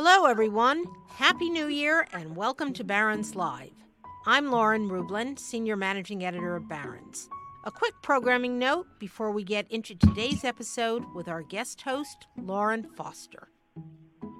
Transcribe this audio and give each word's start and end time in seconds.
Hello, 0.00 0.26
everyone. 0.26 0.84
Happy 1.08 1.50
New 1.50 1.66
Year 1.66 2.06
and 2.12 2.36
welcome 2.36 2.72
to 2.74 2.84
Barron's 2.84 3.34
Live. 3.34 3.72
I'm 4.26 4.52
Lauren 4.52 4.88
Rublin, 4.88 5.36
Senior 5.36 5.74
Managing 5.74 6.24
Editor 6.24 6.54
of 6.54 6.68
Barron's. 6.68 7.28
A 7.64 7.72
quick 7.72 7.94
programming 8.00 8.60
note 8.60 8.86
before 9.00 9.32
we 9.32 9.42
get 9.42 9.68
into 9.72 9.96
today's 9.96 10.44
episode 10.44 11.02
with 11.16 11.26
our 11.26 11.42
guest 11.42 11.80
host, 11.80 12.28
Lauren 12.36 12.84
Foster. 12.96 13.48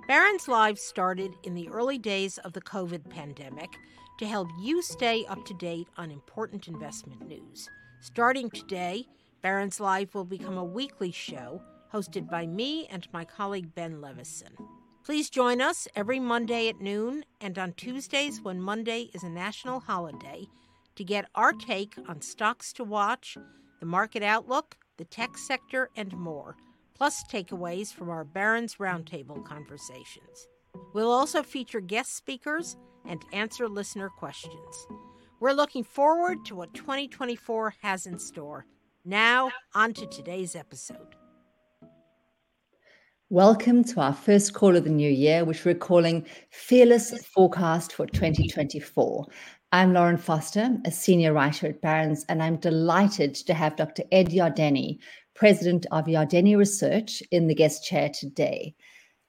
Barron's 0.07 0.47
Live 0.47 0.79
started 0.79 1.33
in 1.43 1.55
the 1.55 1.69
early 1.71 1.99
days 1.99 2.39
of 2.39 2.53
the 2.53 2.63
COVID 2.63 3.11
pandemic 3.11 3.81
to 4.21 4.29
help 4.29 4.47
you 4.61 4.81
stay 4.81 5.27
up 5.27 5.45
to 5.47 5.55
date 5.55 5.89
on 5.97 6.13
important 6.13 6.69
investment 6.69 7.27
news. 7.27 7.69
Starting 8.01 8.49
today, 8.49 9.09
Barron's 9.43 9.81
Live 9.81 10.15
will 10.15 10.25
become 10.25 10.57
a 10.57 10.63
weekly 10.63 11.11
show 11.11 11.61
hosted 11.93 12.31
by 12.31 12.47
me 12.47 12.87
and 12.87 13.09
my 13.13 13.25
colleague 13.25 13.75
Ben 13.75 14.01
Levisohn. 14.01 14.55
Please 15.09 15.31
join 15.31 15.63
us 15.63 15.89
every 15.97 16.21
Monday 16.21 16.69
at 16.69 16.83
noon 16.83 17.25
and 17.41 17.59
on 17.59 17.73
Tuesdays 17.73 18.43
when 18.43 18.61
Monday 18.61 19.09
is 19.15 19.23
a 19.23 19.31
national 19.31 19.81
holiday 19.81 20.47
to 20.97 21.03
get 21.03 21.31
our 21.35 21.55
take 21.55 21.95
on 22.07 22.21
stocks 22.21 22.75
to 22.75 22.85
watch, 22.85 23.39
the 23.81 23.87
market 23.87 24.23
outlook, 24.23 24.77
the 24.99 25.07
tech 25.07 25.39
sector, 25.39 25.89
and 25.97 26.13
more, 26.13 26.57
plus 26.95 27.25
takeaways 27.25 27.91
from 27.91 28.11
our 28.11 28.23
Barron's 28.23 28.75
Roundtable 28.75 29.43
conversations. 29.47 30.47
We'll 30.93 31.11
also 31.11 31.43
feature 31.43 31.81
guest 31.81 32.15
speakers 32.15 32.77
and 33.07 33.25
answer 33.33 33.67
listener 33.67 34.11
questions. 34.11 34.87
We're 35.41 35.53
looking 35.53 35.85
forward 35.85 36.45
to 36.45 36.55
what 36.55 36.75
2024 36.75 37.77
has 37.81 38.05
in 38.05 38.19
store. 38.19 38.67
Now, 39.07 39.53
on 39.75 39.95
to 39.95 40.07
today's 40.07 40.55
episode. 40.55 41.17
Welcome 43.31 43.85
to 43.85 44.01
our 44.01 44.15
first 44.15 44.55
call 44.55 44.75
of 44.75 44.85
the 44.85 44.91
new 44.91 45.11
year, 45.11 45.45
which 45.45 45.67
we're 45.67 45.75
calling 45.75 46.25
Fearless 46.49 47.27
Forecast 47.27 47.93
for 47.93 48.07
2024. 48.07 49.27
I'm 49.71 49.93
Lauren 49.93 50.17
Foster, 50.17 50.75
a 50.87 50.91
senior 50.91 51.35
writer 51.35 51.67
at 51.67 51.83
Barron's, 51.83 52.25
and 52.31 52.43
I'm 52.43 52.57
delighted 52.57 53.35
to 53.35 53.53
have 53.53 53.77
Dr. 53.77 54.05
Ed 54.13 54.31
Yardeni, 54.31 54.97
president 55.35 55.85
of 55.93 56.07
Yardeni 56.07 56.57
Research, 56.57 57.23
in 57.31 57.49
the 57.49 57.55
guest 57.55 57.85
chair 57.85 58.09
today. 58.19 58.75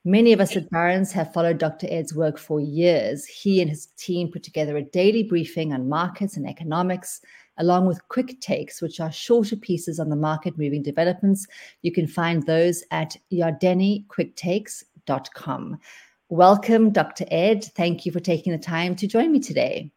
Many 0.06 0.32
of 0.32 0.40
us 0.40 0.56
at 0.56 0.70
Barron's 0.70 1.12
have 1.12 1.34
followed 1.34 1.58
Dr. 1.58 1.86
Ed's 1.90 2.14
work 2.14 2.38
for 2.38 2.58
years. 2.58 3.26
He 3.26 3.60
and 3.60 3.68
his 3.68 3.88
team 3.98 4.30
put 4.32 4.42
together 4.42 4.78
a 4.78 4.82
daily 4.82 5.24
briefing 5.24 5.74
on 5.74 5.90
markets 5.90 6.38
and 6.38 6.48
economics, 6.48 7.20
along 7.60 7.86
with 7.86 8.08
quick 8.08 8.40
takes, 8.40 8.82
which 8.82 8.98
are 8.98 9.12
shorter 9.12 9.54
pieces 9.54 10.00
on 10.00 10.08
the 10.08 10.16
market 10.16 10.58
moving 10.58 10.82
developments. 10.82 11.46
You 11.82 11.92
can 11.92 12.08
find 12.08 12.44
those 12.44 12.82
at 12.90 13.16
yardeniquicktakes.com. 13.32 15.78
Welcome, 16.28 16.90
Dr. 16.90 17.26
Ed. 17.30 17.64
Thank 17.76 18.04
you 18.06 18.12
for 18.12 18.20
taking 18.20 18.52
the 18.52 18.58
time 18.58 18.96
to 18.96 19.06
join 19.06 19.30
me 19.30 19.40
today. 19.40 19.92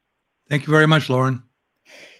Thank 0.50 0.68
you 0.68 0.72
very 0.72 0.88
much, 0.88 1.10
Lauren. 1.10 1.42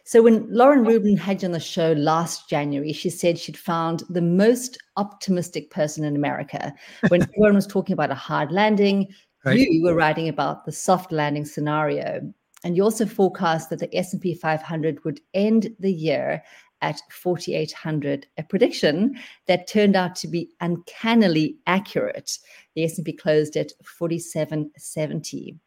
So, 0.06 0.22
when 0.22 0.46
Lauren 0.54 0.84
Rublin 0.84 1.18
had 1.18 1.42
you 1.42 1.48
on 1.48 1.54
the 1.54 1.60
show 1.60 1.94
last 1.94 2.50
January, 2.50 2.92
she 2.92 3.10
said 3.10 3.38
she'd 3.38 3.58
found 3.58 4.04
the 4.10 4.22
most 4.22 4.78
optimistic 4.98 5.72
person 5.72 6.04
in 6.04 6.16
America. 6.16 6.74
When 7.08 7.22
everyone 7.24 7.56
was 7.56 7.68
talking 7.68 7.94
about 7.94 8.12
a 8.12 8.16
hard 8.16 8.52
landing, 8.52 9.08
right. 9.46 9.58
you 9.58 9.82
were 9.82 9.96
writing 9.96 10.28
about 10.28 10.66
the 10.66 10.74
soft 10.74 11.12
landing 11.12 11.46
scenario. 11.46 12.34
And 12.64 12.78
you 12.78 12.84
also 12.84 13.06
forecast 13.06 13.70
that 13.70 13.80
the 13.80 13.96
S&P 13.96 14.36
500 14.36 15.04
would 15.04 15.20
end 15.34 15.76
the 15.80 15.92
year 15.92 16.44
at 16.82 17.02
4800 17.10 18.28
a 18.38 18.44
prediction 18.44 19.18
that 19.48 19.68
turned 19.68 19.96
out 19.96 20.16
to 20.18 20.28
be 20.28 20.50
uncannily 20.60 21.56
accurate 21.66 22.38
the 22.76 22.84
s&p 22.84 23.14
closed 23.14 23.56
at 23.56 23.72
4770 23.86 25.58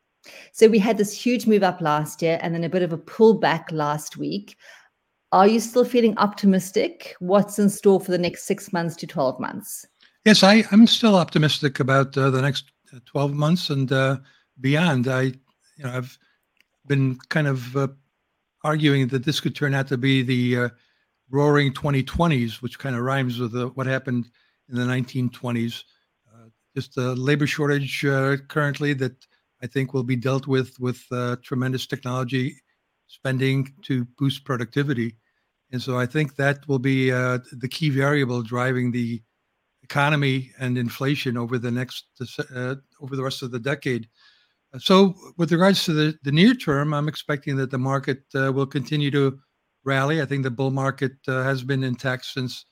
so 0.53 0.69
we 0.69 0.79
had 0.79 0.99
this 0.99 1.13
huge 1.13 1.47
move 1.47 1.63
up 1.63 1.81
last 1.81 2.23
year 2.23 2.39
and 2.43 2.55
then 2.55 2.65
a 2.65 2.69
bit 2.69 2.83
of 2.83 2.93
a 2.93 2.99
pullback 2.99 3.71
last 3.71 4.17
week. 4.17 4.57
Are 5.33 5.47
you 5.47 5.61
still 5.61 5.85
feeling 5.85 6.17
optimistic? 6.19 7.15
What's 7.19 7.59
in 7.59 7.69
store 7.69 8.01
for 8.01 8.11
the 8.11 8.19
next 8.19 8.45
six 8.45 8.73
months 8.73 8.97
to 8.97 9.07
12 9.07 9.41
months? 9.41 9.87
Yes, 10.25 10.43
I, 10.43 10.65
I'm 10.73 10.87
still 10.87 11.17
optimistic 11.17 11.81
about 11.81 12.17
uh, 12.17 12.31
the 12.31 12.43
next 12.43 12.71
uh, 12.93 12.99
12 13.07 13.35
months 13.35 13.71
and 13.71 13.91
uh, 13.93 14.17
beyond. 14.61 15.09
I, 15.09 15.23
you 15.23 15.85
know, 15.85 15.91
I've 15.91 16.19
been 16.87 17.19
kind 17.29 17.47
of 17.47 17.77
uh, 17.77 17.89
arguing 18.65 19.09
that 19.09 19.25
this 19.25 19.41
could 19.41 19.55
turn 19.55 19.75
out 19.75 19.89
to 19.89 19.99
be 19.99 20.23
the 20.23 20.65
uh, 20.65 20.69
roaring 21.31 21.73
2020s, 21.73 22.63
which 22.63 22.79
kind 22.79 22.97
of 22.97 23.03
rhymes 23.03 23.39
with 23.39 23.55
uh, 23.55 23.67
what 23.75 23.87
happened 23.87 24.29
in 24.69 24.77
the 24.77 24.85
1920s. 24.85 25.85
just 26.75 26.97
a 26.99 27.13
labor 27.15 27.47
shortage 27.47 28.05
currently 28.49 28.93
that 28.93 29.17
I 29.63 29.67
think 29.67 29.95
will 29.95 30.03
be 30.03 30.17
dealt 30.17 30.47
with 30.47 30.79
with 30.79 31.05
uh, 31.11 31.37
tremendous 31.43 31.87
technology 31.87 32.57
spending 33.07 33.73
to 33.83 34.05
boost 34.19 34.45
productivity. 34.45 35.17
And 35.73 35.81
so 35.81 35.99
I 35.99 36.07
think 36.07 36.37
that 36.37 36.67
will 36.69 36.79
be 36.79 37.11
uh, 37.11 37.39
the 37.53 37.69
key 37.69 37.91
variable 37.91 38.43
driving 38.43 38.91
the 38.91 39.23
economy 39.83 40.53
and 40.59 40.77
inflation 40.77 41.37
over 41.37 41.59
the 41.59 41.71
next 41.71 42.05
uh, 42.55 42.77
over 43.01 43.17
the 43.17 43.23
rest 43.23 43.43
of 43.43 43.51
the 43.51 43.59
decade. 43.59 44.09
So, 44.79 45.15
with 45.37 45.53
regards 45.53 45.85
to 45.85 45.93
the, 45.93 46.19
the 46.23 46.33
near 46.33 46.55
term, 46.55 46.93
I'm 46.93 47.09
expecting 47.09 47.57
that 47.57 47.71
the 47.71 47.79
market 47.79 48.23
uh, 48.35 48.53
will 48.53 48.67
continue 48.67 49.11
to 49.13 49.39
rally. 49.85 50.21
I 50.21 50.25
think 50.25 50.43
the 50.43 50.51
bull 50.51 50.71
market 50.71 51.13
uh, 51.29 51.43
has 51.43 51.63
been 51.63 51.85
intact 51.85 52.27
since 52.27 52.67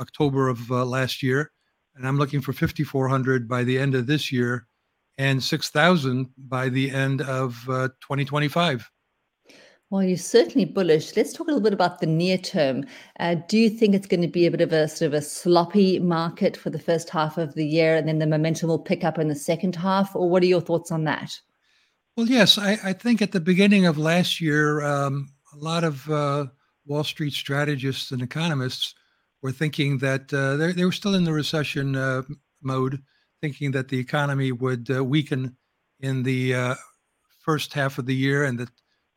October 0.00 0.48
of 0.48 0.70
uh, 0.70 0.84
last 0.84 1.22
year, 1.22 1.50
and 1.96 2.06
I'm 2.06 2.18
looking 2.18 2.40
for 2.40 2.52
5,400 2.52 3.48
by 3.48 3.64
the 3.64 3.78
end 3.78 3.94
of 3.94 4.06
this 4.06 4.32
year 4.32 4.66
and 5.18 5.42
6,000 5.42 6.28
by 6.36 6.68
the 6.68 6.90
end 6.90 7.20
of 7.22 7.58
uh, 7.68 7.88
2025. 8.00 8.90
Well, 9.92 10.02
you're 10.02 10.16
certainly 10.16 10.64
bullish. 10.64 11.14
Let's 11.16 11.34
talk 11.34 11.48
a 11.48 11.50
little 11.50 11.60
bit 11.62 11.74
about 11.74 12.00
the 12.00 12.06
near 12.06 12.38
term. 12.38 12.86
Uh, 13.20 13.34
do 13.46 13.58
you 13.58 13.68
think 13.68 13.94
it's 13.94 14.06
going 14.06 14.22
to 14.22 14.26
be 14.26 14.46
a 14.46 14.50
bit 14.50 14.62
of 14.62 14.72
a 14.72 14.88
sort 14.88 15.08
of 15.08 15.12
a 15.12 15.20
sloppy 15.20 15.98
market 15.98 16.56
for 16.56 16.70
the 16.70 16.78
first 16.78 17.10
half 17.10 17.36
of 17.36 17.52
the 17.52 17.66
year 17.66 17.94
and 17.94 18.08
then 18.08 18.18
the 18.18 18.26
momentum 18.26 18.70
will 18.70 18.78
pick 18.78 19.04
up 19.04 19.18
in 19.18 19.28
the 19.28 19.34
second 19.34 19.76
half? 19.76 20.16
Or 20.16 20.30
what 20.30 20.42
are 20.42 20.46
your 20.46 20.62
thoughts 20.62 20.90
on 20.90 21.04
that? 21.04 21.38
Well, 22.16 22.26
yes, 22.26 22.56
I, 22.56 22.78
I 22.82 22.94
think 22.94 23.20
at 23.20 23.32
the 23.32 23.40
beginning 23.40 23.84
of 23.84 23.98
last 23.98 24.40
year, 24.40 24.82
um, 24.82 25.28
a 25.52 25.58
lot 25.58 25.84
of 25.84 26.08
uh, 26.08 26.46
Wall 26.86 27.04
Street 27.04 27.34
strategists 27.34 28.12
and 28.12 28.22
economists 28.22 28.94
were 29.42 29.52
thinking 29.52 29.98
that 29.98 30.32
uh, 30.32 30.56
they, 30.56 30.86
were 30.86 30.92
still 30.92 31.16
in 31.16 31.24
the 31.24 31.34
recession 31.34 31.96
uh, 31.96 32.22
mode 32.62 32.98
thinking 33.42 33.72
that 33.72 33.88
the 33.88 33.98
economy 33.98 34.52
would 34.52 34.90
uh, 34.90 35.04
weaken 35.04 35.54
in 36.00 36.22
the 36.22 36.54
uh, 36.54 36.74
first 37.40 37.74
half 37.74 37.98
of 37.98 38.06
the 38.06 38.14
year 38.14 38.44
and 38.44 38.58
that 38.58 38.70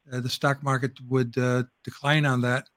the 0.06 0.30
stock 0.30 0.64
market 0.64 0.92
would 1.08 1.38
uh, 1.38 1.64
decline 1.84 2.26
on 2.26 2.42
that. 2.42 2.70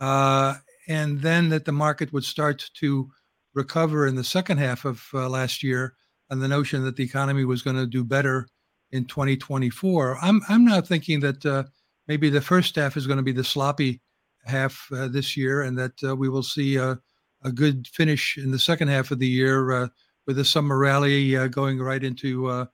Uh, 0.00 0.54
and 0.88 1.20
then 1.20 1.48
that 1.48 1.64
the 1.64 1.72
market 1.72 2.12
would 2.12 2.24
start 2.24 2.70
to 2.74 3.10
recover 3.54 4.06
in 4.06 4.14
the 4.14 4.24
second 4.24 4.58
half 4.58 4.84
of 4.84 5.04
uh, 5.12 5.28
last 5.28 5.62
year 5.62 5.94
on 6.30 6.38
the 6.38 6.48
notion 6.48 6.84
that 6.84 6.96
the 6.96 7.04
economy 7.04 7.44
was 7.44 7.62
going 7.62 7.76
to 7.76 7.86
do 7.86 8.04
better 8.04 8.46
in 8.92 9.04
2024. 9.04 10.18
I'm, 10.22 10.40
I'm 10.48 10.64
now 10.64 10.80
thinking 10.80 11.20
that 11.20 11.66
maybe 12.06 12.30
the 12.30 12.40
first 12.40 12.76
half 12.76 12.96
is 12.96 13.06
going 13.06 13.16
to 13.18 13.22
be 13.22 13.32
the 13.32 13.44
sloppy 13.44 14.00
half 14.44 14.86
this 14.90 15.36
year 15.36 15.62
and 15.62 15.76
that 15.78 16.16
we 16.16 16.28
will 16.28 16.42
see 16.42 16.76
a, 16.76 16.98
a 17.42 17.52
good 17.52 17.86
finish 17.88 18.38
in 18.38 18.50
the 18.50 18.58
second 18.58 18.88
half 18.88 19.10
of 19.10 19.18
the 19.18 19.26
year 19.26 19.90
with 20.28 20.38
a 20.38 20.44
summer 20.44 20.78
rally 20.78 21.34
uh, 21.36 21.48
going 21.48 21.80
right 21.80 22.04
into 22.04 22.46
uh, 22.48 22.66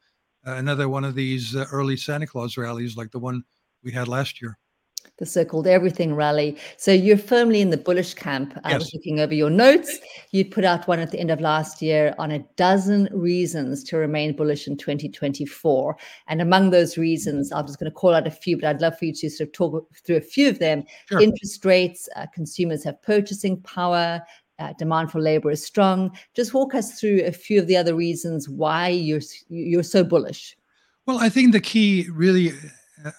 another 0.42 0.88
one 0.88 1.04
of 1.04 1.14
these 1.14 1.54
uh, 1.54 1.64
early 1.70 1.96
Santa 1.96 2.26
Claus 2.26 2.58
rallies 2.58 2.96
like 2.96 3.12
the 3.12 3.18
one 3.18 3.44
we 3.84 3.92
had 3.92 4.08
last 4.08 4.40
year. 4.40 4.58
The 5.18 5.26
so-called 5.26 5.68
everything 5.68 6.16
rally. 6.16 6.56
So 6.76 6.90
you're 6.90 7.16
firmly 7.16 7.60
in 7.60 7.70
the 7.70 7.76
bullish 7.76 8.14
camp. 8.14 8.58
I 8.64 8.76
was 8.76 8.92
looking 8.92 9.20
over 9.20 9.32
your 9.32 9.50
notes. 9.50 10.00
You 10.32 10.44
put 10.44 10.64
out 10.64 10.88
one 10.88 10.98
at 10.98 11.12
the 11.12 11.20
end 11.20 11.30
of 11.30 11.40
last 11.40 11.80
year 11.80 12.16
on 12.18 12.32
a 12.32 12.40
dozen 12.56 13.08
reasons 13.12 13.84
to 13.84 13.96
remain 13.96 14.34
bullish 14.34 14.66
in 14.66 14.76
2024. 14.76 15.96
And 16.26 16.42
among 16.42 16.70
those 16.70 16.98
reasons, 16.98 17.52
I'm 17.52 17.64
just 17.64 17.78
going 17.78 17.92
to 17.92 17.94
call 17.94 18.12
out 18.12 18.26
a 18.26 18.30
few, 18.30 18.56
but 18.56 18.64
I'd 18.64 18.80
love 18.80 18.98
for 18.98 19.04
you 19.04 19.12
to 19.12 19.30
sort 19.30 19.48
of 19.50 19.52
talk 19.52 19.86
through 20.04 20.16
a 20.16 20.20
few 20.20 20.48
of 20.48 20.58
them. 20.58 20.82
Sure. 21.08 21.20
Interest 21.20 21.64
rates, 21.64 22.08
uh, 22.16 22.26
consumers 22.34 22.82
have 22.82 23.00
purchasing 23.02 23.60
power, 23.62 24.20
Uh, 24.60 24.72
demand 24.78 25.10
for 25.10 25.20
labor 25.20 25.50
is 25.50 25.66
strong. 25.66 26.16
Just 26.32 26.54
walk 26.54 26.76
us 26.76 27.00
through 27.00 27.22
a 27.24 27.32
few 27.32 27.60
of 27.60 27.66
the 27.66 27.76
other 27.76 27.92
reasons 27.92 28.48
why 28.48 28.88
you're 28.88 29.20
you're 29.48 29.82
so 29.82 30.04
bullish. 30.04 30.56
Well, 31.06 31.18
I 31.18 31.28
think 31.28 31.52
the 31.52 31.60
key 31.60 32.06
really 32.08 32.52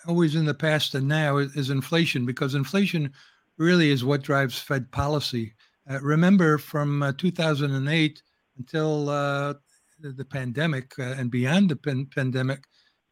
always 0.08 0.36
in 0.36 0.46
the 0.46 0.54
past 0.54 0.96
and 0.96 1.08
now 1.08 1.38
is 1.38 1.70
inflation 1.70 2.26
because 2.26 2.56
inflation 2.56 3.12
really 3.58 3.92
is 3.92 4.04
what 4.04 4.24
drives 4.24 4.60
Fed 4.60 4.92
policy. 4.92 5.54
Uh, 5.90 6.00
remember 6.02 6.58
from 6.58 7.04
uh, 7.04 7.14
2008 7.18 8.22
until 8.58 9.10
uh, 9.10 9.54
the, 10.00 10.26
pandemic 10.26 10.94
uh, 11.00 11.16
and 11.18 11.30
beyond 11.30 11.70
the 11.70 11.76
pan- 11.76 12.08
pandemic, 12.14 12.64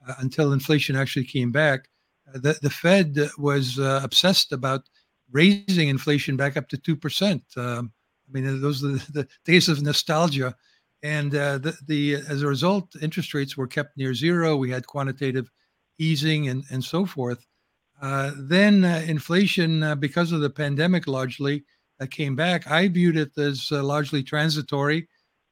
uh, 0.08 0.16
until 0.20 0.54
inflation 0.54 0.96
actually 0.96 1.26
came 1.26 1.52
back, 1.52 1.88
the, 2.34 2.58
the 2.62 2.70
Fed 2.70 3.18
was 3.38 3.78
obsessed 3.78 4.52
about 4.52 4.82
raising 5.32 5.90
inflation 5.90 6.36
back 6.36 6.58
up 6.58 6.68
to 6.70 6.78
2%. 6.78 7.58
Um, 7.58 7.92
I 8.28 8.32
mean, 8.32 8.62
those 8.62 8.84
are 8.84 8.94
the, 8.94 9.12
the 9.12 9.28
days 9.46 9.70
of 9.70 9.82
nostalgia. 9.82 10.56
And 11.04 11.32
the, 11.32 11.78
the 11.86 12.16
as 12.16 12.42
a 12.42 12.48
result, 12.48 12.96
interest 13.02 13.34
rates 13.34 13.58
were 13.58 13.68
kept 13.68 13.98
near 13.98 14.14
zero. 14.14 14.56
We 14.56 14.72
had 14.72 14.88
quantitative 14.88 15.52
easing 16.00 16.50
and, 16.50 16.64
and 16.72 16.84
so 16.84 17.06
forth. 17.06 17.46
Uh, 18.02 18.32
then 18.38 18.84
uh, 18.84 19.04
inflation, 19.08 19.82
uh, 19.84 19.96
because 19.96 20.32
of 20.32 20.42
the 20.42 20.50
pandemic, 20.50 21.08
largely 21.08 21.64
uh, 22.02 22.06
came 22.10 22.36
back. 22.36 22.70
I 22.70 22.88
viewed 22.88 23.16
it 23.16 23.38
as 23.38 23.70
uh, 23.72 23.82
largely 23.84 24.22
transitory. 24.24 25.08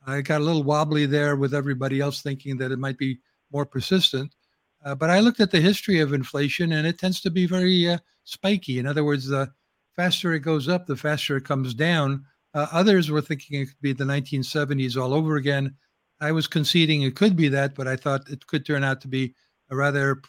I 0.06 0.22
got 0.22 0.42
a 0.42 0.44
little 0.44 0.64
wobbly 0.64 1.06
there 1.06 1.36
with 1.36 1.54
everybody 1.54 2.02
else 2.02 2.22
thinking 2.22 2.58
that 2.58 2.72
it 2.72 2.80
might 2.80 2.98
be 2.98 3.20
more 3.52 3.66
persistent. 3.66 4.36
Uh, 4.84 4.96
but 4.96 5.10
I 5.10 5.20
looked 5.20 5.40
at 5.40 5.52
the 5.52 5.62
history 5.62 6.00
of 6.00 6.12
inflation, 6.12 6.74
and 6.74 6.88
it 6.88 6.98
tends 6.98 7.22
to 7.22 7.30
be 7.30 7.46
very 7.46 7.98
spiky. 8.24 8.80
In 8.80 8.88
other 8.88 9.04
words, 9.04 9.28
the 9.28 9.50
faster 9.96 10.34
it 10.34 10.40
goes 10.40 10.68
up, 10.68 10.88
the 10.88 10.96
faster 10.96 11.38
it 11.38 11.46
comes 11.46 11.74
down. 11.74 12.26
others 12.54 13.12
were 13.12 13.22
thinking 13.22 13.62
it 13.62 13.68
could 13.68 13.82
be 13.82 13.94
the 13.94 14.04
1970s 14.04 15.00
all 15.02 15.14
over 15.14 15.36
again. 15.36 15.76
I 16.20 16.32
was 16.32 16.48
conceding 16.48 17.04
it 17.04 17.16
could 17.16 17.36
be 17.36 17.48
that, 17.50 17.76
but 17.76 17.88
I 17.88 17.96
thought 17.96 18.30
it 18.30 18.46
could 18.48 18.66
turn 18.66 18.84
out 18.84 19.02
to 19.02 19.08
be 19.08 19.36
a 19.72 19.76
rather 19.76 20.22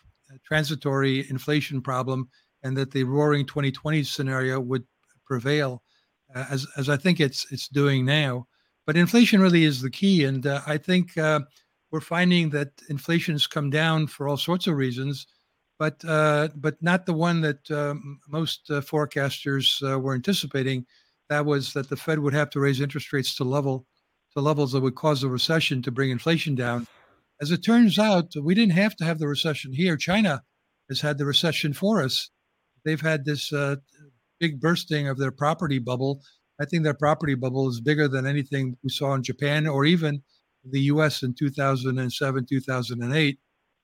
transitory 0.44 1.28
inflation 1.28 1.82
problem 1.82 2.28
and 2.62 2.76
that 2.76 2.92
the 2.92 3.04
roaring 3.04 3.44
2020 3.44 4.02
scenario 4.04 4.60
would 4.60 4.84
prevail 5.26 5.82
uh, 6.34 6.44
as, 6.50 6.66
as 6.76 6.88
I 6.88 6.96
think 6.96 7.20
it's 7.20 7.50
it's 7.52 7.68
doing 7.68 8.04
now. 8.04 8.46
But 8.86 8.96
inflation 8.96 9.40
really 9.40 9.64
is 9.64 9.80
the 9.80 9.90
key. 9.90 10.24
And 10.24 10.46
uh, 10.46 10.60
I 10.66 10.76
think 10.76 11.16
uh, 11.16 11.40
we're 11.90 12.00
finding 12.00 12.50
that 12.50 12.70
inflation 12.88 13.34
has 13.34 13.46
come 13.46 13.70
down 13.70 14.06
for 14.06 14.28
all 14.28 14.36
sorts 14.36 14.66
of 14.66 14.76
reasons, 14.76 15.26
but 15.78 16.02
uh, 16.06 16.48
but 16.56 16.82
not 16.82 17.06
the 17.06 17.12
one 17.12 17.40
that 17.42 17.70
um, 17.70 18.18
most 18.28 18.70
uh, 18.70 18.80
forecasters 18.80 19.82
uh, 19.88 19.98
were 19.98 20.14
anticipating. 20.14 20.86
That 21.28 21.46
was 21.46 21.72
that 21.74 21.88
the 21.88 21.96
Fed 21.96 22.18
would 22.18 22.34
have 22.34 22.50
to 22.50 22.60
raise 22.60 22.80
interest 22.80 23.12
rates 23.12 23.34
to 23.36 23.44
level 23.44 23.86
to 24.34 24.40
levels 24.40 24.72
that 24.72 24.80
would 24.80 24.94
cause 24.94 25.22
a 25.22 25.28
recession 25.28 25.82
to 25.82 25.90
bring 25.90 26.10
inflation 26.10 26.54
down. 26.54 26.86
As 27.42 27.50
it 27.50 27.64
turns 27.64 27.98
out, 27.98 28.34
we 28.40 28.54
didn't 28.54 28.74
have 28.74 28.94
to 28.96 29.04
have 29.04 29.18
the 29.18 29.26
recession 29.26 29.72
here. 29.72 29.96
China 29.96 30.44
has 30.88 31.00
had 31.00 31.18
the 31.18 31.26
recession 31.26 31.72
for 31.72 32.00
us. 32.00 32.30
They've 32.84 33.00
had 33.00 33.24
this 33.24 33.52
uh, 33.52 33.76
big 34.38 34.60
bursting 34.60 35.08
of 35.08 35.18
their 35.18 35.32
property 35.32 35.80
bubble. 35.80 36.22
I 36.60 36.66
think 36.66 36.84
their 36.84 36.94
property 36.94 37.34
bubble 37.34 37.68
is 37.68 37.80
bigger 37.80 38.06
than 38.06 38.28
anything 38.28 38.76
we 38.84 38.90
saw 38.90 39.14
in 39.14 39.24
Japan 39.24 39.66
or 39.66 39.84
even 39.84 40.22
the 40.64 40.82
US 40.82 41.24
in 41.24 41.34
2007, 41.34 42.46
2008. 42.48 43.38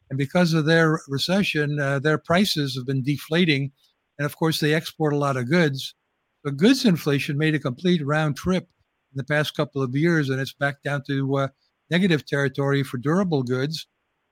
And 0.09 0.17
because 0.17 0.55
of 0.55 0.65
their 0.65 1.01
recession, 1.09 1.81
uh, 1.81 1.99
their 1.99 2.19
prices 2.19 2.77
have 2.77 2.87
been 2.87 3.03
deflating. 3.03 3.73
And 4.21 4.27
of 4.27 4.37
course, 4.37 4.61
they 4.61 4.73
export 4.73 5.13
a 5.13 5.19
lot 5.19 5.37
of 5.37 5.51
goods. 5.51 5.97
The 6.45 6.53
goods 6.53 6.85
inflation 6.85 7.37
made 7.37 7.57
a 7.57 7.59
complete 7.59 8.07
round 8.07 8.37
trip 8.37 8.69
in 9.13 9.17
the 9.17 9.25
past 9.25 9.57
couple 9.57 9.83
of 9.83 9.97
years, 9.97 10.31
and 10.31 10.41
it's 10.41 10.53
back 10.53 10.81
down 10.85 11.03
to 11.09 11.37
uh, 11.39 11.49
negative 11.91 12.27
territory 12.27 12.83
for 12.83 12.99
durable 12.99 13.43
goods. 13.43 13.87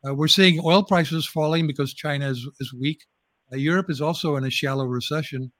Uh, 0.06 0.14
we're 0.14 0.28
seeing 0.28 0.60
oil 0.64 0.82
prices 0.82 1.26
falling 1.26 1.66
because 1.66 1.94
China 1.94 2.28
is, 2.28 2.48
is 2.60 2.72
weak. 2.72 3.04
Uh, 3.52 3.56
Europe 3.56 3.90
is 3.90 4.00
also 4.00 4.36
in 4.36 4.44
a 4.44 4.50
shallow 4.50 4.84
recession. 4.84 5.52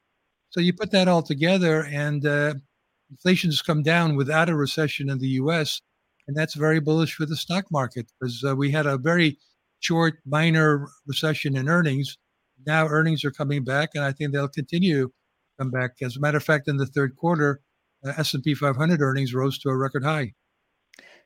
So 0.51 0.61
you 0.61 0.73
put 0.73 0.91
that 0.93 1.09
all 1.09 1.23
together, 1.23 1.85
and 1.85 2.25
uh, 2.25 2.55
inflation 3.11 3.51
has 3.51 3.63
come 3.63 3.83
down 3.83 4.17
without 4.17 4.49
a 4.49 4.57
recession 4.57 5.11
in 5.11 5.19
the 5.19 5.29
US. 5.41 5.81
And 6.29 6.37
that's 6.37 6.55
very 6.55 6.81
bullish 6.81 7.15
for 7.15 7.27
the 7.27 7.37
stock 7.37 7.67
market 7.71 8.11
because 8.19 8.43
uh, 8.45 8.57
we 8.57 8.71
had 8.71 8.87
a 8.87 8.99
very 8.99 9.39
short, 9.81 10.19
minor 10.27 10.89
recession 11.07 11.57
in 11.57 11.69
earnings. 11.69 12.19
Now 12.67 12.89
earnings 12.89 13.25
are 13.25 13.31
coming 13.31 13.65
back, 13.65 13.91
and 13.95 14.05
I 14.05 14.13
think 14.13 14.33
they'll 14.33 14.49
continue 14.49 15.03
to 15.03 15.13
come 15.59 15.71
back. 15.71 15.93
As 16.03 16.17
a 16.17 16.21
matter 16.21 16.39
of 16.39 16.45
fact, 16.45 16.69
in 16.69 16.79
the 16.79 16.87
third 16.87 17.17
quarter, 17.17 17.61
uh, 18.05 18.13
S&P 18.19 18.55
500 18.55 19.01
earnings 19.01 19.35
rose 19.35 19.59
to 19.61 19.69
a 19.69 19.77
record 19.77 20.05
high. 20.05 20.33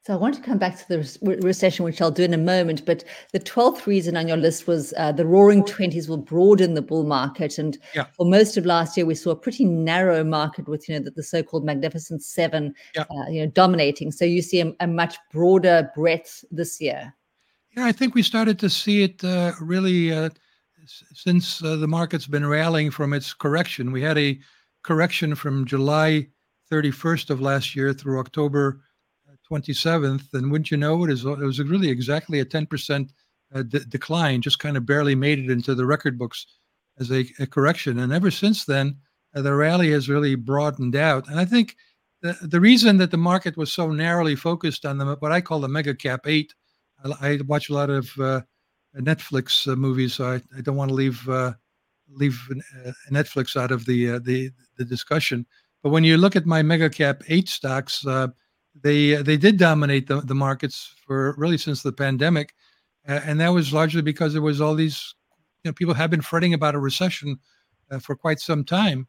So 0.02 0.14
I 0.14 0.16
want 0.16 0.34
to 0.34 0.40
come 0.40 0.56
back 0.56 0.78
to 0.78 0.88
the 0.88 1.18
re- 1.20 1.36
recession, 1.42 1.84
which 1.84 2.00
I'll 2.00 2.10
do 2.10 2.24
in 2.24 2.32
a 2.32 2.38
moment. 2.38 2.86
But 2.86 3.04
the 3.32 3.40
12th 3.40 3.84
reason 3.84 4.16
on 4.16 4.28
your 4.28 4.38
list 4.38 4.66
was 4.66 4.94
uh, 4.96 5.12
the 5.12 5.26
roaring 5.26 5.62
20s 5.62 6.08
will 6.08 6.16
broaden 6.16 6.72
the 6.72 6.80
bull 6.80 7.04
market. 7.04 7.58
And 7.58 7.76
yeah. 7.94 8.06
for 8.16 8.24
most 8.24 8.56
of 8.56 8.64
last 8.64 8.96
year, 8.96 9.04
we 9.04 9.14
saw 9.14 9.32
a 9.32 9.36
pretty 9.36 9.66
narrow 9.66 10.24
market 10.24 10.66
with, 10.68 10.88
you 10.88 10.94
know, 10.94 11.04
the, 11.04 11.10
the 11.10 11.22
so-called 11.22 11.66
Magnificent 11.66 12.22
Seven, 12.22 12.74
yeah. 12.94 13.04
uh, 13.10 13.28
you 13.28 13.44
know, 13.44 13.50
dominating. 13.50 14.10
So 14.10 14.24
you 14.24 14.40
see 14.40 14.62
a, 14.62 14.72
a, 14.80 14.86
much 14.86 15.18
broader 15.30 15.90
breadth 15.94 16.46
this 16.50 16.80
year. 16.80 17.14
Yeah, 17.76 17.84
I 17.84 17.92
think 17.92 18.14
we 18.14 18.22
started 18.22 18.58
to 18.60 18.70
see 18.70 19.02
it 19.02 19.22
uh, 19.22 19.52
really 19.60 20.12
uh, 20.12 20.30
since 21.12 21.62
uh, 21.62 21.76
the 21.76 21.86
market's 21.86 22.26
been 22.26 22.46
rallying 22.46 22.90
from 22.90 23.12
its 23.12 23.34
correction. 23.34 23.92
We 23.92 24.00
had 24.00 24.16
a 24.16 24.40
correction 24.82 25.34
from 25.34 25.66
July 25.66 26.28
31st 26.72 27.28
of 27.28 27.42
last 27.42 27.76
year 27.76 27.92
through 27.92 28.18
October 28.18 28.80
27th, 29.50 30.32
and 30.32 30.50
wouldn't 30.50 30.70
you 30.70 30.76
know 30.76 31.04
it, 31.04 31.10
is, 31.10 31.24
it 31.24 31.38
was 31.38 31.60
really 31.60 31.90
exactly 31.90 32.40
a 32.40 32.44
10% 32.44 33.08
uh, 33.54 33.62
d- 33.62 33.80
decline, 33.88 34.40
just 34.40 34.58
kind 34.58 34.76
of 34.76 34.86
barely 34.86 35.14
made 35.14 35.38
it 35.38 35.50
into 35.50 35.74
the 35.74 35.86
record 35.86 36.18
books 36.18 36.46
as 36.98 37.10
a, 37.10 37.26
a 37.38 37.46
correction. 37.46 37.98
And 37.98 38.12
ever 38.12 38.30
since 38.30 38.64
then, 38.64 38.96
uh, 39.34 39.42
the 39.42 39.54
rally 39.54 39.90
has 39.92 40.08
really 40.08 40.34
broadened 40.34 40.96
out. 40.96 41.28
And 41.28 41.40
I 41.40 41.44
think 41.44 41.76
the, 42.22 42.36
the 42.42 42.60
reason 42.60 42.98
that 42.98 43.10
the 43.10 43.16
market 43.16 43.56
was 43.56 43.72
so 43.72 43.90
narrowly 43.90 44.36
focused 44.36 44.84
on 44.84 44.98
the, 44.98 45.16
what 45.16 45.32
I 45.32 45.40
call 45.40 45.60
the 45.60 45.68
mega 45.68 45.94
cap 45.94 46.26
eight, 46.26 46.54
I, 47.04 47.32
I 47.32 47.38
watch 47.46 47.70
a 47.70 47.74
lot 47.74 47.90
of 47.90 48.10
uh, 48.20 48.42
Netflix 48.96 49.70
uh, 49.70 49.76
movies, 49.76 50.14
so 50.14 50.32
I, 50.32 50.42
I 50.56 50.60
don't 50.60 50.76
want 50.76 50.90
to 50.90 50.94
leave 50.94 51.28
uh, 51.28 51.52
leave 52.12 52.38
uh, 52.84 52.90
Netflix 53.10 53.56
out 53.56 53.70
of 53.70 53.86
the 53.86 54.18
the 54.18 54.50
the 54.76 54.84
discussion. 54.84 55.46
But 55.82 55.90
when 55.90 56.04
you 56.04 56.18
look 56.18 56.36
at 56.36 56.44
my 56.44 56.62
mega 56.62 56.90
cap 56.90 57.22
eight 57.28 57.48
stocks, 57.48 58.04
they 58.74 59.14
they 59.16 59.36
did 59.36 59.58
dominate 59.58 60.06
the, 60.06 60.20
the 60.20 60.34
markets 60.34 60.94
for 61.06 61.34
really 61.36 61.58
since 61.58 61.82
the 61.82 61.92
pandemic, 61.92 62.54
and 63.04 63.40
that 63.40 63.48
was 63.48 63.72
largely 63.72 64.02
because 64.02 64.32
there 64.32 64.42
was 64.42 64.60
all 64.60 64.74
these 64.74 65.14
you 65.64 65.70
know 65.70 65.74
people 65.74 65.94
have 65.94 66.10
been 66.10 66.20
fretting 66.22 66.54
about 66.54 66.74
a 66.74 66.78
recession 66.78 67.38
uh, 67.90 67.98
for 67.98 68.14
quite 68.16 68.40
some 68.40 68.64
time, 68.64 69.06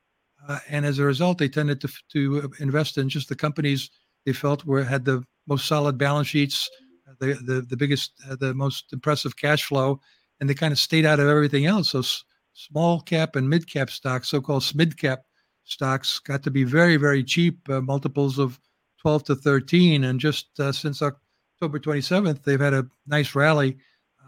uh, 0.48 0.60
and 0.70 0.86
as 0.86 1.00
a 1.00 1.04
result, 1.04 1.38
they 1.38 1.50
tended 1.50 1.80
to 1.82 1.90
to 2.12 2.52
invest 2.60 2.98
in 2.98 3.10
just 3.10 3.30
the 3.30 3.36
companies 3.36 3.90
they 4.26 4.34
felt 4.34 4.66
were 4.66 4.84
had 4.84 5.06
the 5.06 5.24
most 5.48 5.68
solid 5.68 5.98
balance 5.98 6.28
sheets, 6.28 6.70
uh, 7.10 7.14
the 7.20 7.34
the, 7.46 7.62
the 7.62 7.78
biggest, 7.78 8.14
uh, 8.30 8.36
the 8.36 8.54
most 8.54 8.92
impressive 8.94 9.36
cash 9.38 9.64
flow, 9.66 10.00
and 10.40 10.50
they 10.50 10.54
kind 10.54 10.72
of 10.72 10.80
stayed 10.80 11.06
out 11.06 11.20
of 11.20 11.28
everything 11.28 11.66
else. 11.66 11.92
So 11.92 12.00
s- 12.00 12.24
small 12.54 13.02
cap 13.02 13.36
and 13.36 13.50
mid 13.50 13.70
cap 13.70 13.90
stocks, 13.90 14.30
so-called 14.30 14.70
mid 14.76 14.98
cap 14.98 15.22
stocks, 15.64 16.20
got 16.20 16.44
to 16.44 16.52
be 16.52 16.64
very 16.64 16.98
very 16.98 17.24
cheap, 17.24 17.70
uh, 17.70 17.82
multiples 17.82 18.40
of 18.40 18.60
12 19.02 19.24
to 19.26 19.36
13. 19.36 20.04
And 20.04 20.20
just 20.20 20.60
uh, 20.60 20.72
since 20.72 21.02
October 21.02 21.80
27th, 21.80 22.44
they've 22.44 22.60
had 22.60 22.74
a 22.74 22.88
nice 23.08 23.36
rally 23.36 23.78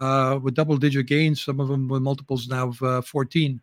uh, 0.01 0.39
with 0.41 0.55
double 0.55 0.77
digit 0.77 1.07
gains, 1.07 1.41
some 1.41 1.59
of 1.59 1.67
them 1.67 1.87
with 1.87 2.01
multiples 2.01 2.47
now 2.47 2.69
of 2.69 2.81
uh, 2.81 3.01
14. 3.01 3.61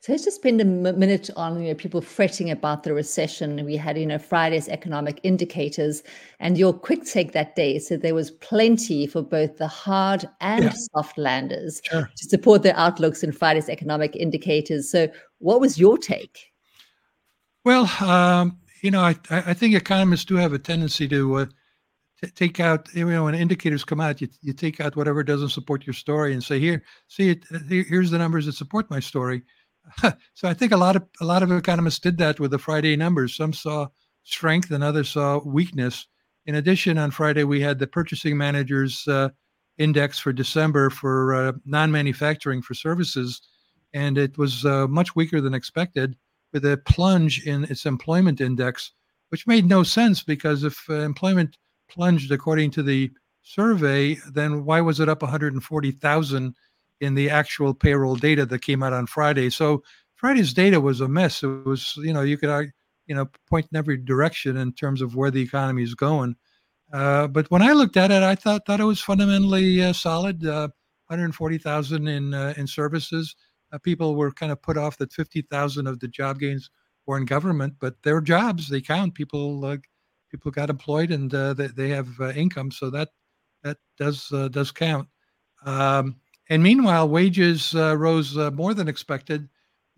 So 0.00 0.12
let's 0.12 0.24
just 0.24 0.36
spend 0.36 0.60
a 0.60 0.64
minute 0.64 1.30
on 1.34 1.62
you 1.62 1.68
know 1.68 1.74
people 1.74 2.02
fretting 2.02 2.50
about 2.50 2.82
the 2.82 2.92
recession. 2.92 3.64
We 3.64 3.74
had 3.74 3.96
you 3.96 4.04
know 4.04 4.18
Friday's 4.18 4.68
economic 4.68 5.18
indicators, 5.22 6.02
and 6.40 6.58
your 6.58 6.74
quick 6.74 7.04
take 7.04 7.32
that 7.32 7.56
day 7.56 7.78
said 7.78 8.02
there 8.02 8.14
was 8.14 8.32
plenty 8.32 9.06
for 9.06 9.22
both 9.22 9.56
the 9.56 9.68
hard 9.68 10.28
and 10.42 10.64
yeah. 10.64 10.72
soft 10.94 11.16
landers 11.16 11.80
sure. 11.84 12.10
to 12.14 12.24
support 12.28 12.62
their 12.62 12.76
outlooks 12.76 13.22
in 13.22 13.32
Friday's 13.32 13.70
economic 13.70 14.14
indicators. 14.14 14.90
So, 14.90 15.08
what 15.38 15.60
was 15.60 15.78
your 15.78 15.96
take? 15.96 16.52
Well, 17.64 17.90
um, 18.02 18.58
you 18.82 18.90
know, 18.90 19.00
I, 19.00 19.16
I 19.30 19.54
think 19.54 19.74
economists 19.74 20.24
do 20.24 20.34
have 20.34 20.52
a 20.52 20.58
tendency 20.58 21.08
to 21.08 21.36
uh, 21.36 21.46
t- 22.22 22.30
take 22.30 22.60
out, 22.60 22.92
you 22.94 23.08
know, 23.08 23.24
when 23.24 23.34
indicators 23.34 23.84
come 23.84 24.00
out, 24.00 24.20
you, 24.20 24.28
you 24.42 24.52
take 24.52 24.80
out 24.80 24.96
whatever 24.96 25.22
doesn't 25.22 25.50
support 25.50 25.86
your 25.86 25.94
story 25.94 26.32
and 26.32 26.42
say, 26.42 26.58
here, 26.58 26.82
see 27.06 27.30
it, 27.30 27.44
uh, 27.54 27.58
here's 27.68 28.10
the 28.10 28.18
numbers 28.18 28.46
that 28.46 28.54
support 28.54 28.90
my 28.90 29.00
story. 29.00 29.42
so 30.34 30.48
I 30.48 30.54
think 30.54 30.72
a 30.72 30.76
lot 30.76 30.96
of 30.96 31.04
a 31.20 31.24
lot 31.24 31.42
of 31.42 31.50
economists 31.50 31.98
did 31.98 32.18
that 32.18 32.38
with 32.38 32.50
the 32.50 32.58
Friday 32.58 32.96
numbers. 32.96 33.36
Some 33.36 33.52
saw 33.52 33.88
strength 34.24 34.70
and 34.70 34.84
others 34.84 35.08
saw 35.08 35.40
weakness. 35.44 36.06
In 36.46 36.56
addition, 36.56 36.98
on 36.98 37.10
Friday 37.10 37.44
we 37.44 37.60
had 37.60 37.78
the 37.78 37.86
purchasing 37.86 38.36
managers 38.36 39.06
uh, 39.08 39.30
index 39.78 40.18
for 40.18 40.32
December 40.32 40.90
for 40.90 41.34
uh, 41.34 41.52
non-manufacturing 41.64 42.62
for 42.62 42.74
services, 42.74 43.42
and 43.92 44.18
it 44.18 44.38
was 44.38 44.64
uh, 44.64 44.86
much 44.86 45.16
weaker 45.16 45.40
than 45.40 45.54
expected. 45.54 46.16
With 46.52 46.64
a 46.64 46.76
plunge 46.86 47.46
in 47.46 47.64
its 47.64 47.86
employment 47.86 48.40
index, 48.40 48.92
which 49.30 49.46
made 49.46 49.66
no 49.66 49.82
sense 49.82 50.22
because 50.22 50.64
if 50.64 50.84
uh, 50.88 50.94
employment 50.94 51.56
plunged 51.88 52.30
according 52.30 52.70
to 52.72 52.82
the 52.82 53.10
survey, 53.42 54.14
then 54.32 54.64
why 54.64 54.80
was 54.80 55.00
it 55.00 55.08
up 55.08 55.22
140,000 55.22 56.54
in 57.00 57.14
the 57.14 57.30
actual 57.30 57.74
payroll 57.74 58.16
data 58.16 58.46
that 58.46 58.60
came 58.60 58.82
out 58.82 58.92
on 58.92 59.06
Friday? 59.06 59.50
So 59.50 59.82
Friday's 60.14 60.52
data 60.52 60.80
was 60.80 61.00
a 61.00 61.08
mess. 61.08 61.42
It 61.42 61.64
was, 61.64 61.94
you 61.96 62.12
know, 62.12 62.22
you 62.22 62.38
could, 62.38 62.70
you 63.06 63.14
know, 63.14 63.28
point 63.48 63.66
in 63.72 63.78
every 63.78 63.96
direction 63.96 64.56
in 64.56 64.72
terms 64.72 65.02
of 65.02 65.16
where 65.16 65.30
the 65.30 65.42
economy 65.42 65.82
is 65.82 65.94
going. 65.94 66.36
Uh, 66.92 67.26
but 67.26 67.50
when 67.50 67.62
I 67.62 67.72
looked 67.72 67.96
at 67.96 68.10
it, 68.10 68.22
I 68.22 68.34
thought 68.34 68.66
thought 68.66 68.80
it 68.80 68.84
was 68.84 69.00
fundamentally 69.00 69.82
uh, 69.82 69.92
solid. 69.92 70.44
Uh, 70.44 70.68
140,000 71.12 72.08
in 72.08 72.32
uh, 72.32 72.54
in 72.56 72.66
services. 72.66 73.36
Uh, 73.72 73.78
people 73.78 74.14
were 74.14 74.30
kind 74.30 74.52
of 74.52 74.60
put 74.62 74.76
off 74.76 74.98
that 74.98 75.12
50,000 75.12 75.86
of 75.86 75.98
the 76.00 76.08
job 76.08 76.38
gains 76.38 76.70
were 77.06 77.16
in 77.16 77.24
government, 77.24 77.74
but 77.80 78.00
their 78.02 78.20
jobs 78.20 78.68
they 78.68 78.80
count. 78.80 79.14
People 79.14 79.78
people 80.30 80.50
got 80.50 80.70
employed 80.70 81.10
and 81.10 81.30
they, 81.30 81.66
they 81.68 81.88
have 81.88 82.08
income, 82.36 82.70
so 82.70 82.90
that 82.90 83.08
that 83.62 83.78
does 83.98 84.28
does 84.50 84.70
count. 84.70 85.08
Um, 85.64 86.16
and 86.50 86.62
meanwhile, 86.62 87.08
wages 87.08 87.74
rose 87.74 88.36
more 88.36 88.74
than 88.74 88.88
expected, 88.88 89.48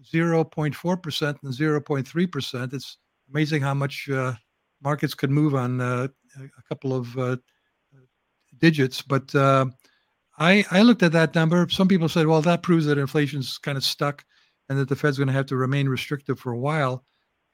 0.4 0.03 1.03
percent 1.03 1.39
and 1.43 1.53
0.3 1.53 2.33
percent. 2.33 2.73
It's 2.73 2.99
amazing 3.29 3.63
how 3.63 3.75
much 3.75 4.09
markets 4.85 5.15
could 5.15 5.31
move 5.31 5.55
on 5.55 5.81
uh, 5.81 6.09
a 6.37 6.63
couple 6.69 6.95
of 6.95 7.19
uh, 7.19 7.37
digits. 8.59 9.03
But 9.03 9.35
uh, 9.35 9.67
I, 10.39 10.65
I 10.71 10.83
looked 10.83 11.03
at 11.03 11.13
that 11.13 11.35
number. 11.35 11.69
Some 11.69 11.89
people 11.89 12.09
said, 12.09 12.27
well, 12.27 12.43
that 12.43 12.63
proves 12.63 12.87
that 12.87 12.99
inflation's 12.99 13.59
kind 13.59 13.79
of 13.79 13.85
stuck 13.85 14.25
and 14.69 14.79
that 14.79 14.89
the 14.89 14.97
Fed's 14.97 15.19
going 15.19 15.29
to 15.29 15.35
have 15.35 15.47
to 15.47 15.57
remain 15.57 15.89
restrictive 15.89 16.39
for 16.39 16.53
a 16.53 16.59
while. 16.59 17.05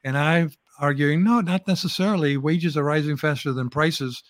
And 0.03 0.17
I'm 0.17 0.51
arguing, 0.79 1.23
no, 1.23 1.41
not 1.41 1.67
necessarily. 1.67 2.37
Wages 2.37 2.75
are 2.77 2.83
rising 2.83 3.17
faster 3.17 3.53
than 3.53 3.69
prices. 3.69 4.23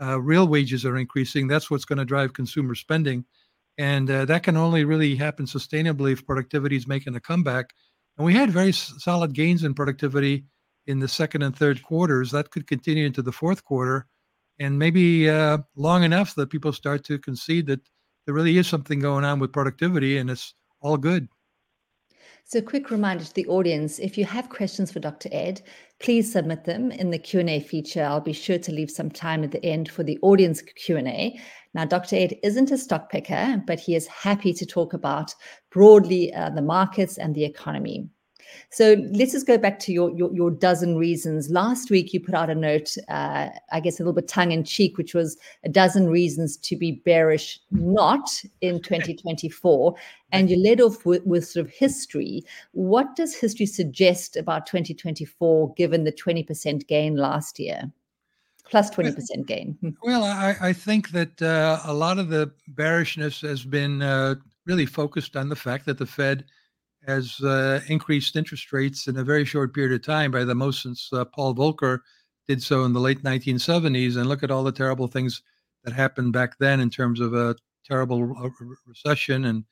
Uh, 0.00 0.20
real 0.20 0.46
wages 0.46 0.84
are 0.84 0.96
increasing. 0.96 1.48
That's 1.48 1.70
what's 1.70 1.84
going 1.84 1.98
to 1.98 2.04
drive 2.04 2.32
consumer 2.32 2.74
spending. 2.74 3.24
And 3.78 4.10
uh, 4.10 4.24
that 4.26 4.42
can 4.42 4.56
only 4.56 4.84
really 4.84 5.16
happen 5.16 5.46
sustainably 5.46 6.12
if 6.12 6.26
productivity 6.26 6.76
is 6.76 6.86
making 6.86 7.16
a 7.16 7.20
comeback. 7.20 7.70
And 8.16 8.24
we 8.24 8.34
had 8.34 8.50
very 8.50 8.68
s- 8.68 8.92
solid 8.98 9.32
gains 9.32 9.64
in 9.64 9.74
productivity 9.74 10.44
in 10.86 11.00
the 11.00 11.08
second 11.08 11.42
and 11.42 11.56
third 11.56 11.82
quarters. 11.82 12.30
That 12.30 12.50
could 12.50 12.66
continue 12.66 13.06
into 13.06 13.22
the 13.22 13.32
fourth 13.32 13.64
quarter, 13.64 14.06
and 14.58 14.78
maybe 14.78 15.28
uh, 15.28 15.58
long 15.74 16.04
enough 16.04 16.34
that 16.36 16.50
people 16.50 16.72
start 16.72 17.04
to 17.04 17.18
concede 17.18 17.66
that 17.66 17.80
there 18.26 18.34
really 18.34 18.58
is 18.58 18.66
something 18.66 18.98
going 18.98 19.24
on 19.24 19.38
with 19.38 19.52
productivity, 19.52 20.18
and 20.18 20.28
it's 20.28 20.54
all 20.80 20.96
good. 20.96 21.28
So, 22.44 22.60
quick 22.60 22.90
reminder 22.90 23.24
to 23.24 23.34
the 23.34 23.46
audience: 23.46 23.98
if 23.98 24.18
you 24.18 24.24
have 24.24 24.50
questions 24.50 24.92
for 24.92 25.00
Dr. 25.00 25.28
Ed, 25.32 25.62
please 26.00 26.30
submit 26.30 26.64
them 26.64 26.90
in 26.92 27.10
the 27.10 27.18
Q 27.18 27.40
and 27.40 27.50
A 27.50 27.60
feature. 27.60 28.04
I'll 28.04 28.20
be 28.20 28.32
sure 28.32 28.58
to 28.58 28.72
leave 28.72 28.90
some 28.90 29.10
time 29.10 29.42
at 29.42 29.52
the 29.52 29.64
end 29.64 29.90
for 29.90 30.02
the 30.02 30.18
audience 30.22 30.60
Q 30.62 30.96
and 30.96 31.08
A. 31.08 31.40
Now, 31.74 31.84
Dr. 31.84 32.16
Ed 32.16 32.38
isn't 32.42 32.70
a 32.70 32.78
stock 32.78 33.10
picker, 33.10 33.62
but 33.66 33.80
he 33.80 33.94
is 33.94 34.06
happy 34.06 34.52
to 34.54 34.66
talk 34.66 34.92
about 34.92 35.34
broadly 35.70 36.32
uh, 36.34 36.50
the 36.50 36.62
markets 36.62 37.18
and 37.18 37.34
the 37.34 37.44
economy. 37.44 38.08
So 38.70 38.96
let's 39.12 39.32
just 39.32 39.46
go 39.46 39.58
back 39.58 39.78
to 39.80 39.92
your, 39.92 40.10
your, 40.10 40.32
your 40.34 40.50
dozen 40.50 40.96
reasons. 40.96 41.50
Last 41.50 41.90
week 41.90 42.12
you 42.12 42.20
put 42.20 42.34
out 42.34 42.50
a 42.50 42.54
note, 42.54 42.96
uh, 43.08 43.48
I 43.72 43.80
guess 43.80 43.98
a 43.98 44.02
little 44.02 44.12
bit 44.12 44.28
tongue 44.28 44.52
in 44.52 44.64
cheek, 44.64 44.98
which 44.98 45.14
was 45.14 45.36
a 45.64 45.68
dozen 45.68 46.08
reasons 46.08 46.56
to 46.58 46.76
be 46.76 46.92
bearish 46.92 47.60
not 47.70 48.42
in 48.60 48.80
2024, 48.82 49.94
and 50.32 50.50
you 50.50 50.56
led 50.62 50.80
off 50.80 51.06
with, 51.06 51.24
with 51.24 51.46
sort 51.46 51.66
of 51.66 51.72
history. 51.72 52.44
What 52.72 53.16
does 53.16 53.34
history 53.34 53.66
suggest 53.66 54.36
about 54.36 54.66
2024, 54.66 55.74
given 55.74 56.04
the 56.04 56.12
20% 56.12 56.86
gain 56.86 57.16
last 57.16 57.58
year? 57.58 57.90
Plus 58.68 58.90
20% 58.90 59.46
gain. 59.46 59.78
Hmm. 59.80 59.90
Well, 60.02 60.24
I, 60.24 60.56
I 60.60 60.72
think 60.72 61.10
that 61.10 61.40
uh, 61.40 61.80
a 61.84 61.94
lot 61.94 62.18
of 62.18 62.30
the 62.30 62.50
bearishness 62.66 63.40
has 63.42 63.64
been 63.64 64.02
uh, 64.02 64.34
really 64.66 64.86
focused 64.86 65.36
on 65.36 65.48
the 65.48 65.56
fact 65.56 65.86
that 65.86 65.98
the 65.98 66.06
Fed 66.06 66.44
has 67.06 67.40
uh, 67.40 67.80
increased 67.88 68.36
interest 68.36 68.72
rates 68.72 69.06
in 69.06 69.16
a 69.16 69.24
very 69.24 69.44
short 69.44 69.74
period 69.74 69.92
of 69.92 70.04
time 70.04 70.30
by 70.30 70.44
the 70.44 70.54
most 70.54 70.82
since 70.82 71.08
uh, 71.12 71.24
Paul 71.24 71.54
Volcker 71.54 72.00
did 72.48 72.62
so 72.62 72.84
in 72.84 72.92
the 72.92 73.00
late 73.00 73.22
1970s. 73.22 74.16
And 74.16 74.28
look 74.28 74.42
at 74.42 74.50
all 74.50 74.64
the 74.64 74.72
terrible 74.72 75.06
things 75.06 75.42
that 75.84 75.94
happened 75.94 76.32
back 76.32 76.58
then 76.58 76.80
in 76.80 76.90
terms 76.90 77.20
of 77.20 77.34
a 77.34 77.54
terrible 77.84 78.24
recession 78.86 79.44
and 79.44 79.64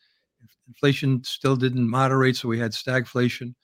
inflation 0.69 1.23
still 1.25 1.57
didn't 1.57 1.89
moderate, 1.89 2.37
so 2.37 2.49
we 2.49 2.59
had 2.59 2.73
stagflation. 2.73 3.55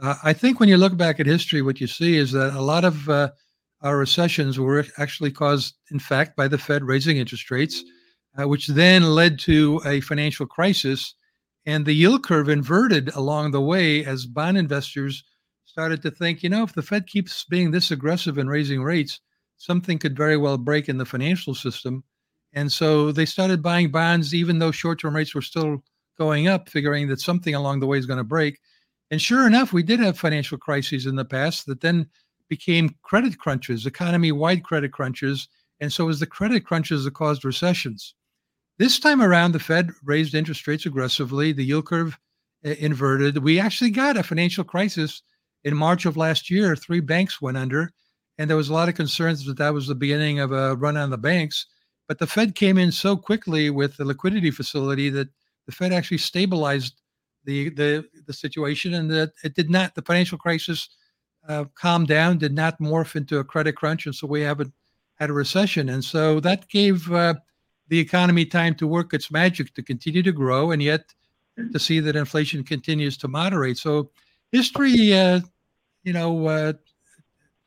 Uh, 0.00 0.14
I 0.22 0.32
think 0.32 0.58
when 0.58 0.68
you 0.68 0.76
look 0.76 0.96
back 0.96 1.20
at 1.20 1.26
history, 1.26 1.62
what 1.62 1.80
you 1.80 1.86
see 1.86 2.16
is 2.16 2.32
that 2.32 2.54
a 2.54 2.60
lot 2.60 2.84
of 2.84 3.08
uh, 3.08 3.30
our 3.82 3.98
recessions 3.98 4.58
were 4.58 4.84
actually 4.98 5.30
caused, 5.30 5.74
in 5.90 5.98
fact, 5.98 6.36
by 6.36 6.48
the 6.48 6.58
Fed 6.58 6.82
raising 6.82 7.18
interest 7.18 7.50
rates, 7.50 7.82
uh, 8.38 8.48
which 8.48 8.68
then 8.68 9.02
led 9.02 9.38
to 9.40 9.80
a 9.84 10.00
financial 10.00 10.46
crisis 10.46 11.14
and 11.66 11.86
the 11.86 11.92
yield 11.92 12.24
curve 12.24 12.48
inverted 12.48 13.14
along 13.14 13.50
the 13.50 13.60
way 13.60 14.04
as 14.04 14.26
bond 14.26 14.58
investors 14.58 15.24
started 15.64 16.02
to 16.02 16.10
think, 16.10 16.42
you 16.42 16.48
know, 16.48 16.64
if 16.64 16.74
the 16.74 16.82
Fed 16.82 17.06
keeps 17.06 17.44
being 17.44 17.70
this 17.70 17.90
aggressive 17.90 18.36
in 18.36 18.48
raising 18.48 18.82
rates, 18.82 19.20
something 19.56 19.98
could 19.98 20.16
very 20.16 20.36
well 20.36 20.58
break 20.58 20.88
in 20.88 20.98
the 20.98 21.06
financial 21.06 21.54
system. 21.54 22.04
And 22.52 22.70
so 22.70 23.12
they 23.12 23.24
started 23.24 23.62
buying 23.62 23.90
bonds, 23.90 24.34
even 24.34 24.58
though 24.58 24.70
short 24.70 25.00
term 25.00 25.16
rates 25.16 25.34
were 25.34 25.42
still 25.42 25.82
going 26.18 26.48
up, 26.48 26.68
figuring 26.68 27.08
that 27.08 27.20
something 27.20 27.54
along 27.54 27.80
the 27.80 27.86
way 27.86 27.98
is 27.98 28.06
going 28.06 28.18
to 28.18 28.24
break. 28.24 28.60
And 29.10 29.20
sure 29.20 29.46
enough, 29.46 29.72
we 29.72 29.82
did 29.82 30.00
have 30.00 30.18
financial 30.18 30.58
crises 30.58 31.06
in 31.06 31.16
the 31.16 31.24
past 31.24 31.66
that 31.66 31.80
then 31.80 32.08
became 32.48 32.96
credit 33.02 33.38
crunches, 33.38 33.86
economy 33.86 34.32
wide 34.32 34.64
credit 34.64 34.92
crunches. 34.92 35.48
And 35.80 35.92
so 35.92 36.04
it 36.04 36.08
was 36.08 36.20
the 36.20 36.26
credit 36.26 36.66
crunches 36.66 37.04
that 37.04 37.14
caused 37.14 37.44
recessions. 37.44 38.14
This 38.78 38.98
time 38.98 39.22
around, 39.22 39.52
the 39.52 39.58
Fed 39.60 39.90
raised 40.02 40.34
interest 40.34 40.66
rates 40.66 40.86
aggressively. 40.86 41.52
The 41.52 41.64
yield 41.64 41.86
curve 41.86 42.18
uh, 42.64 42.70
inverted. 42.70 43.38
We 43.38 43.60
actually 43.60 43.90
got 43.90 44.16
a 44.16 44.22
financial 44.22 44.64
crisis 44.64 45.22
in 45.64 45.76
March 45.76 46.06
of 46.06 46.16
last 46.16 46.50
year. 46.50 46.74
Three 46.74 47.00
banks 47.00 47.40
went 47.40 47.56
under, 47.56 47.92
and 48.38 48.48
there 48.48 48.56
was 48.56 48.70
a 48.70 48.74
lot 48.74 48.88
of 48.88 48.94
concerns 48.94 49.44
that 49.44 49.58
that 49.58 49.74
was 49.74 49.86
the 49.86 49.94
beginning 49.94 50.40
of 50.40 50.52
a 50.52 50.74
run 50.76 50.96
on 50.96 51.10
the 51.10 51.18
banks. 51.18 51.66
But 52.08 52.18
the 52.18 52.26
Fed 52.26 52.54
came 52.54 52.78
in 52.78 52.92
so 52.92 53.16
quickly 53.16 53.70
with 53.70 53.96
the 53.96 54.04
liquidity 54.04 54.50
facility 54.50 55.10
that 55.10 55.28
the 55.66 55.72
Fed 55.72 55.92
actually 55.92 56.18
stabilized 56.18 57.00
the 57.44 57.70
the, 57.70 58.04
the 58.26 58.32
situation, 58.32 58.94
and 58.94 59.10
that 59.10 59.32
it 59.44 59.54
did 59.54 59.70
not. 59.70 59.94
The 59.94 60.02
financial 60.02 60.38
crisis 60.38 60.88
uh, 61.48 61.64
calmed 61.74 62.08
down, 62.08 62.38
did 62.38 62.54
not 62.54 62.80
morph 62.80 63.16
into 63.16 63.38
a 63.38 63.44
credit 63.44 63.76
crunch, 63.76 64.06
and 64.06 64.14
so 64.14 64.26
we 64.26 64.40
haven't 64.40 64.72
had 65.16 65.30
a 65.30 65.34
recession. 65.34 65.88
And 65.88 66.04
so 66.04 66.40
that 66.40 66.68
gave 66.68 67.10
uh, 67.12 67.34
the 67.92 67.98
economy 67.98 68.46
time 68.46 68.74
to 68.74 68.86
work 68.86 69.12
its 69.12 69.30
magic 69.30 69.74
to 69.74 69.82
continue 69.82 70.22
to 70.22 70.32
grow 70.32 70.70
and 70.70 70.82
yet 70.82 71.12
to 71.72 71.78
see 71.78 72.00
that 72.00 72.16
inflation 72.16 72.64
continues 72.64 73.18
to 73.18 73.28
moderate. 73.28 73.76
So 73.76 74.10
history, 74.50 75.12
uh, 75.12 75.40
you 76.02 76.14
know, 76.14 76.46
uh, 76.46 76.72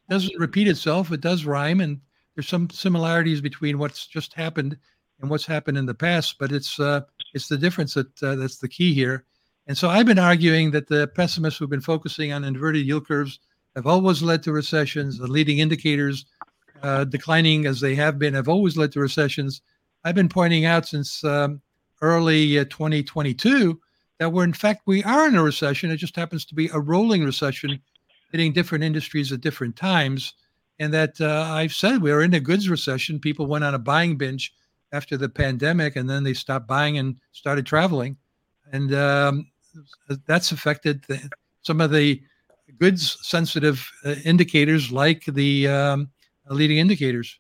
doesn't 0.10 0.39
repeat 0.39 0.67
itself. 0.67 1.12
It 1.12 1.22
does 1.22 1.46
rhyme, 1.46 1.79
and 1.79 2.01
there's 2.34 2.48
some 2.48 2.72
similarities 2.72 3.39
between 3.39 3.77
what's 3.77 4.08
just 4.08 4.34
happened 4.34 4.75
and 5.22 5.29
what's 5.29 5.46
happened 5.46 5.77
in 5.77 5.86
the 5.86 5.94
past. 5.94 6.38
But 6.39 6.51
it's 6.51 6.79
uh, 6.79 7.01
it's 7.36 7.48
the 7.48 7.60
difference 7.60 7.94
that 7.94 8.24
uh, 8.24 8.34
that's 8.34 8.58
the 8.58 8.67
key 8.67 8.96
here. 8.96 9.25
And 9.67 9.77
so 9.77 9.89
I've 9.89 10.08
been 10.08 10.17
arguing 10.17 10.72
that 10.72 10.88
the 10.88 11.05
pessimists 11.10 11.60
who've 11.60 11.70
been 11.70 11.82
focusing 11.82 12.34
on 12.34 12.44
inverted 12.44 12.84
yield 12.84 13.08
curves 13.08 13.41
have 13.75 13.86
always 13.86 14.24
led 14.24 14.41
to 14.41 14.51
recessions. 14.51 15.20
The 15.20 15.27
leading 15.27 15.60
indicators 15.60 16.25
uh, 16.82 17.03
declining 17.03 17.67
as 17.67 17.79
they 17.79 17.94
have 17.94 18.17
been 18.17 18.34
have 18.34 18.50
always 18.50 18.75
led 18.75 18.91
to 18.94 19.00
recessions. 19.00 19.62
I've 20.05 20.15
been 20.15 20.29
pointing 20.29 20.65
out 20.65 20.88
since 20.88 21.24
um, 21.24 21.62
early 22.00 22.59
uh, 22.59 22.65
2022 22.65 23.81
that 24.19 24.31
we're 24.31 24.43
in 24.43 24.53
fact 24.53 24.83
we 24.85 25.03
are 25.03 25.27
in 25.27 25.35
a 25.35 25.41
recession. 25.41 25.89
It 25.89 25.97
just 25.97 26.15
happens 26.15 26.45
to 26.45 26.55
be 26.55 26.69
a 26.71 26.79
rolling 26.79 27.24
recession, 27.24 27.81
hitting 28.31 28.53
different 28.53 28.83
industries 28.83 29.31
at 29.31 29.41
different 29.41 29.75
times. 29.75 30.35
And 30.77 30.93
that 30.93 31.19
uh, 31.19 31.47
I've 31.50 31.74
said 31.74 32.03
we 32.03 32.12
are 32.12 32.21
in 32.21 32.35
a 32.35 32.39
goods 32.39 32.69
recession. 32.69 33.19
People 33.19 33.47
went 33.47 33.63
on 33.63 33.74
a 33.74 33.79
buying 33.79 34.15
binge 34.15 34.53
after 34.91 35.17
the 35.17 35.27
pandemic, 35.27 35.95
and 35.95 36.07
then 36.07 36.24
they 36.24 36.35
stopped 36.35 36.67
buying 36.67 37.00
and 37.00 37.15
started 37.31 37.65
traveling, 37.65 38.17
and 38.71 38.93
um, 38.93 39.47
that's 40.27 40.51
affected 40.51 41.03
the, 41.07 41.29
some 41.62 41.81
of 41.81 41.91
the 41.91 42.21
goods 42.77 43.17
sensitive 43.21 43.89
uh, 44.05 44.15
indicators 44.24 44.91
like 44.91 45.25
the 45.25 45.67
um, 45.67 46.09
leading 46.50 46.77
indicators. 46.77 47.39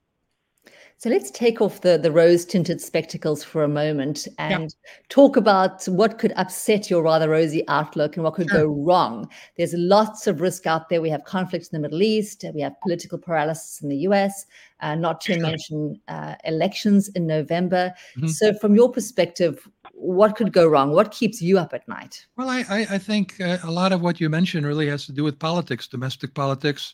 So 0.97 1.09
let's 1.09 1.29
take 1.29 1.59
off 1.59 1.81
the, 1.81 1.97
the 1.97 2.11
rose 2.11 2.45
tinted 2.45 2.79
spectacles 2.79 3.43
for 3.43 3.63
a 3.63 3.67
moment 3.67 4.27
and 4.39 4.73
talk 5.09 5.35
about 5.35 5.83
what 5.85 6.19
could 6.19 6.31
upset 6.37 6.89
your 6.89 7.03
rather 7.03 7.29
rosy 7.29 7.67
outlook 7.67 8.15
and 8.15 8.23
what 8.23 8.35
could 8.35 8.49
sure. 8.49 8.61
go 8.61 8.67
wrong. 8.67 9.29
There's 9.57 9.73
lots 9.73 10.25
of 10.25 10.39
risk 10.39 10.65
out 10.65 10.87
there. 10.87 11.01
We 11.01 11.09
have 11.09 11.25
conflicts 11.25 11.67
in 11.67 11.81
the 11.81 11.87
Middle 11.87 12.01
East, 12.01 12.45
we 12.53 12.61
have 12.61 12.79
political 12.81 13.17
paralysis 13.17 13.81
in 13.81 13.89
the 13.89 13.97
US, 13.97 14.45
uh, 14.79 14.95
not 14.95 15.19
to 15.21 15.33
sure. 15.33 15.41
mention 15.41 15.99
uh, 16.07 16.35
elections 16.45 17.09
in 17.09 17.27
November. 17.27 17.93
Mm-hmm. 18.17 18.27
So, 18.27 18.53
from 18.53 18.73
your 18.73 18.89
perspective, 18.89 19.67
what 19.93 20.37
could 20.37 20.53
go 20.53 20.65
wrong? 20.65 20.91
What 20.91 21.11
keeps 21.11 21.41
you 21.41 21.59
up 21.59 21.73
at 21.73 21.87
night? 21.89 22.25
Well, 22.37 22.49
I, 22.49 22.63
I, 22.69 22.79
I 22.91 22.97
think 22.97 23.39
uh, 23.41 23.57
a 23.63 23.71
lot 23.71 23.91
of 23.91 24.01
what 24.01 24.21
you 24.21 24.29
mentioned 24.29 24.65
really 24.65 24.87
has 24.87 25.05
to 25.07 25.11
do 25.11 25.23
with 25.23 25.39
politics, 25.39 25.87
domestic 25.87 26.33
politics, 26.33 26.93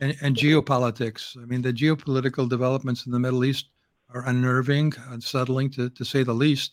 and, 0.00 0.16
and 0.22 0.36
geopolitics. 0.36 1.36
I 1.40 1.46
mean, 1.46 1.62
the 1.62 1.72
geopolitical 1.72 2.48
developments 2.48 3.06
in 3.06 3.12
the 3.12 3.18
Middle 3.18 3.44
East 3.44 3.66
are 4.14 4.26
unnerving, 4.26 4.92
unsettling 5.10 5.70
to, 5.70 5.90
to 5.90 6.04
say 6.04 6.22
the 6.22 6.32
least. 6.32 6.72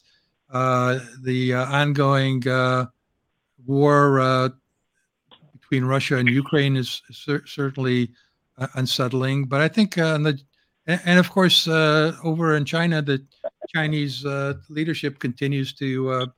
Uh, 0.51 0.99
the 1.21 1.53
uh, 1.53 1.65
ongoing 1.65 2.45
uh, 2.47 2.85
war 3.65 4.19
uh, 4.19 4.49
between 5.53 5.85
Russia 5.85 6.17
and 6.17 6.27
Ukraine 6.27 6.75
is 6.75 7.01
cer- 7.11 7.45
certainly 7.45 8.09
uh, 8.57 8.67
unsettling. 8.73 9.45
But 9.45 9.61
I 9.61 9.67
think, 9.67 9.95
the, 9.95 10.39
and, 10.87 11.01
and, 11.05 11.19
of 11.19 11.29
course, 11.29 11.67
over 11.67 12.55
in 12.55 12.65
China, 12.65 13.01
the 13.01 13.23
Chinese 13.73 14.25
leadership 14.69 15.19
continues 15.19 15.73
to 15.73 16.31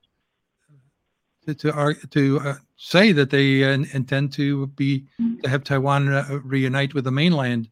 to 1.45 1.53
to, 1.53 1.93
to 2.10 2.55
say 2.77 3.12
that 3.12 3.29
they 3.29 3.63
intend 3.63 4.33
to 4.33 4.67
be 4.67 5.05
to 5.43 5.50
have 5.50 5.63
Taiwan 5.63 6.07
reunite 6.43 6.93
with 6.93 7.05
the 7.05 7.12
mainland. 7.12 7.69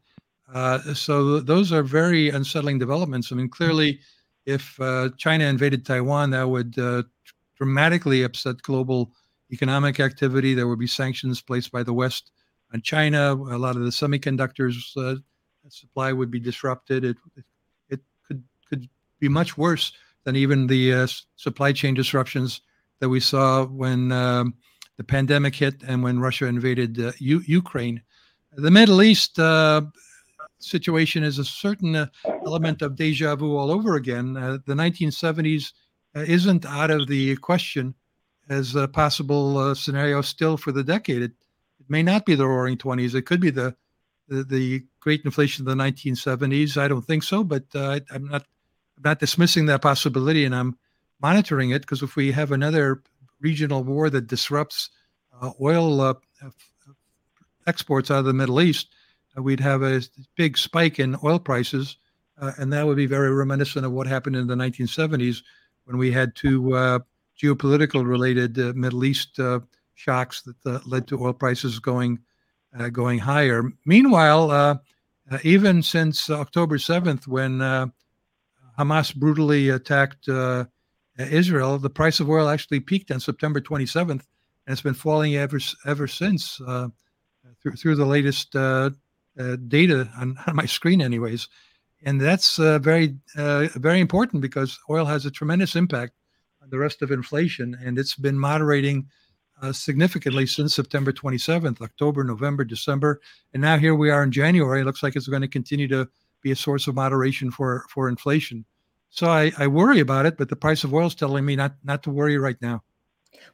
Uh, 0.52 0.94
so 0.94 1.38
those 1.40 1.72
are 1.72 1.82
very 1.82 2.30
unsettling 2.30 2.78
developments. 2.78 3.30
I 3.30 3.36
mean, 3.36 3.48
clearly, 3.48 4.00
if 4.46 4.80
uh, 4.80 5.10
China 5.16 5.44
invaded 5.44 5.86
Taiwan, 5.86 6.30
that 6.30 6.48
would 6.48 6.78
uh, 6.78 7.04
dramatically 7.56 8.22
upset 8.24 8.60
global 8.62 9.12
economic 9.52 10.00
activity. 10.00 10.54
There 10.54 10.66
would 10.66 10.78
be 10.78 10.86
sanctions 10.86 11.40
placed 11.40 11.70
by 11.70 11.82
the 11.82 11.92
West 11.92 12.32
on 12.72 12.82
China. 12.82 13.32
A 13.32 13.58
lot 13.58 13.76
of 13.76 13.82
the 13.82 13.90
semiconductors 13.90 14.96
uh, 14.96 15.16
supply 15.68 16.12
would 16.12 16.30
be 16.30 16.40
disrupted. 16.40 17.04
It, 17.04 17.16
it 17.88 18.00
could 18.26 18.42
could 18.68 18.88
be 19.20 19.28
much 19.28 19.56
worse 19.56 19.92
than 20.24 20.36
even 20.36 20.66
the 20.66 20.94
uh, 20.94 21.06
supply 21.36 21.72
chain 21.72 21.94
disruptions 21.94 22.60
that 23.00 23.08
we 23.08 23.20
saw 23.20 23.64
when 23.64 24.12
um, 24.12 24.54
the 24.96 25.04
pandemic 25.04 25.54
hit 25.54 25.82
and 25.86 26.02
when 26.02 26.20
Russia 26.20 26.46
invaded 26.46 26.96
U- 27.18 27.42
Ukraine. 27.46 28.02
The 28.52 28.70
Middle 28.70 29.02
East 29.02 29.38
situation 30.60 31.22
is 31.22 31.38
a 31.38 31.44
certain 31.44 31.96
uh, 31.96 32.06
element 32.46 32.82
of 32.82 32.96
deja 32.96 33.34
vu 33.34 33.56
all 33.56 33.70
over 33.70 33.96
again. 33.96 34.36
Uh, 34.36 34.58
the 34.66 34.74
1970s 34.74 35.72
uh, 36.14 36.20
isn't 36.20 36.66
out 36.66 36.90
of 36.90 37.08
the 37.08 37.36
question 37.36 37.94
as 38.48 38.74
a 38.74 38.86
possible 38.88 39.58
uh, 39.58 39.74
scenario 39.74 40.20
still 40.20 40.56
for 40.56 40.72
the 40.72 40.84
decade. 40.84 41.22
It, 41.22 41.32
it, 41.80 41.86
may 41.88 42.02
not 42.02 42.26
be 42.26 42.34
the 42.34 42.46
roaring 42.46 42.76
20s. 42.76 43.14
It 43.14 43.22
could 43.22 43.40
be 43.40 43.50
the, 43.50 43.74
the, 44.28 44.44
the 44.44 44.84
great 45.00 45.24
inflation 45.24 45.66
of 45.66 45.76
the 45.76 45.82
1970s. 45.82 46.76
I 46.76 46.88
don't 46.88 47.04
think 47.04 47.22
so, 47.22 47.42
but 47.42 47.64
uh, 47.74 48.00
I'm 48.12 48.28
not 48.28 48.44
I'm 48.96 49.02
not 49.04 49.18
dismissing 49.18 49.64
that 49.66 49.80
possibility, 49.80 50.44
and 50.44 50.54
I'm 50.54 50.76
monitoring 51.22 51.70
it 51.70 51.82
because 51.82 52.02
if 52.02 52.16
we 52.16 52.32
have 52.32 52.52
another 52.52 53.02
regional 53.40 53.84
war 53.84 54.10
that 54.10 54.26
disrupts 54.26 54.90
uh, 55.40 55.50
oil 55.60 56.16
exports 57.66 58.10
out 58.10 58.20
of 58.20 58.24
the 58.24 58.32
Middle 58.32 58.60
East, 58.60 58.88
uh, 59.36 59.42
we'd 59.42 59.60
have 59.60 59.82
a 59.82 60.02
big 60.36 60.58
spike 60.58 60.98
in 60.98 61.16
oil 61.24 61.38
prices, 61.38 61.96
uh, 62.40 62.52
and 62.58 62.72
that 62.72 62.86
would 62.86 62.96
be 62.96 63.06
very 63.06 63.32
reminiscent 63.32 63.86
of 63.86 63.92
what 63.92 64.06
happened 64.06 64.36
in 64.36 64.46
the 64.46 64.54
1970s 64.54 65.42
when 65.84 65.98
we 65.98 66.10
had 66.10 66.34
two 66.34 66.74
uh, 66.74 66.98
geopolitical 67.40 68.06
related 68.06 68.58
uh, 68.58 68.72
Middle 68.74 69.04
East 69.04 69.38
uh, 69.38 69.60
shocks 69.94 70.42
that 70.42 70.66
uh, 70.66 70.80
led 70.86 71.06
to 71.08 71.22
oil 71.22 71.32
prices 71.32 71.78
going 71.78 72.18
going 72.92 73.18
higher. 73.18 73.64
Meanwhile, 73.84 74.80
even 75.42 75.82
since 75.82 76.30
October 76.30 76.78
7th, 76.78 77.26
when 77.26 77.58
Hamas 78.78 79.12
brutally 79.12 79.70
attacked 79.70 80.28
Israel, 81.28 81.78
the 81.78 81.90
price 81.90 82.20
of 82.20 82.28
oil 82.28 82.48
actually 82.48 82.80
peaked 82.80 83.10
on 83.10 83.20
September 83.20 83.60
27th, 83.60 84.10
and 84.10 84.20
it's 84.66 84.82
been 84.82 84.94
falling 84.94 85.36
ever 85.36 85.58
ever 85.86 86.06
since 86.06 86.60
through 87.62 87.76
through 87.76 87.96
the 87.96 88.06
latest 88.06 88.54
uh, 89.38 89.56
data 89.68 90.10
on, 90.18 90.36
on, 90.46 90.56
my 90.56 90.66
screen, 90.66 91.00
anyways. 91.00 91.48
And 92.02 92.20
that's 92.20 92.58
uh, 92.58 92.78
very, 92.78 93.16
uh, 93.36 93.68
very 93.76 94.00
important 94.00 94.42
because 94.42 94.78
oil 94.88 95.04
has 95.04 95.26
a 95.26 95.30
tremendous 95.30 95.76
impact 95.76 96.14
on 96.62 96.70
the 96.70 96.78
rest 96.78 97.02
of 97.02 97.10
inflation, 97.10 97.76
and 97.82 97.98
it's 97.98 98.14
been 98.14 98.38
moderating 98.38 99.06
uh, 99.62 99.72
significantly 99.72 100.46
since 100.46 100.74
September 100.74 101.12
27th, 101.12 101.80
October, 101.82 102.24
November, 102.24 102.64
December, 102.64 103.20
and 103.52 103.60
now 103.60 103.76
here 103.76 103.94
we 103.94 104.10
are 104.10 104.22
in 104.22 104.32
January. 104.32 104.80
It 104.80 104.84
looks 104.84 105.02
like 105.02 105.14
it's 105.14 105.28
going 105.28 105.42
to 105.42 105.48
continue 105.48 105.88
to 105.88 106.08
be 106.42 106.52
a 106.52 106.56
source 106.56 106.86
of 106.86 106.94
moderation 106.94 107.50
for 107.50 107.84
for 107.90 108.08
inflation. 108.08 108.64
So 109.10 109.28
I, 109.28 109.52
I 109.58 109.66
worry 109.66 110.00
about 110.00 110.26
it, 110.26 110.38
but 110.38 110.48
the 110.48 110.56
price 110.56 110.84
of 110.84 110.94
oil 110.94 111.08
is 111.08 111.14
telling 111.14 111.44
me 111.44 111.56
not 111.56 111.74
not 111.84 112.02
to 112.04 112.10
worry 112.10 112.38
right 112.38 112.56
now. 112.62 112.82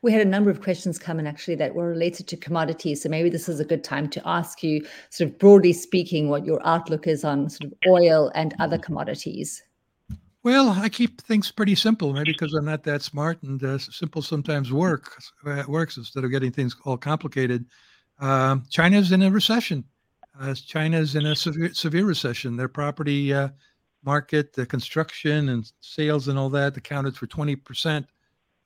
We 0.03 0.13
had 0.13 0.21
a 0.21 0.29
number 0.29 0.51
of 0.51 0.63
questions 0.63 0.99
come 0.99 1.19
in 1.19 1.27
actually 1.27 1.55
that 1.57 1.75
were 1.75 1.89
related 1.89 2.29
to 2.29 2.37
commodities. 2.37 3.03
So 3.03 3.09
maybe 3.09 3.31
this 3.31 3.49
is 3.49 3.61
a 3.61 3.65
good 3.65 3.83
time 3.83 4.09
to 4.11 4.23
ask 4.29 4.63
you, 4.63 4.87
sort 5.11 5.31
of 5.31 5.39
broadly 5.39 5.73
speaking, 5.73 6.29
what 6.29 6.45
your 6.45 6.65
outlook 6.67 7.07
is 7.07 7.25
on 7.25 7.49
sort 7.49 7.73
of 7.73 7.79
oil 7.89 8.31
and 8.35 8.55
other 8.59 8.79
commodities. 8.79 9.63
Well, 10.43 10.71
I 10.71 10.89
keep 10.89 11.23
things 11.23 11.51
pretty 11.51 11.75
simple, 11.75 12.13
maybe 12.13 12.33
because 12.33 12.55
I'm 12.55 12.67
not 12.67 12.85
that 12.85 13.03
smart, 13.03 13.43
and 13.43 13.63
uh, 13.65 13.79
simple 13.79 14.23
sometimes 14.23 14.73
works 14.73 15.33
uh, 15.45 15.65
works 15.67 15.97
instead 15.97 16.25
of 16.25 16.31
getting 16.31 16.53
things 16.53 16.77
all 16.85 16.97
complicated. 16.97 17.65
Uh, 18.21 18.59
China's 18.71 19.11
in 19.11 19.23
a 19.23 19.31
recession. 19.31 19.85
Uh, 20.39 20.55
China's 20.55 21.17
in 21.17 21.27
a 21.27 21.35
severe, 21.35 21.75
severe 21.75 22.05
recession. 22.05 22.57
Their 22.57 22.69
property 22.69 23.33
uh, 23.33 23.49
market, 24.07 24.53
the 24.53 24.65
construction 24.65 25.51
and 25.51 25.71
sales 25.81 26.29
and 26.29 26.39
all 26.39 26.49
that 26.51 26.77
accounted 26.77 27.17
for 27.17 27.27
20 27.27 27.57
percent 27.57 28.07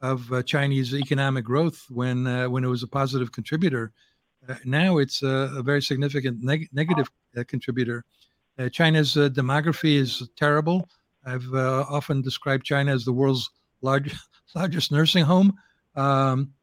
of 0.00 0.32
uh, 0.32 0.42
Chinese 0.42 0.94
economic 0.94 1.44
growth 1.44 1.84
when 1.90 2.26
uh, 2.26 2.48
when 2.48 2.64
it 2.64 2.68
was 2.68 2.82
a 2.82 2.88
positive 2.88 3.32
contributor. 3.32 3.92
Uh, 4.48 4.54
now 4.64 4.98
it's 4.98 5.22
a, 5.22 5.52
a 5.56 5.62
very 5.62 5.82
significant 5.82 6.42
neg- 6.42 6.68
negative 6.72 7.10
uh, 7.36 7.44
contributor. 7.46 8.04
Uh, 8.58 8.68
China's 8.68 9.16
uh, 9.16 9.28
demography 9.28 9.96
is 9.96 10.28
terrible. 10.36 10.88
I've 11.26 11.54
often 11.54 12.22
described 12.22 12.64
China 12.64 12.94
as 12.94 13.04
the 13.04 13.12
world's 13.12 13.50
large, 13.82 14.14
largest 14.54 14.90
nursing 14.90 15.24
home. 15.24 15.54
Um, 15.96 16.54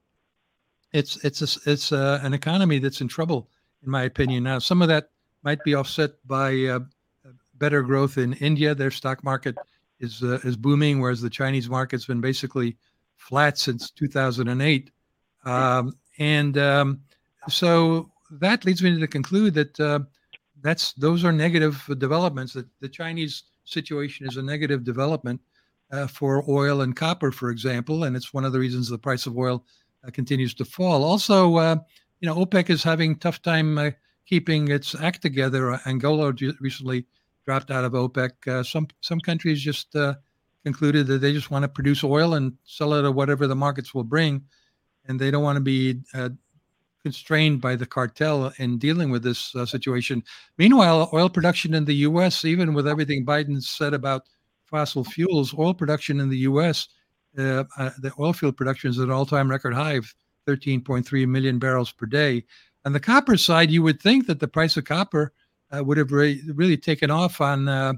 it's 0.94 1.24
it's 1.24 1.42
a, 1.42 1.72
it's 1.72 1.92
an 1.92 2.34
economy 2.34 2.80
that's 2.80 3.02
in 3.02 3.08
trouble, 3.08 3.50
in 3.84 3.92
my 3.92 4.04
opinion. 4.04 4.44
Now, 4.44 4.58
some 4.58 4.82
of 4.82 4.88
that 4.88 5.10
might 5.44 5.64
be 5.64 5.76
offset 5.76 6.12
by 6.26 6.80
better 7.58 7.82
growth 7.82 8.18
in 8.18 8.34
India. 8.34 8.76
Their 8.76 8.92
stock 8.92 9.24
market 9.24 9.58
is 10.00 10.22
is 10.22 10.56
booming, 10.56 11.00
whereas 11.00 11.22
the 11.22 11.30
Chinese 11.30 11.70
market's 11.70 12.06
been 12.06 12.22
basically 12.22 12.78
flat 13.16 13.58
since 13.58 13.92
2008. 13.92 14.92
Um, 15.46 15.94
and 16.20 16.58
um, 16.58 17.02
so 17.50 18.12
that 18.32 18.66
leads 18.66 18.82
me 18.82 19.00
to 19.00 19.08
conclude 19.08 19.54
that 19.56 19.80
uh, 19.80 20.00
that's 20.62 20.94
those 20.94 21.24
are 21.24 21.32
negative 21.32 21.84
developments. 21.98 22.54
That 22.54 22.68
the 22.80 22.90
Chinese 22.90 23.44
situation 23.64 24.28
is 24.28 24.38
a 24.38 24.42
negative 24.42 24.84
development 24.84 25.42
uh, 25.92 26.08
for 26.08 26.44
oil 26.50 26.82
and 26.82 26.96
copper, 26.96 27.32
for 27.32 27.50
example, 27.50 28.04
and 28.04 28.16
it's 28.16 28.34
one 28.34 28.46
of 28.46 28.54
the 28.54 28.60
reasons 28.60 28.90
the 28.90 28.98
price 28.98 29.26
of 29.26 29.38
oil 29.38 29.64
uh, 30.06 30.12
continues 30.12 30.54
to 30.56 30.66
fall. 30.66 31.04
Also, 31.04 31.56
uh, 31.58 31.76
you 32.20 32.28
know, 32.28 32.36
OPEC 32.36 32.70
is 32.70 32.84
having 32.84 33.16
tough 33.16 33.42
time 33.42 33.78
uh, 33.78 33.92
keeping 34.26 34.70
its 34.70 34.96
act 34.96 35.22
together. 35.22 35.80
Angola 35.86 36.34
recently 36.60 37.06
dropped 37.48 37.72
out 37.72 37.86
of 37.86 37.94
OPEC. 37.94 38.32
Uh, 38.48 38.62
some 38.62 38.88
some 39.02 39.20
countries 39.20 39.62
just 39.62 39.96
concluded 40.68 41.08
that 41.08 41.20
they 41.20 41.32
just 41.32 41.50
want 41.50 41.64
to 41.64 41.70
produce 41.70 42.04
oil 42.04 42.34
and 42.34 42.52
sell 42.66 42.94
it 42.94 43.06
at 43.06 43.16
whatever 43.16 43.48
the 43.48 43.56
markets 43.56 43.94
will 43.94 44.04
bring, 44.04 44.44
and 45.08 45.20
they 45.20 45.32
don't 45.32 45.44
want 45.44 45.56
to 45.56 45.62
be 45.62 46.02
uh, 46.14 46.30
constrained 47.04 47.62
by 47.62 47.74
the 47.74 47.86
cartel 47.86 48.52
in 48.58 48.78
dealing 48.78 49.10
with 49.10 49.24
this 49.24 49.56
uh, 49.56 49.66
situation. 49.66 50.22
Meanwhile, 50.58 51.10
oil 51.14 51.30
production 51.30 51.74
in 51.74 51.86
the 51.86 51.96
U.S., 52.10 52.44
even 52.44 52.74
with 52.74 52.86
everything 52.86 53.26
Biden 53.26 53.64
said 53.64 53.94
about 53.94 54.24
fossil 54.66 55.06
fuels, 55.06 55.58
oil 55.58 55.74
production 55.74 56.20
in 56.20 56.28
the 56.28 56.40
U.S., 56.40 56.90
uh, 57.38 57.64
uh, 57.78 57.92
the 58.00 58.12
oil 58.20 58.34
field 58.34 58.58
production 58.58 58.90
is 58.90 59.00
at 59.00 59.06
an 59.06 59.12
all-time 59.12 59.50
record 59.50 59.74
high 59.74 59.94
of 59.94 60.14
13.3 60.50 61.28
million 61.28 61.60
barrels 61.60 61.94
per 61.94 62.06
day. 62.06 62.44
On 62.84 62.92
the 62.92 63.00
copper 63.00 63.38
side, 63.38 63.72
you 63.72 63.84
would 63.84 64.02
think 64.02 64.28
that 64.28 64.42
the 64.42 64.48
price 64.48 64.76
of 64.76 64.84
copper 64.84 65.32
uh, 65.76 65.84
would 65.84 65.98
have 65.98 66.12
re- 66.12 66.42
really 66.54 66.78
taken 66.78 67.12
off 67.12 67.42
on 67.42 67.68
uh, 67.68 67.94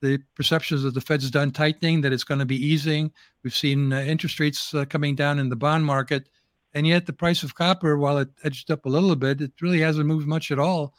the 0.00 0.18
perceptions 0.34 0.82
that 0.82 0.94
the 0.94 1.00
Fed's 1.00 1.30
done 1.30 1.50
tightening, 1.50 2.00
that 2.02 2.12
it's 2.12 2.24
going 2.24 2.38
to 2.38 2.44
be 2.44 2.64
easing. 2.64 3.10
We've 3.42 3.54
seen 3.54 3.92
uh, 3.92 4.00
interest 4.00 4.38
rates 4.38 4.74
uh, 4.74 4.84
coming 4.84 5.14
down 5.14 5.38
in 5.38 5.48
the 5.48 5.56
bond 5.56 5.84
market. 5.84 6.28
And 6.74 6.86
yet 6.86 7.06
the 7.06 7.12
price 7.12 7.42
of 7.42 7.54
copper, 7.54 7.96
while 7.96 8.18
it 8.18 8.28
edged 8.42 8.70
up 8.70 8.84
a 8.84 8.88
little 8.88 9.14
bit, 9.14 9.40
it 9.40 9.52
really 9.60 9.80
hasn't 9.80 10.06
moved 10.06 10.26
much 10.26 10.50
at 10.50 10.58
all, 10.58 10.94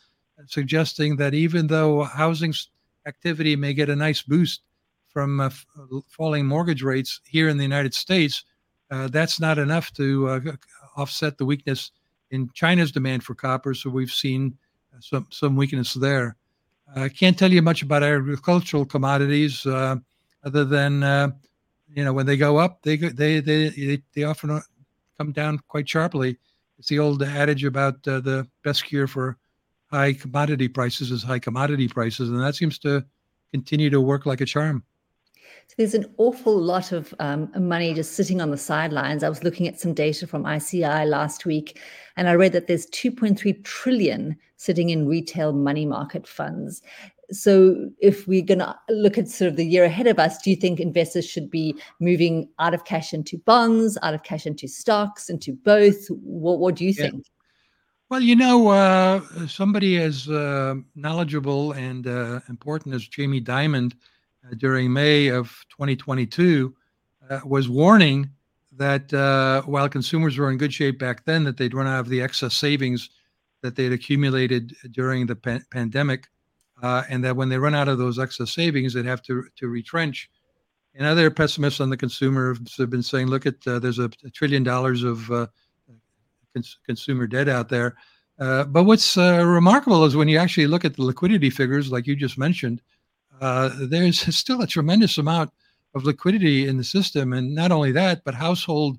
suggesting 0.48 1.18
that 1.18 1.34
even 1.34 1.68
though 1.68 2.04
housing 2.04 2.54
activity 3.06 3.56
may 3.56 3.74
get 3.74 3.90
a 3.90 3.96
nice 3.96 4.22
boost 4.22 4.62
from 5.10 5.40
uh, 5.40 5.50
uh 5.78 6.00
falling 6.10 6.46
mortgage 6.46 6.82
rates 6.82 7.22
here 7.26 7.50
in 7.50 7.58
the 7.58 7.64
United 7.64 7.94
States, 7.94 8.44
uh, 8.90 9.08
that's 9.10 9.40
not 9.40 9.58
enough 9.58 9.92
to 9.94 10.58
offset 10.96 11.38
the 11.38 11.46
weakness 11.46 11.92
in 12.32 12.50
China's 12.54 12.92
demand 12.92 13.24
for 13.24 13.36
copper. 13.36 13.74
So 13.74 13.90
we've 13.90 14.12
seen 14.12 14.58
some 15.00 15.28
some 15.30 15.56
weakness 15.56 15.94
there. 15.94 16.36
I 16.96 17.10
can't 17.10 17.38
tell 17.38 17.52
you 17.52 17.62
much 17.62 17.82
about 17.82 18.04
agricultural 18.04 18.86
commodities 18.86 19.66
uh, 19.66 19.98
other 20.44 20.64
than 20.66 21.04
uh, 21.04 21.32
you 21.96 22.04
know, 22.04 22.14
when 22.14 22.26
they 22.26 22.38
go 22.38 22.58
up, 22.58 22.82
they 22.82 22.98
they 22.98 23.40
they 23.40 24.02
they 24.14 24.24
often 24.24 24.62
come 25.18 25.32
down 25.32 25.60
quite 25.68 25.88
sharply. 25.88 26.38
It's 26.78 26.90
the 26.90 27.00
old 27.00 27.24
adage 27.24 27.64
about 27.64 28.06
uh, 28.08 28.20
the 28.20 28.48
best 28.64 28.84
cure 28.86 29.08
for 29.08 29.38
high 29.88 30.14
commodity 30.14 30.68
prices 30.68 31.12
is 31.12 31.24
high 31.24 31.40
commodity 31.40 31.88
prices, 31.88 32.30
and 32.30 32.42
that 32.42 32.56
seems 32.56 32.78
to 32.80 33.06
continue 33.52 33.90
to 33.90 34.02
work 34.02 34.26
like 34.26 34.42
a 34.42 34.46
charm. 34.46 34.84
So 35.68 35.74
there's 35.78 35.94
an 35.94 36.06
awful 36.18 36.58
lot 36.58 36.92
of 36.92 37.14
um, 37.20 37.52
money 37.58 37.94
just 37.94 38.14
sitting 38.14 38.40
on 38.40 38.52
the 38.52 38.58
sidelines. 38.58 39.24
I 39.24 39.30
was 39.30 39.44
looking 39.44 39.68
at 39.68 39.80
some 39.80 39.94
data 39.94 40.28
from 40.28 40.46
ICI 40.46 41.06
last 41.06 41.46
week, 41.46 41.80
and 42.16 42.30
I 42.30 42.34
read 42.34 42.54
that 42.54 42.68
there's 42.68 42.86
2.3 42.88 43.64
trillion 43.64 44.38
sitting 44.58 44.90
in 44.90 45.08
retail 45.08 45.54
money 45.54 45.86
market 45.86 46.28
funds. 46.28 46.82
So 47.32 47.90
if 48.00 48.28
we're 48.28 48.44
going 48.44 48.60
to 48.60 48.76
look 48.90 49.18
at 49.18 49.28
sort 49.28 49.50
of 49.50 49.56
the 49.56 49.66
year 49.66 49.84
ahead 49.84 50.08
of 50.08 50.20
us, 50.20 50.42
do 50.42 50.52
you 50.52 50.56
think 50.56 50.80
investors 50.80 51.28
should 51.28 51.50
be 51.50 51.76
moving 52.00 52.48
out 52.60 52.74
of 52.74 52.86
cash 52.86 53.14
into 53.14 53.38
bonds, 53.40 53.98
out 54.04 54.14
of 54.14 54.24
cash 54.24 54.46
into 54.46 54.68
stocks, 54.68 55.30
into 55.30 55.54
both? 55.54 56.08
What, 56.10 56.60
what 56.60 56.76
do 56.76 56.86
you 56.86 56.94
yeah. 56.96 57.10
think? 57.10 57.26
Well, 58.10 58.22
you 58.22 58.36
know, 58.36 58.68
uh, 58.68 59.22
somebody 59.48 59.98
as 59.98 60.30
uh, 60.30 60.76
knowledgeable 60.96 61.72
and 61.72 62.06
uh, 62.06 62.40
important 62.50 62.94
as 62.94 63.08
Jamie 63.08 63.42
Dimon 63.42 63.92
uh, 63.92 63.96
during 64.58 64.92
May 64.92 65.28
of 65.28 65.48
2022 65.70 66.76
uh, 67.30 67.40
was 67.46 67.70
warning 67.70 68.30
that 68.74 69.14
uh, 69.14 69.62
while 69.64 69.88
consumers 69.90 70.38
were 70.38 70.52
in 70.52 70.58
good 70.58 70.74
shape 70.74 71.00
back 71.00 71.24
then, 71.26 71.44
that 71.44 71.58
they'd 71.58 71.74
run 71.74 71.88
out 71.88 72.02
of 72.02 72.10
the 72.10 72.22
excess 72.22 72.56
savings 72.56 73.10
that 73.62 73.76
they'd 73.76 73.92
accumulated 73.92 74.76
during 74.92 75.26
the 75.26 75.36
pa- 75.36 75.60
pandemic, 75.72 76.28
and 76.84 77.24
that 77.24 77.36
when 77.36 77.50
they 77.50 77.58
run 77.58 77.74
out 77.74 77.88
of 77.88 77.98
those 77.98 78.20
excess 78.20 78.52
savings, 78.52 78.94
they'd 78.94 79.06
have 79.06 79.24
to 79.24 79.46
to 79.56 79.68
retrench. 79.68 80.30
And 80.94 81.06
other 81.06 81.32
pessimists 81.32 81.82
on 81.82 81.90
the 81.90 81.98
consumer 81.98 82.56
have 82.78 82.90
been 82.90 83.02
saying, 83.02 83.28
"Look 83.28 83.46
at 83.46 83.62
there's 83.62 84.00
a, 84.00 84.12
a, 84.24 84.30
trillion 84.30 84.64
dollars 84.64 85.04
of 85.04 85.28
cons- 86.54 86.78
consumer 86.86 87.28
debt 87.28 87.50
out 87.50 87.70
there." 87.70 87.96
Uh, 88.38 88.66
but 88.66 88.84
what's 88.84 89.18
uh, 89.18 89.44
remarkable 89.46 90.04
is 90.04 90.16
when 90.16 90.28
you 90.28 90.38
actually 90.38 90.68
look 90.68 90.84
at 90.84 90.96
the 90.96 91.04
liquidity 91.04 91.50
figures, 91.50 91.92
like 91.92 92.06
you 92.06 92.16
just 92.16 92.38
mentioned, 92.38 92.82
uh, 93.42 93.70
there's 93.90 94.36
still 94.36 94.62
a 94.62 94.68
tremendous 94.68 95.18
amount 95.18 95.52
of 95.94 96.04
liquidity 96.04 96.68
in 96.68 96.78
the 96.78 96.84
system. 96.84 97.34
And 97.34 97.56
not 97.56 97.72
only 97.72 97.92
that, 97.94 98.24
but 98.24 98.36
household 98.36 98.98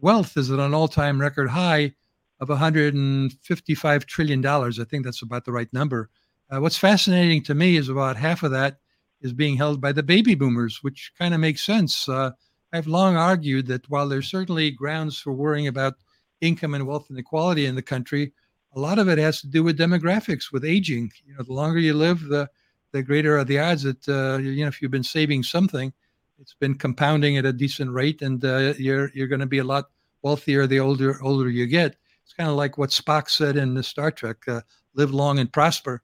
wealth 0.00 0.36
is 0.36 0.50
at 0.50 0.58
an 0.58 0.74
all 0.74 0.88
time 0.88 1.20
record 1.20 1.48
high 1.48 1.94
of 2.40 2.48
$155 2.48 4.04
trillion. 4.06 4.46
I 4.46 4.70
think 4.88 5.04
that's 5.04 5.22
about 5.22 5.44
the 5.44 5.52
right 5.52 5.72
number. 5.72 6.10
Uh, 6.50 6.60
what's 6.60 6.78
fascinating 6.78 7.42
to 7.44 7.54
me 7.54 7.76
is 7.76 7.88
about 7.88 8.16
half 8.16 8.42
of 8.42 8.50
that 8.52 8.78
is 9.20 9.32
being 9.32 9.56
held 9.56 9.80
by 9.80 9.92
the 9.92 10.02
baby 10.02 10.34
boomers, 10.34 10.78
which 10.82 11.12
kind 11.18 11.34
of 11.34 11.40
makes 11.40 11.64
sense. 11.64 12.08
Uh, 12.08 12.30
I've 12.72 12.86
long 12.86 13.16
argued 13.16 13.66
that 13.66 13.88
while 13.90 14.08
there's 14.08 14.30
certainly 14.30 14.70
grounds 14.70 15.18
for 15.18 15.32
worrying 15.32 15.66
about 15.66 15.94
income 16.40 16.74
and 16.74 16.86
wealth 16.86 17.10
inequality 17.10 17.66
in 17.66 17.74
the 17.74 17.82
country, 17.82 18.32
a 18.76 18.80
lot 18.80 18.98
of 18.98 19.08
it 19.08 19.18
has 19.18 19.40
to 19.40 19.48
do 19.48 19.62
with 19.62 19.78
demographics, 19.78 20.52
with 20.52 20.64
aging. 20.64 21.10
You 21.26 21.34
know, 21.34 21.42
the 21.42 21.52
longer 21.52 21.78
you 21.78 21.94
live, 21.94 22.20
the 22.20 22.48
the 22.92 23.02
greater 23.02 23.38
are 23.38 23.44
the 23.44 23.58
odds 23.58 23.82
that 23.82 24.08
uh, 24.08 24.38
you 24.38 24.62
know 24.62 24.68
if 24.68 24.80
you've 24.80 24.90
been 24.90 25.02
saving 25.02 25.42
something, 25.42 25.92
it's 26.40 26.54
been 26.54 26.74
compounding 26.74 27.36
at 27.36 27.44
a 27.44 27.52
decent 27.52 27.90
rate, 27.90 28.22
and 28.22 28.44
uh, 28.44 28.74
you're 28.78 29.10
you're 29.14 29.28
going 29.28 29.40
to 29.40 29.46
be 29.46 29.58
a 29.58 29.64
lot 29.64 29.90
wealthier 30.22 30.66
the 30.66 30.80
older 30.80 31.22
older 31.22 31.48
you 31.48 31.66
get. 31.66 31.96
It's 32.24 32.34
kind 32.34 32.50
of 32.50 32.56
like 32.56 32.78
what 32.78 32.90
Spock 32.90 33.30
said 33.30 33.56
in 33.56 33.74
the 33.74 33.82
Star 33.82 34.10
Trek: 34.10 34.36
uh, 34.48 34.60
"Live 34.94 35.12
long 35.12 35.38
and 35.38 35.52
prosper." 35.52 36.02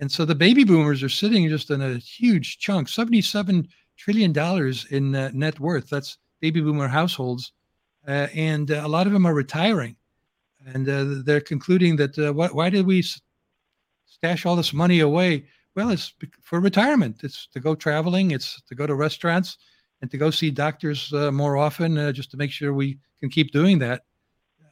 And 0.00 0.10
so 0.10 0.24
the 0.24 0.34
baby 0.34 0.64
boomers 0.64 1.02
are 1.04 1.08
sitting 1.08 1.48
just 1.48 1.70
in 1.70 1.80
a 1.80 1.98
huge 1.98 2.58
chunk, 2.58 2.88
seventy-seven 2.88 3.68
trillion 3.96 4.32
dollars 4.32 4.86
in 4.90 5.14
uh, 5.14 5.30
net 5.32 5.60
worth. 5.60 5.88
That's 5.88 6.18
baby 6.40 6.60
boomer 6.60 6.88
households, 6.88 7.52
uh, 8.08 8.28
and 8.34 8.70
uh, 8.70 8.82
a 8.84 8.88
lot 8.88 9.06
of 9.06 9.12
them 9.12 9.26
are 9.26 9.34
retiring 9.34 9.96
and 10.66 10.86
they're 11.26 11.40
concluding 11.40 11.96
that 11.96 12.16
why 12.52 12.70
did 12.70 12.86
we 12.86 13.04
stash 14.06 14.46
all 14.46 14.56
this 14.56 14.72
money 14.72 15.00
away? 15.00 15.44
Well, 15.74 15.90
it's 15.90 16.14
for 16.42 16.60
retirement. 16.60 17.24
It's 17.24 17.48
to 17.48 17.60
go 17.60 17.74
traveling. 17.74 18.30
It's 18.30 18.62
to 18.62 18.74
go 18.74 18.86
to 18.86 18.94
restaurants 18.94 19.58
and 20.00 20.10
to 20.10 20.18
go 20.18 20.30
see 20.30 20.50
doctors 20.50 21.12
uh, 21.12 21.32
more 21.32 21.56
often, 21.56 21.98
uh, 21.98 22.12
just 22.12 22.30
to 22.30 22.36
make 22.36 22.50
sure 22.50 22.72
we 22.72 22.98
can 23.20 23.28
keep 23.30 23.50
doing 23.50 23.78
that. 23.80 24.02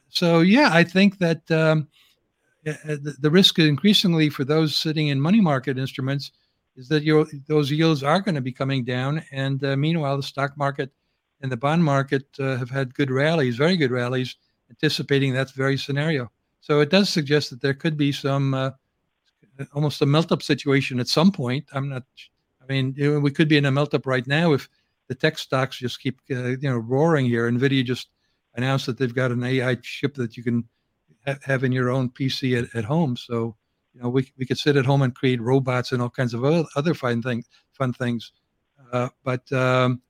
So 0.09 0.41
yeah, 0.41 0.69
I 0.71 0.83
think 0.83 1.17
that 1.19 1.49
um, 1.51 1.87
the, 2.63 3.15
the 3.19 3.31
risk 3.31 3.59
increasingly 3.59 4.29
for 4.29 4.45
those 4.45 4.75
sitting 4.75 5.07
in 5.09 5.19
money 5.19 5.41
market 5.41 5.77
instruments 5.77 6.31
is 6.75 6.87
that 6.87 7.03
your 7.03 7.27
those 7.47 7.71
yields 7.71 8.03
are 8.03 8.21
going 8.21 8.35
to 8.35 8.41
be 8.41 8.51
coming 8.51 8.83
down, 8.83 9.23
and 9.31 9.63
uh, 9.63 9.75
meanwhile, 9.75 10.17
the 10.17 10.23
stock 10.23 10.57
market 10.57 10.91
and 11.41 11.51
the 11.51 11.57
bond 11.57 11.83
market 11.83 12.25
uh, 12.39 12.57
have 12.57 12.69
had 12.69 12.95
good 12.95 13.11
rallies, 13.11 13.57
very 13.57 13.77
good 13.77 13.91
rallies 13.91 14.37
anticipating 14.69 15.33
that 15.33 15.51
very 15.51 15.77
scenario. 15.77 16.31
So 16.61 16.79
it 16.79 16.89
does 16.89 17.09
suggest 17.09 17.49
that 17.49 17.61
there 17.61 17.73
could 17.73 17.97
be 17.97 18.11
some 18.11 18.53
uh, 18.53 18.71
almost 19.73 20.01
a 20.01 20.05
melt 20.05 20.31
up 20.31 20.41
situation 20.41 20.99
at 20.99 21.07
some 21.07 21.31
point. 21.31 21.65
I'm 21.73 21.89
not. 21.89 22.03
I 22.61 22.65
mean, 22.71 22.95
we 23.21 23.31
could 23.31 23.49
be 23.49 23.57
in 23.57 23.65
a 23.65 23.71
melt 23.71 23.93
up 23.93 24.05
right 24.05 24.25
now 24.25 24.53
if 24.53 24.69
the 25.09 25.15
tech 25.15 25.37
stocks 25.37 25.77
just 25.77 25.99
keep 25.99 26.19
uh, 26.31 26.49
you 26.49 26.69
know 26.69 26.77
roaring 26.77 27.25
here. 27.25 27.49
Nvidia 27.49 27.83
just 27.83 28.07
announced 28.55 28.85
that 28.85 28.97
they've 28.97 29.13
got 29.13 29.31
an 29.31 29.43
AI 29.43 29.75
chip 29.75 30.15
that 30.15 30.37
you 30.37 30.43
can 30.43 30.63
ha- 31.25 31.39
have 31.43 31.63
in 31.63 31.71
your 31.71 31.89
own 31.89 32.09
PC 32.09 32.61
at, 32.61 32.75
at 32.75 32.85
home. 32.85 33.17
So 33.17 33.55
you 33.93 34.01
know 34.01 34.09
we 34.09 34.31
we 34.37 34.45
could 34.45 34.57
sit 34.57 34.77
at 34.77 34.85
home 34.85 35.01
and 35.01 35.13
create 35.13 35.41
robots 35.41 35.91
and 35.91 36.01
all 36.01 36.09
kinds 36.09 36.33
of 36.33 36.43
other, 36.43 36.65
other 36.75 36.93
fun 36.93 37.21
things. 37.21 37.47
Fun 37.73 37.93
things. 37.93 38.31
Uh, 38.91 39.09
but 39.23 39.51
um, 39.51 40.01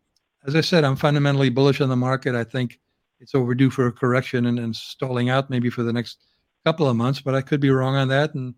as 0.45 0.55
I 0.55 0.61
said, 0.61 0.83
I'm 0.83 0.95
fundamentally 0.95 1.49
bullish 1.49 1.81
on 1.81 1.89
the 1.89 1.95
market. 1.95 2.35
I 2.35 2.43
think 2.43 2.79
it's 3.19 3.33
overdue 3.35 3.69
for 3.69 3.87
a 3.87 3.91
correction 3.91 4.45
and, 4.45 4.59
and 4.59 4.75
stalling 4.75 5.29
out 5.29 5.49
maybe 5.49 5.69
for 5.69 5.83
the 5.83 5.93
next 5.93 6.19
couple 6.65 6.87
of 6.87 6.97
months, 6.97 7.21
but 7.21 7.35
I 7.35 7.41
could 7.41 7.61
be 7.61 7.69
wrong 7.69 7.95
on 7.95 8.09
that. 8.09 8.33
And 8.35 8.53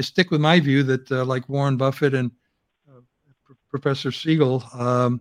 I, 0.00 0.02
stick 0.02 0.30
with 0.30 0.40
my 0.40 0.60
view 0.60 0.82
that, 0.84 1.10
uh, 1.12 1.24
like 1.24 1.48
Warren 1.48 1.76
Buffett 1.76 2.14
and 2.14 2.30
uh, 2.88 3.00
Professor 3.68 4.10
Siegel, 4.10 4.64
um, 4.74 5.20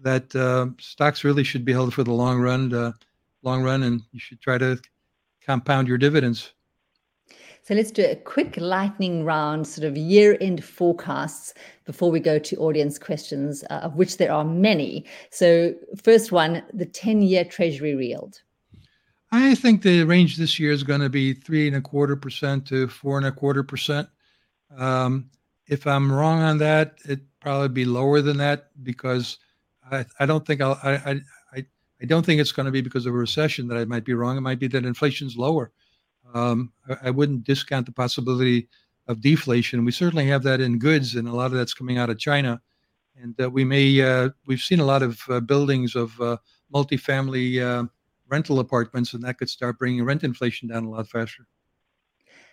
that 0.00 0.34
uh, 0.34 0.66
stocks 0.78 1.24
really 1.24 1.44
should 1.44 1.64
be 1.64 1.72
held 1.72 1.92
for 1.92 2.04
the 2.04 2.12
long 2.12 2.40
run, 2.40 2.72
uh, 2.72 2.92
long 3.42 3.62
run, 3.62 3.82
and 3.82 4.02
you 4.12 4.20
should 4.20 4.40
try 4.40 4.58
to 4.58 4.80
compound 5.44 5.88
your 5.88 5.98
dividends. 5.98 6.52
So 7.62 7.74
let's 7.74 7.90
do 7.90 8.04
a 8.04 8.16
quick 8.16 8.56
lightning 8.56 9.24
round, 9.24 9.66
sort 9.66 9.86
of 9.86 9.96
year 9.96 10.36
end 10.40 10.64
forecasts 10.64 11.54
before 11.84 12.10
we 12.10 12.18
go 12.18 12.38
to 12.38 12.56
audience 12.56 12.98
questions, 12.98 13.62
uh, 13.70 13.74
of 13.74 13.96
which 13.96 14.16
there 14.16 14.32
are 14.32 14.44
many. 14.44 15.04
So, 15.30 15.74
first 16.02 16.32
one 16.32 16.62
the 16.72 16.86
10 16.86 17.22
year 17.22 17.44
Treasury 17.44 17.94
yield. 18.06 18.40
I 19.32 19.54
think 19.54 19.82
the 19.82 20.02
range 20.04 20.36
this 20.36 20.58
year 20.58 20.72
is 20.72 20.82
going 20.82 21.00
to 21.00 21.08
be 21.08 21.34
three 21.34 21.68
and 21.68 21.76
a 21.76 21.80
quarter 21.80 22.16
percent 22.16 22.66
to 22.68 22.88
four 22.88 23.18
and 23.18 23.26
a 23.26 23.32
quarter 23.32 23.62
percent. 23.62 24.08
Um, 24.76 25.30
if 25.66 25.86
I'm 25.86 26.12
wrong 26.12 26.40
on 26.40 26.58
that, 26.58 26.98
it 27.04 27.20
probably 27.40 27.68
be 27.68 27.84
lower 27.84 28.20
than 28.20 28.36
that 28.38 28.70
because 28.82 29.38
I, 29.90 30.04
I 30.18 30.26
don't 30.26 30.46
think 30.46 30.60
I'll, 30.60 30.78
I, 30.82 30.94
I, 30.94 31.20
I 32.02 32.06
don't 32.06 32.24
think 32.24 32.40
it's 32.40 32.52
going 32.52 32.66
to 32.66 32.72
be 32.72 32.80
because 32.80 33.06
of 33.06 33.14
a 33.14 33.18
recession 33.18 33.68
that 33.68 33.76
I 33.76 33.84
might 33.84 34.04
be 34.04 34.14
wrong. 34.14 34.36
It 34.36 34.42
might 34.42 34.58
be 34.58 34.68
that 34.68 34.86
inflation's 34.86 35.36
lower. 35.36 35.70
Um, 36.32 36.72
I, 36.88 37.08
I, 37.08 37.10
wouldn't 37.10 37.44
discount 37.44 37.86
the 37.86 37.92
possibility 37.92 38.68
of 39.08 39.20
deflation. 39.20 39.84
We 39.84 39.92
certainly 39.92 40.26
have 40.28 40.42
that 40.44 40.60
in 40.60 40.78
goods, 40.78 41.16
and 41.16 41.26
a 41.28 41.32
lot 41.32 41.46
of 41.46 41.52
that's 41.52 41.74
coming 41.74 41.98
out 41.98 42.08
of 42.08 42.18
China. 42.18 42.60
And 43.20 43.38
uh, 43.40 43.50
we 43.50 43.64
may 43.64 44.00
uh, 44.00 44.30
we've 44.46 44.60
seen 44.60 44.80
a 44.80 44.84
lot 44.84 45.02
of 45.02 45.20
uh, 45.28 45.40
buildings 45.40 45.96
of 45.96 46.18
uh, 46.20 46.36
multifamily 46.72 47.60
uh, 47.60 47.88
rental 48.28 48.60
apartments, 48.60 49.12
and 49.12 49.22
that 49.24 49.38
could 49.38 49.50
start 49.50 49.78
bringing 49.78 50.04
rent 50.04 50.22
inflation 50.22 50.68
down 50.68 50.84
a 50.84 50.90
lot 50.90 51.08
faster. 51.08 51.46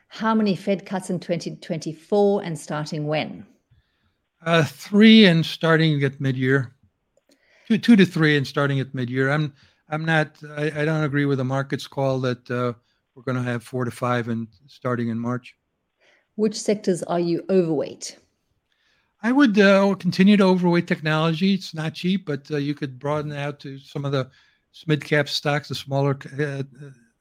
How 0.08 0.34
many 0.34 0.56
Fed 0.56 0.86
cuts 0.86 1.10
in 1.10 1.20
2024, 1.20 2.44
and 2.44 2.58
starting 2.58 3.08
when? 3.08 3.46
Uh, 4.46 4.64
three 4.64 5.26
and 5.26 5.46
starting 5.46 6.04
at 6.04 6.22
mid-year. 6.22 6.74
Two, 7.68 7.78
two 7.78 7.96
to 7.96 8.06
three 8.06 8.38
and 8.38 8.48
starting 8.48 8.80
at 8.80 8.94
mid-year. 8.94 9.30
I'm 9.30 9.54
I'm 9.90 10.06
not. 10.06 10.38
I, 10.58 10.82
I 10.82 10.86
don't 10.86 11.04
agree 11.04 11.26
with 11.26 11.38
the 11.38 11.46
market's 11.46 11.88
call 11.88 12.20
that 12.22 12.50
we're 13.18 13.24
going 13.24 13.36
to 13.36 13.52
have 13.52 13.64
four 13.64 13.84
to 13.84 13.92
five 13.92 14.28
and 14.28 14.48
starting 14.68 15.10
in 15.10 15.20
March. 15.20 15.56
Which 16.36 16.56
sectors 16.56 17.02
are 17.04 17.20
you 17.20 17.44
overweight? 17.50 18.20
I 19.24 19.32
would 19.32 19.60
uh, 19.60 19.96
continue 19.96 20.38
to 20.38 20.44
overweight 20.44 20.86
technology. 20.86 21.56
It's 21.56 21.74
not 21.74 21.96
cheap, 21.96 22.28
but 22.28 22.50
uh, 22.52 22.58
you 22.58 22.76
could 22.76 23.00
broaden 23.00 23.34
out 23.34 23.60
to 23.62 23.80
some 23.80 24.06
of 24.06 24.12
the 24.12 24.30
mid 24.86 25.04
cap 25.04 25.28
stocks, 25.28 25.70
the 25.70 25.76
smaller, 25.76 26.16
uh, 26.40 26.44
uh 26.44 26.64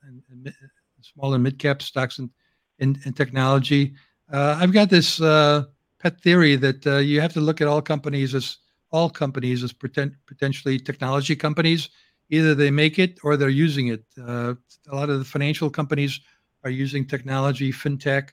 and, 0.02 0.22
and, 0.30 0.54
small 1.00 1.32
and 1.32 1.42
mid 1.42 1.58
cap 1.58 1.80
stocks 1.80 2.18
in, 2.18 2.30
in, 2.78 3.00
in 3.04 3.12
technology. 3.12 3.94
Uh, 4.32 4.58
I've 4.60 4.72
got 4.72 4.90
this 4.90 5.20
uh, 5.20 5.64
pet 6.00 6.20
theory 6.20 6.56
that 6.56 6.84
you 7.04 7.20
have 7.20 7.32
to 7.34 7.40
look 7.40 7.60
at 7.60 7.68
all 7.68 7.82
companies 7.82 8.34
as 8.34 8.58
all 8.90 9.10
companies 9.10 9.62
as 9.62 9.72
poten- 9.72 10.14
potentially 10.26 10.78
technology 10.78 11.34
companies 11.36 11.90
either 12.30 12.54
they 12.54 12.70
make 12.70 12.98
it 12.98 13.18
or 13.22 13.36
they're 13.36 13.48
using 13.48 13.88
it. 13.88 14.04
Uh, 14.20 14.54
a 14.88 14.94
lot 14.94 15.10
of 15.10 15.18
the 15.18 15.24
financial 15.24 15.70
companies 15.70 16.20
are 16.64 16.70
using 16.70 17.06
technology, 17.06 17.72
fintech, 17.72 18.30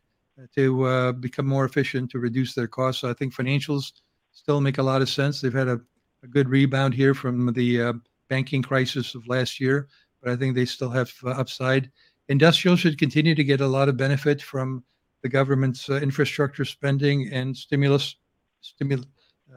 to 0.55 0.83
uh, 0.85 1.11
become 1.11 1.45
more 1.45 1.65
efficient, 1.65 2.09
to 2.09 2.19
reduce 2.19 2.55
their 2.55 2.67
costs. 2.67 3.01
So 3.01 3.09
I 3.09 3.13
think 3.13 3.33
financials 3.33 3.91
still 4.31 4.61
make 4.61 4.79
a 4.79 4.83
lot 4.83 5.01
of 5.01 5.09
sense. 5.09 5.39
They've 5.39 5.53
had 5.53 5.67
a, 5.67 5.79
a 6.23 6.27
good 6.27 6.49
rebound 6.49 6.93
here 6.93 7.13
from 7.13 7.53
the 7.53 7.81
uh, 7.81 7.93
banking 8.29 8.63
crisis 8.63 9.13
of 9.13 9.27
last 9.27 9.59
year, 9.59 9.87
but 10.21 10.31
I 10.31 10.35
think 10.35 10.55
they 10.55 10.65
still 10.65 10.89
have 10.89 11.13
uh, 11.23 11.29
upside. 11.29 11.91
Industrial 12.29 12.77
should 12.77 12.97
continue 12.97 13.35
to 13.35 13.43
get 13.43 13.61
a 13.61 13.67
lot 13.67 13.89
of 13.89 13.97
benefit 13.97 14.41
from 14.41 14.83
the 15.21 15.29
government's 15.29 15.89
uh, 15.89 15.95
infrastructure 15.95 16.65
spending 16.65 17.31
and 17.31 17.55
stimulus, 17.55 18.15
stimul, 18.61 19.05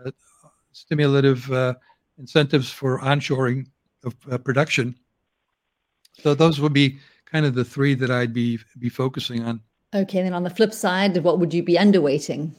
uh, 0.05 0.11
stimulative 0.73 1.51
uh, 1.53 1.75
incentives 2.19 2.71
for 2.71 3.01
onshoring 3.01 3.67
of 4.05 4.15
uh, 4.31 4.39
production. 4.39 4.95
So 6.21 6.35
those 6.35 6.61
would 6.61 6.73
be 6.73 6.99
kind 7.25 7.45
of 7.45 7.55
the 7.55 7.65
three 7.65 7.95
that 7.95 8.11
I'd 8.11 8.33
be 8.33 8.59
be 8.79 8.89
focusing 8.89 9.43
on. 9.43 9.61
Okay, 9.95 10.23
then 10.23 10.35
on 10.35 10.43
the 10.43 10.51
flip 10.51 10.73
side, 10.73 11.17
what 11.19 11.39
would 11.39 11.55
you 11.55 11.63
be 11.63 11.75
underweighting? 11.75 12.53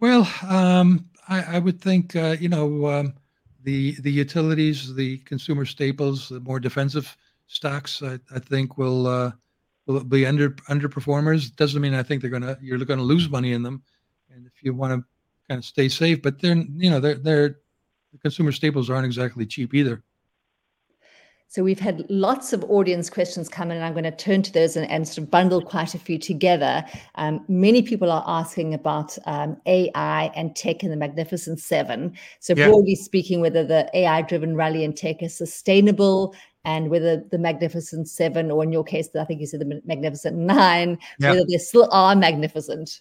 Well, 0.00 0.28
um, 0.48 1.08
I, 1.28 1.56
I, 1.56 1.58
would 1.58 1.80
think 1.80 2.16
uh, 2.16 2.36
you 2.40 2.48
know 2.48 2.86
um, 2.86 3.14
the 3.62 4.00
the 4.00 4.10
utilities, 4.10 4.94
the 4.94 5.18
consumer 5.18 5.64
staples, 5.64 6.28
the 6.28 6.40
more 6.40 6.60
defensive 6.60 7.16
stocks. 7.50 8.02
I, 8.02 8.18
I 8.34 8.38
think 8.38 8.78
will 8.78 9.06
uh, 9.06 9.32
will 9.86 10.04
be 10.04 10.24
under 10.24 10.50
underperformers. 10.70 11.54
Doesn't 11.54 11.80
mean 11.80 11.94
I 11.94 12.02
think 12.02 12.22
they're 12.22 12.30
gonna 12.30 12.56
you're 12.62 12.78
going 12.78 12.98
to 12.98 13.04
lose 13.04 13.28
money 13.28 13.52
in 13.52 13.62
them. 13.62 13.82
And 14.32 14.46
if 14.46 14.62
you 14.62 14.72
want 14.72 14.92
to 14.92 15.04
kind 15.48 15.58
of 15.58 15.64
stay 15.64 15.88
safe, 15.88 16.22
but 16.22 16.40
they're 16.40 16.56
you 16.56 16.90
know 16.90 17.00
they're 17.00 17.16
they're 17.16 17.58
the 18.12 18.18
consumer 18.18 18.52
staples 18.52 18.88
aren't 18.88 19.06
exactly 19.06 19.46
cheap 19.46 19.74
either. 19.74 20.02
So 21.50 21.64
we've 21.64 21.80
had 21.80 22.06
lots 22.08 22.52
of 22.52 22.62
audience 22.70 23.10
questions 23.10 23.48
come 23.48 23.72
in, 23.72 23.76
and 23.76 23.84
I'm 23.84 23.92
going 23.92 24.04
to 24.04 24.12
turn 24.12 24.40
to 24.42 24.52
those 24.52 24.76
and, 24.76 24.88
and 24.88 25.08
sort 25.08 25.18
of 25.18 25.32
bundle 25.32 25.60
quite 25.60 25.96
a 25.96 25.98
few 25.98 26.16
together. 26.16 26.84
Um, 27.16 27.44
many 27.48 27.82
people 27.82 28.08
are 28.08 28.22
asking 28.24 28.72
about 28.72 29.18
um, 29.26 29.60
AI 29.66 30.30
and 30.36 30.54
tech 30.54 30.84
in 30.84 30.90
the 30.90 30.96
Magnificent 30.96 31.58
Seven. 31.58 32.16
So 32.38 32.54
yeah. 32.56 32.68
broadly 32.68 32.94
speaking, 32.94 33.40
whether 33.40 33.64
the 33.64 33.90
AI-driven 33.94 34.54
rally 34.54 34.84
in 34.84 34.92
tech 34.92 35.24
is 35.24 35.36
sustainable, 35.36 36.36
and 36.64 36.90
whether 36.90 37.24
the 37.30 37.38
Magnificent 37.38 38.08
Seven, 38.08 38.50
or 38.50 38.62
in 38.62 38.72
your 38.72 38.84
case, 38.84 39.08
I 39.18 39.24
think 39.24 39.40
you 39.40 39.46
said 39.46 39.60
the 39.60 39.80
Magnificent 39.84 40.36
Nine, 40.36 40.98
yeah. 41.18 41.30
whether 41.30 41.44
they 41.48 41.58
still 41.58 41.88
are 41.90 42.14
magnificent. 42.14 43.00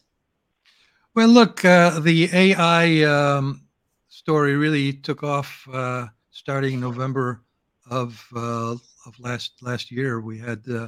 Well, 1.16 1.28
look, 1.28 1.66
uh, 1.66 2.00
the 2.00 2.30
AI 2.34 3.04
um, 3.04 3.66
story 4.08 4.56
really 4.56 4.94
took 4.94 5.24
off 5.24 5.68
uh, 5.74 6.08
starting 6.32 6.80
November 6.80 7.42
of 7.90 8.26
uh, 8.36 8.76
of 9.06 9.20
last 9.20 9.54
last 9.62 9.92
year. 9.92 10.22
We 10.22 10.38
had 10.38 10.64
uh, 10.70 10.88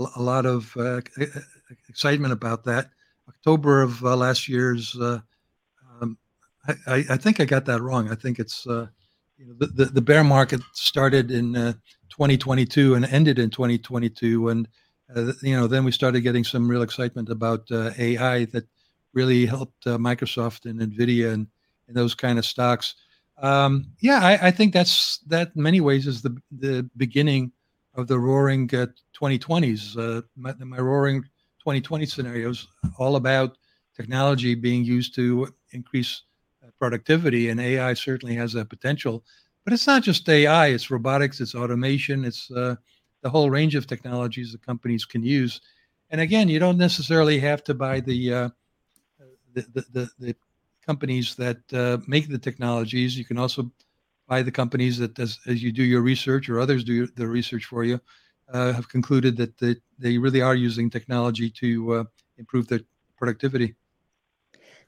a, 0.00 0.06
a, 0.16 0.22
lot 0.22 0.44
of 0.44 0.76
uh, 0.76 1.00
excitement 1.88 2.32
about 2.32 2.64
that. 2.64 2.90
October 3.28 3.82
of 3.82 4.04
uh, 4.04 4.16
last 4.16 4.48
year's. 4.48 4.96
Uh, 4.96 5.20
um, 6.00 6.18
I, 6.86 7.04
I, 7.10 7.16
think 7.16 7.40
I 7.40 7.44
got 7.44 7.64
that 7.66 7.80
wrong. 7.80 8.10
I 8.10 8.14
think 8.14 8.38
it's 8.38 8.66
uh, 8.66 8.88
you 9.38 9.46
know, 9.46 9.54
the, 9.58 9.66
the, 9.66 9.84
the 9.86 10.00
bear 10.00 10.24
market 10.24 10.60
started 10.72 11.30
in 11.30 11.54
2022 12.10 12.94
and 12.94 13.04
ended 13.06 13.38
in 13.38 13.50
2022, 13.50 14.48
and 14.48 14.68
you 15.42 15.56
know 15.56 15.66
then 15.66 15.84
we 15.84 15.92
started 15.92 16.20
getting 16.20 16.44
some 16.44 16.68
real 16.68 16.82
excitement 16.82 17.30
about 17.30 17.70
AI 17.70 18.44
that 18.46 18.66
really 19.14 19.46
helped 19.46 19.84
Microsoft 19.84 20.66
and 20.68 20.80
Nvidia 20.80 21.32
and, 21.32 21.46
and 21.86 21.96
those 21.96 22.14
kind 22.14 22.38
of 22.38 22.44
stocks. 22.44 22.94
Um, 23.40 23.86
yeah, 24.00 24.20
I, 24.22 24.48
I, 24.48 24.50
think 24.50 24.72
that's 24.72 25.18
that 25.28 25.54
many 25.54 25.80
ways 25.80 26.08
is 26.08 26.22
the 26.22 26.36
the 26.50 26.90
beginning 26.96 27.52
of 27.94 28.08
the 28.08 28.18
roaring 28.18 28.68
uh, 28.74 28.86
2020s. 29.20 29.96
Uh, 29.96 30.22
my, 30.36 30.54
my 30.54 30.78
roaring 30.78 31.22
2020 31.60 32.06
scenarios 32.06 32.66
all 32.98 33.16
about 33.16 33.56
technology 33.96 34.54
being 34.54 34.84
used 34.84 35.14
to 35.14 35.52
increase 35.72 36.22
uh, 36.22 36.27
productivity, 36.78 37.48
and 37.48 37.60
AI 37.60 37.94
certainly 37.94 38.34
has 38.36 38.52
that 38.52 38.70
potential. 38.70 39.24
But 39.64 39.72
it's 39.72 39.86
not 39.86 40.02
just 40.02 40.28
AI; 40.28 40.68
it's 40.68 40.90
robotics, 40.90 41.40
it's 41.40 41.54
automation, 41.54 42.24
it's 42.24 42.50
uh, 42.50 42.76
the 43.22 43.30
whole 43.30 43.50
range 43.50 43.74
of 43.74 43.86
technologies 43.86 44.52
that 44.52 44.64
companies 44.64 45.04
can 45.04 45.22
use. 45.22 45.60
And 46.10 46.20
again, 46.20 46.48
you 46.48 46.58
don't 46.58 46.78
necessarily 46.78 47.38
have 47.40 47.62
to 47.64 47.74
buy 47.74 48.00
the 48.00 48.32
uh, 48.32 48.48
the, 49.54 49.84
the, 49.92 50.10
the, 50.18 50.36
companies 50.86 51.34
that 51.34 51.60
uh, 51.74 51.98
make 52.06 52.30
the 52.30 52.38
technologies. 52.38 53.18
You 53.18 53.24
can 53.26 53.36
also 53.36 53.70
buy 54.26 54.40
the 54.42 54.50
companies 54.50 54.96
that, 54.96 55.18
as, 55.18 55.38
as 55.46 55.62
you 55.62 55.70
do 55.70 55.82
your 55.82 56.00
research 56.00 56.48
or 56.48 56.60
others 56.60 56.82
do 56.82 57.06
the 57.08 57.26
research 57.26 57.66
for 57.66 57.84
you, 57.84 58.00
uh, 58.54 58.72
have 58.72 58.88
concluded 58.88 59.36
that 59.36 59.58
they, 59.58 59.76
they 59.98 60.16
really 60.16 60.40
are 60.40 60.54
using 60.54 60.88
technology 60.88 61.50
to 61.50 61.92
uh, 61.92 62.04
improve 62.38 62.68
their 62.68 62.80
productivity. 63.18 63.74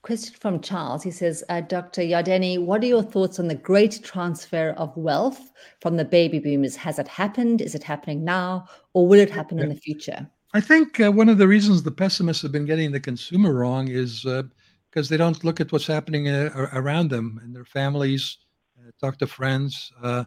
Question 0.02 0.34
from 0.40 0.60
Charles. 0.60 1.02
He 1.02 1.10
says, 1.10 1.44
uh, 1.50 1.60
Dr. 1.60 2.00
Yardeni, 2.00 2.58
what 2.58 2.82
are 2.82 2.86
your 2.86 3.02
thoughts 3.02 3.38
on 3.38 3.48
the 3.48 3.54
great 3.54 4.00
transfer 4.02 4.70
of 4.78 4.96
wealth 4.96 5.52
from 5.80 5.96
the 5.96 6.04
baby 6.06 6.38
boomers? 6.38 6.74
Has 6.76 6.98
it 6.98 7.06
happened? 7.06 7.60
Is 7.60 7.74
it 7.74 7.82
happening 7.82 8.24
now? 8.24 8.66
Or 8.94 9.06
will 9.06 9.20
it 9.20 9.30
happen 9.30 9.58
yeah. 9.58 9.64
in 9.64 9.68
the 9.70 9.76
future? 9.76 10.26
I 10.54 10.60
think 10.60 10.98
uh, 11.00 11.12
one 11.12 11.28
of 11.28 11.38
the 11.38 11.46
reasons 11.46 11.82
the 11.82 11.90
pessimists 11.90 12.42
have 12.42 12.52
been 12.52 12.64
getting 12.64 12.90
the 12.90 12.98
consumer 12.98 13.52
wrong 13.52 13.88
is 13.88 14.24
uh, 14.24 14.44
because 14.90 15.08
they 15.08 15.16
don't 15.16 15.44
look 15.44 15.60
at 15.60 15.70
what's 15.70 15.86
happening 15.86 16.28
uh, 16.28 16.68
around 16.72 17.10
them 17.10 17.40
and 17.44 17.54
their 17.54 17.64
families, 17.64 18.38
uh, 18.78 18.90
talk 19.00 19.18
to 19.18 19.26
friends. 19.26 19.92
Uh, 20.02 20.24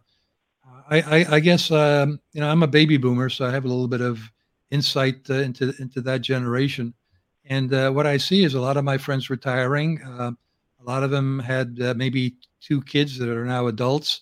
I, 0.90 1.02
I, 1.02 1.26
I, 1.36 1.40
guess 1.40 1.72
um, 1.72 2.20
you 2.32 2.40
know 2.40 2.50
I'm 2.50 2.64
a 2.64 2.68
baby 2.68 2.98
boomer, 2.98 3.30
so 3.30 3.46
I 3.46 3.52
have 3.52 3.66
a 3.66 3.68
little 3.68 3.88
bit 3.88 4.02
of 4.02 4.20
insight 4.72 5.30
uh, 5.30 5.36
into 5.36 5.74
into 5.80 6.00
that 6.02 6.22
generation. 6.22 6.94
And 7.46 7.74
uh, 7.74 7.92
what 7.92 8.08
I 8.08 8.18
see 8.18 8.44
is 8.44 8.54
a 8.54 8.62
lot 8.62 8.78
of 8.78 8.84
my 8.84 8.98
friends 8.98 9.30
retiring. 9.30 10.02
Uh, 10.02 10.32
a 10.80 10.84
lot 10.84 11.04
of 11.04 11.12
them 11.12 11.40
had 11.40 11.78
maybe 11.98 12.36
two 12.62 12.82
kids 12.82 13.18
that 13.18 13.30
are 13.30 13.46
now 13.46 13.68
adults, 13.68 14.22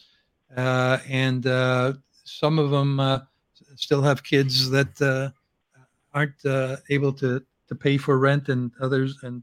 and 0.55 1.43
some 2.23 2.59
of 2.59 2.69
them 2.69 3.21
still 3.75 4.01
have 4.01 4.23
kids 4.23 4.69
that 4.69 5.33
aren't 6.13 6.79
able 6.89 7.13
to 7.13 7.41
to 7.67 7.75
pay 7.75 7.97
for 7.97 8.19
rent, 8.19 8.49
and 8.49 8.71
others 8.81 9.17
and 9.23 9.41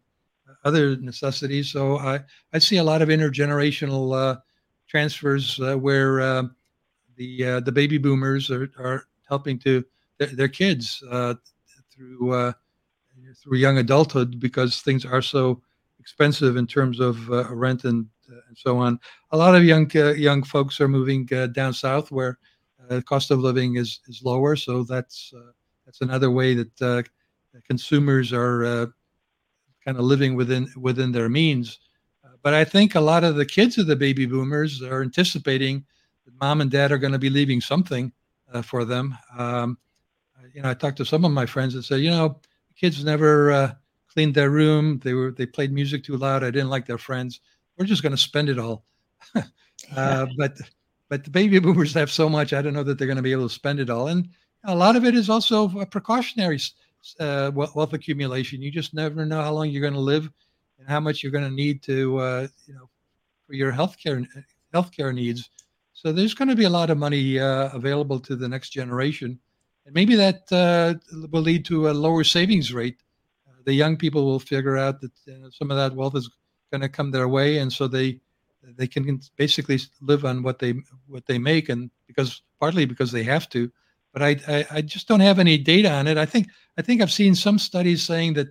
other 0.64 0.97
necessities. 0.97 1.71
So 1.71 1.99
I, 1.99 2.21
I 2.53 2.59
see 2.59 2.77
a 2.77 2.85
lot 2.85 3.03
of 3.03 3.09
intergenerational 3.09 4.14
uh, 4.14 4.41
transfers 4.87 5.59
uh, 5.61 5.77
where 5.77 6.21
uh, 6.21 6.43
the 7.17 7.45
uh, 7.45 7.61
the 7.61 7.73
baby 7.73 7.99
boomers 7.99 8.51
are, 8.51 8.71
are 8.79 9.07
helping 9.29 9.59
to 9.61 9.85
their, 10.19 10.29
their 10.29 10.49
kids 10.49 11.03
uh, 11.11 11.35
through 11.91 12.33
uh, 12.33 12.53
through 13.37 13.59
young 13.59 13.79
adulthood 13.79 14.41
because 14.41 14.81
things 14.81 15.05
are 15.05 15.23
so 15.23 15.62
expensive 15.99 16.57
in 16.57 16.67
terms 16.67 17.01
of 17.01 17.31
uh, 17.31 17.53
rent 17.55 17.85
and 17.85 18.07
and 18.29 18.59
so 18.59 18.77
on. 18.77 19.01
A 19.31 19.37
lot 19.37 19.55
of 19.55 19.64
young 19.64 19.91
uh, 19.95 20.12
young 20.12 20.43
folks 20.43 20.81
are 20.81 20.88
moving 20.88 21.29
uh, 21.33 21.47
down 21.47 21.73
south 21.73 22.11
where 22.11 22.38
the 22.88 23.03
cost 23.03 23.31
of 23.31 23.41
living 23.41 23.77
is 23.77 24.01
is 24.09 24.23
lower. 24.23 24.57
So 24.57 24.85
that's 24.85 25.33
that's 25.85 26.01
another 26.03 26.31
way 26.31 26.55
that 26.55 27.09
consumers 27.67 28.33
are 28.33 28.93
kind 29.88 29.97
of 29.97 30.05
living 30.05 30.35
within 30.35 30.69
within 30.77 31.12
their 31.12 31.31
means. 31.31 31.79
Uh, 32.23 32.37
but 32.43 32.53
I 32.53 32.62
think 32.62 32.95
a 32.95 33.01
lot 33.01 33.25
of 33.25 33.37
the 33.37 33.47
kids 33.47 33.79
of 33.79 33.87
the 33.87 33.97
baby 33.97 34.27
boomers 34.27 34.83
are 34.83 35.03
anticipating 35.03 35.85
that 36.27 36.35
mom 36.38 36.61
and 36.61 36.71
dad 36.71 36.93
are 36.93 36.99
going 36.99 37.14
to 37.14 37.19
be 37.19 37.31
leaving 37.31 37.61
something 37.61 38.12
uh, 38.53 38.61
for 38.61 38.85
them. 38.85 39.17
Um, 39.38 39.79
you 40.53 40.61
know, 40.61 40.69
I 40.69 40.75
talked 40.75 40.99
to 40.99 41.07
some 41.07 41.25
of 41.25 41.33
my 41.33 41.47
friends 41.47 41.75
and 41.75 41.83
said, 41.83 42.01
you 42.01 42.11
know, 42.11 42.38
kids 42.79 43.05
never 43.05 43.53
uh, 43.53 43.73
cleaned 44.12 44.35
their 44.35 44.51
room. 44.51 44.99
They 45.01 45.14
were 45.14 45.33
they 45.33 45.47
played 45.47 45.73
music 45.73 46.05
too 46.05 46.17
loud. 46.17 46.45
I 46.45 46.51
didn't 46.51 46.71
like 46.71 46.87
their 46.87 46.99
friends. 46.99 47.41
We're 47.77 47.87
just 47.87 48.03
going 48.03 48.12
to 48.12 48.19
spend 48.19 48.49
it 48.49 48.59
all. 48.59 48.85
uh, 49.97 50.27
but 50.37 50.57
but 51.09 51.25
the 51.25 51.31
baby 51.31 51.59
boomers 51.59 51.95
have 51.95 52.11
so 52.11 52.29
much. 52.29 52.53
I 52.53 52.62
don't 52.62 52.75
know 52.75 52.83
that 52.83 52.99
they're 52.99 53.07
going 53.07 53.17
to 53.17 53.23
be 53.23 53.33
able 53.33 53.49
to 53.49 53.55
spend 53.55 53.81
it 53.81 53.91
all. 53.91 54.09
And 54.09 54.29
a 54.64 54.75
lot 54.75 54.97
of 54.97 55.05
it 55.05 55.14
is 55.14 55.31
also 55.31 55.71
a 55.79 55.87
precautionary 55.87 56.61
uh, 57.21 57.51
wealth 57.55 57.93
accumulation. 57.93 58.62
You 58.62 58.71
just 58.71 58.95
never 58.95 59.25
know 59.25 59.43
how 59.43 59.53
long 59.53 59.71
you're 59.71 59.81
going 59.83 59.95
to 59.95 60.01
live 60.01 60.29
and 60.79 60.88
how 60.88 61.01
much 61.01 61.23
you're 61.23 61.33
going 61.33 61.49
to 61.49 61.55
need 61.55 61.83
to, 61.85 62.19
uh, 62.19 62.47
you 62.67 62.75
know, 62.75 62.88
for 63.47 63.55
your 63.55 63.73
healthcare 63.73 64.27
healthcare 64.75 65.14
needs. 65.14 65.49
So 65.95 66.12
there's 66.12 66.35
going 66.35 66.49
to 66.49 66.57
be 66.57 66.64
a 66.64 66.71
lot 66.71 66.91
of 66.91 66.99
money 66.99 67.41
uh, 67.41 67.71
available 67.73 68.21
to 68.21 68.37
the 68.37 68.49
next 68.49 68.71
generation, 68.71 69.38
and 69.88 69.94
maybe 69.94 70.14
that 70.16 70.42
uh, 70.53 70.94
will 71.33 71.40
lead 71.40 71.64
to 71.64 71.88
a 71.88 71.92
lower 71.92 72.22
savings 72.22 72.74
rate. 72.74 73.03
Uh, 73.48 73.53
the 73.64 73.72
young 73.72 73.96
people 73.96 74.27
will 74.27 74.38
figure 74.38 74.77
out 74.77 75.01
that 75.01 75.12
some 75.51 75.70
of 75.70 75.79
that 75.79 75.94
wealth 75.94 76.14
is 76.14 76.31
going 76.70 76.83
to 76.83 76.90
come 76.90 77.11
their 77.11 77.27
way, 77.27 77.57
and 77.57 77.72
so 77.72 77.88
they 77.88 78.20
they 78.77 78.87
can 78.87 79.18
basically 79.38 79.81
live 80.03 80.27
on 80.27 80.42
what 80.42 80.59
they 80.59 80.74
what 81.07 81.24
they 81.24 81.38
make, 81.38 81.70
and 81.70 81.90
because 82.07 82.42
partly 82.61 82.85
because 82.85 83.11
they 83.12 83.22
have 83.22 83.48
to, 83.48 83.72
but 84.12 84.22
I, 84.22 84.37
I, 84.46 84.66
I 84.70 84.83
just 84.83 85.09
don't 85.09 85.20
have 85.20 85.38
any 85.38 85.57
data 85.57 85.90
on 85.90 86.07
it. 86.07 86.18
I 86.18 86.27
think 86.27 86.48
I 86.77 86.83
think 86.83 87.01
I've 87.01 87.11
seen 87.11 87.35
some 87.35 87.59
studies 87.59 88.03
saying 88.03 88.35
that 88.35 88.48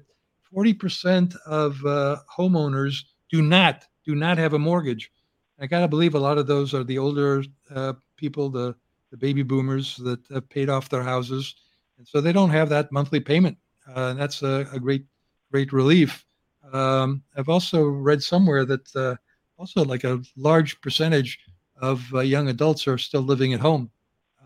40% 0.51 1.35
of 1.45 1.85
uh, 1.85 2.17
homeowners 2.35 3.03
do 3.29 3.43
not 3.43 3.85
do 4.05 4.15
not 4.15 4.39
have 4.39 4.53
a 4.53 4.59
mortgage. 4.59 5.11
I 5.59 5.67
got 5.67 5.81
to 5.81 5.87
believe 5.87 6.15
a 6.15 6.19
lot 6.19 6.39
of 6.39 6.47
those 6.47 6.73
are 6.73 6.83
the 6.83 6.97
older 6.97 7.43
uh, 7.69 7.93
people, 8.15 8.49
the 8.49 8.75
the 9.11 9.17
baby 9.17 9.43
boomers 9.43 9.97
that 9.97 10.19
have 10.29 10.49
paid 10.49 10.69
off 10.69 10.89
their 10.89 11.03
houses, 11.03 11.55
and 11.97 12.07
so 12.07 12.21
they 12.21 12.33
don't 12.33 12.49
have 12.49 12.69
that 12.69 12.91
monthly 12.91 13.19
payment. 13.19 13.57
Uh, 13.87 14.09
and 14.09 14.19
that's 14.19 14.43
a, 14.43 14.67
a, 14.73 14.79
great 14.79 15.05
great 15.51 15.71
relief. 15.71 16.25
Um, 16.73 17.23
I've 17.37 17.49
also 17.49 17.85
read 17.85 18.21
somewhere 18.21 18.65
that 18.65 18.95
uh, 18.95 19.15
also 19.57 19.85
like 19.85 20.03
a 20.03 20.21
large 20.35 20.79
percentage 20.81 21.39
of 21.81 22.03
uh, 22.13 22.19
young 22.19 22.49
adults 22.49 22.87
are 22.87 22.97
still 22.97 23.21
living 23.21 23.53
at 23.53 23.59
home. 23.59 23.89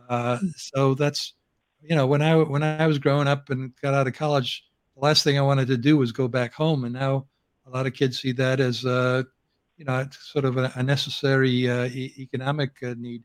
Uh, 0.09 0.37
so 0.55 0.93
that's 0.93 1.33
you 1.81 1.95
know 1.95 2.05
when 2.05 2.21
I 2.21 2.35
when 2.35 2.63
I 2.63 2.85
was 2.85 2.99
growing 2.99 3.27
up 3.27 3.49
and 3.49 3.73
got 3.81 3.93
out 3.93 4.07
of 4.07 4.13
college, 4.13 4.65
the 4.95 5.01
last 5.01 5.23
thing 5.23 5.37
I 5.37 5.41
wanted 5.41 5.67
to 5.67 5.77
do 5.77 5.97
was 5.97 6.11
go 6.11 6.27
back 6.27 6.53
home, 6.53 6.83
and 6.83 6.93
now 6.93 7.27
a 7.65 7.69
lot 7.69 7.87
of 7.87 7.93
kids 7.93 8.19
see 8.21 8.31
that 8.33 8.59
as 8.59 8.85
uh, 8.85 9.23
you 9.77 9.85
know 9.85 10.05
sort 10.11 10.45
of 10.45 10.57
a, 10.57 10.71
a 10.75 10.83
necessary 10.83 11.69
uh, 11.69 11.85
economic 11.85 12.71
need. 12.97 13.23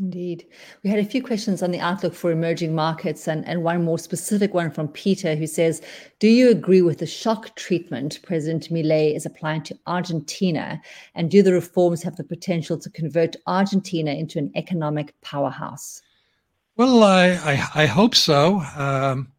Indeed. 0.00 0.46
We 0.82 0.88
had 0.88 0.98
a 0.98 1.04
few 1.04 1.22
questions 1.22 1.62
on 1.62 1.72
the 1.72 1.78
outlook 1.78 2.14
for 2.14 2.30
emerging 2.30 2.74
markets, 2.74 3.28
and, 3.28 3.46
and 3.46 3.62
one 3.62 3.84
more 3.84 3.98
specific 3.98 4.54
one 4.54 4.70
from 4.70 4.88
Peter, 4.88 5.36
who 5.36 5.46
says 5.46 5.82
Do 6.20 6.28
you 6.28 6.50
agree 6.50 6.80
with 6.80 6.98
the 6.98 7.06
shock 7.06 7.54
treatment 7.56 8.18
President 8.22 8.70
Milei 8.70 9.14
is 9.14 9.26
applying 9.26 9.62
to 9.64 9.78
Argentina? 9.86 10.80
And 11.14 11.30
do 11.30 11.42
the 11.42 11.52
reforms 11.52 12.02
have 12.02 12.16
the 12.16 12.24
potential 12.24 12.78
to 12.78 12.88
convert 12.88 13.36
Argentina 13.46 14.12
into 14.12 14.38
an 14.38 14.50
economic 14.56 15.14
powerhouse? 15.20 16.00
Well, 16.76 17.04
I, 17.04 17.32
I, 17.32 17.82
I 17.82 17.86
hope 17.86 18.14
so. 18.14 18.60
Um, 18.76 19.30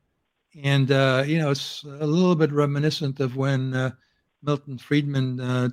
and, 0.63 0.91
uh, 0.91 1.23
you 1.25 1.39
know, 1.39 1.49
it's 1.49 1.83
a 1.83 2.05
little 2.05 2.35
bit 2.35 2.51
reminiscent 2.51 3.19
of 3.19 3.35
when 3.35 3.73
uh, 3.73 3.91
Milton 4.43 4.77
Friedman 4.77 5.39
uh, 5.39 5.69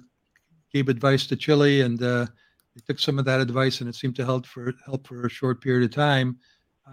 gave 0.73 0.89
advice 0.89 1.27
to 1.27 1.37
Chile 1.37 1.83
and 1.83 2.03
uh, 2.03 2.27
they 2.79 2.93
took 2.93 3.01
some 3.01 3.19
of 3.19 3.25
that 3.25 3.41
advice 3.41 3.81
and 3.81 3.89
it 3.89 3.95
seemed 3.95 4.17
to 4.17 4.25
help 4.25 4.47
for 4.47 4.73
help 4.85 5.07
for 5.07 5.27
a 5.27 5.31
short 5.31 5.61
period 5.61 5.85
of 5.85 5.95
time. 5.95 6.39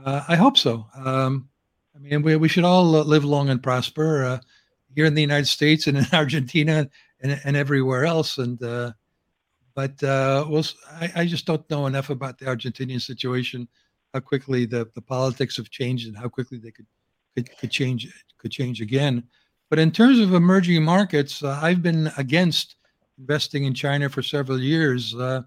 Uh, 0.05 0.23
I 0.27 0.35
hope 0.35 0.57
so. 0.57 0.87
Um, 0.95 1.47
I 1.95 1.99
mean, 1.99 2.21
we, 2.21 2.35
we 2.35 2.49
should 2.49 2.63
all 2.63 2.83
live 2.83 3.23
long 3.23 3.49
and 3.49 3.61
prosper 3.61 4.23
uh, 4.25 4.39
here 4.95 5.05
in 5.05 5.13
the 5.13 5.21
United 5.21 5.47
States 5.47 5.87
and 5.87 5.97
in 5.97 6.05
Argentina 6.13 6.89
and, 7.21 7.39
and 7.43 7.55
everywhere 7.55 8.05
else. 8.05 8.37
And 8.37 8.61
uh, 8.61 8.91
but 9.75 10.01
uh, 10.03 10.45
well, 10.49 10.65
I, 10.91 11.11
I 11.15 11.25
just 11.25 11.45
don't 11.45 11.69
know 11.69 11.85
enough 11.85 12.09
about 12.09 12.37
the 12.37 12.45
Argentinian 12.45 13.01
situation, 13.01 13.67
how 14.13 14.21
quickly 14.21 14.65
the, 14.65 14.89
the 14.95 15.01
politics 15.01 15.57
have 15.57 15.69
changed 15.69 16.07
and 16.07 16.17
how 16.17 16.29
quickly 16.29 16.57
they 16.57 16.71
could 16.71 16.87
could, 17.35 17.57
could 17.57 17.71
change 17.71 18.07
could 18.37 18.51
change 18.51 18.81
again. 18.81 19.23
But 19.69 19.79
in 19.79 19.91
terms 19.91 20.19
of 20.19 20.33
emerging 20.33 20.83
markets, 20.83 21.43
uh, 21.43 21.59
I've 21.61 21.81
been 21.81 22.11
against 22.17 22.75
investing 23.17 23.63
in 23.65 23.73
China 23.73 24.09
for 24.09 24.21
several 24.21 24.59
years. 24.59 25.15
Uh, 25.15 25.41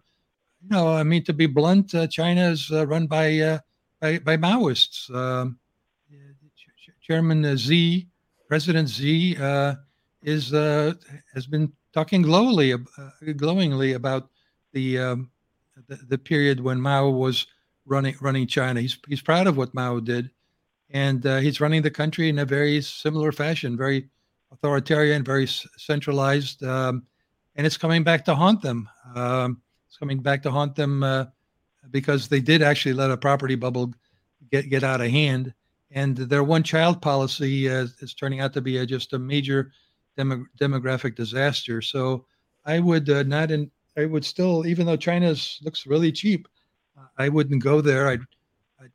know, 0.68 0.88
I 0.92 1.02
mean, 1.02 1.24
to 1.24 1.32
be 1.32 1.46
blunt, 1.46 1.94
uh, 1.94 2.06
China 2.06 2.50
is 2.50 2.70
uh, 2.70 2.86
run 2.86 3.06
by, 3.06 3.38
uh, 3.38 3.58
by, 4.00 4.18
by 4.18 4.36
Maoists. 4.36 5.12
Um, 5.14 5.58
Chairman 7.00 7.56
Xi, 7.56 8.06
President 8.48 8.90
Xi, 8.90 9.36
uh, 9.38 9.76
is 10.22 10.52
uh, 10.52 10.92
has 11.32 11.46
been 11.46 11.72
talking 11.94 12.20
glowingly, 12.20 12.74
uh, 12.74 13.32
glowingly 13.36 13.94
about 13.94 14.28
the, 14.72 14.98
um, 14.98 15.30
the, 15.86 15.96
the 16.08 16.18
period 16.18 16.60
when 16.60 16.78
Mao 16.78 17.08
was 17.08 17.46
running 17.86 18.14
running 18.20 18.46
China. 18.46 18.82
He's 18.82 18.98
he's 19.08 19.22
proud 19.22 19.46
of 19.46 19.56
what 19.56 19.72
Mao 19.72 20.00
did, 20.00 20.30
and 20.90 21.24
he's 21.24 21.62
running 21.62 21.80
the 21.80 21.90
country 21.90 22.28
in 22.28 22.40
a 22.40 22.44
very 22.44 22.82
similar 22.82 23.32
fashion, 23.32 23.74
very 23.74 24.10
authoritarian, 24.52 25.24
very 25.24 25.46
centralized, 25.46 26.62
um, 26.62 27.04
and 27.56 27.66
it's 27.66 27.78
coming 27.78 28.02
back 28.04 28.22
to 28.26 28.34
haunt 28.34 28.60
them. 28.60 28.86
Um, 29.14 29.62
coming 29.96 30.20
back 30.20 30.42
to 30.42 30.50
haunt 30.50 30.74
them 30.74 31.02
uh, 31.02 31.26
because 31.90 32.28
they 32.28 32.40
did 32.40 32.62
actually 32.62 32.94
let 32.94 33.10
a 33.10 33.16
property 33.16 33.54
bubble 33.54 33.92
get 34.50 34.68
get 34.68 34.84
out 34.84 35.00
of 35.00 35.10
hand, 35.10 35.54
and 35.90 36.16
their 36.16 36.44
one-child 36.44 37.00
policy 37.00 37.68
uh, 37.68 37.86
is 38.00 38.14
turning 38.14 38.40
out 38.40 38.52
to 38.54 38.60
be 38.60 38.78
a, 38.78 38.86
just 38.86 39.12
a 39.12 39.18
major 39.18 39.72
demo- 40.16 40.46
demographic 40.60 41.14
disaster. 41.14 41.80
So 41.80 42.26
I 42.64 42.78
would 42.80 43.08
uh, 43.08 43.22
not 43.22 43.50
in 43.50 43.70
I 43.96 44.06
would 44.06 44.24
still, 44.24 44.66
even 44.66 44.86
though 44.86 44.96
China 44.96 45.34
looks 45.62 45.86
really 45.86 46.12
cheap, 46.12 46.46
I 47.16 47.28
wouldn't 47.28 47.62
go 47.62 47.80
there. 47.80 48.08
I'd 48.08 48.20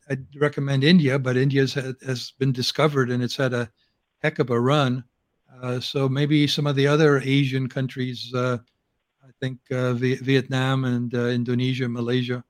I'd, 0.10 0.26
recommend 0.38 0.84
India, 0.84 1.20
but 1.20 1.36
India's 1.36 1.74
had, 1.74 1.96
has 2.06 2.32
been 2.40 2.54
discovered 2.54 3.10
and 3.10 3.22
it's 3.22 3.36
had 3.36 3.54
a 3.54 3.70
heck 4.20 4.40
of 4.40 4.50
a 4.50 4.60
run. 4.60 5.04
Uh, 5.62 5.80
so 5.80 6.08
maybe 6.08 6.48
some 6.48 6.68
of 6.68 6.76
the 6.76 6.88
other 6.88 7.20
Asian 7.20 7.68
countries 7.68 8.34
uh, 8.34 8.58
think 9.40 9.60
uh, 9.72 9.94
Vietnam 9.94 10.86
and 10.86 11.14
uh, 11.14 11.26
Indonesia, 11.28 11.88
Malaysia. 11.88 12.44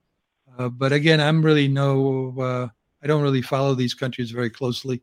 Uh, 0.57 0.69
but 0.69 0.91
again, 0.93 1.19
I'm 1.19 1.43
really 1.43 1.67
no, 1.67 2.71
I 3.01 3.07
don't 3.07 3.23
really 3.23 3.41
follow 3.41 3.73
these 3.73 3.93
countries 3.93 4.31
very 4.31 4.49
closely. 4.49 5.01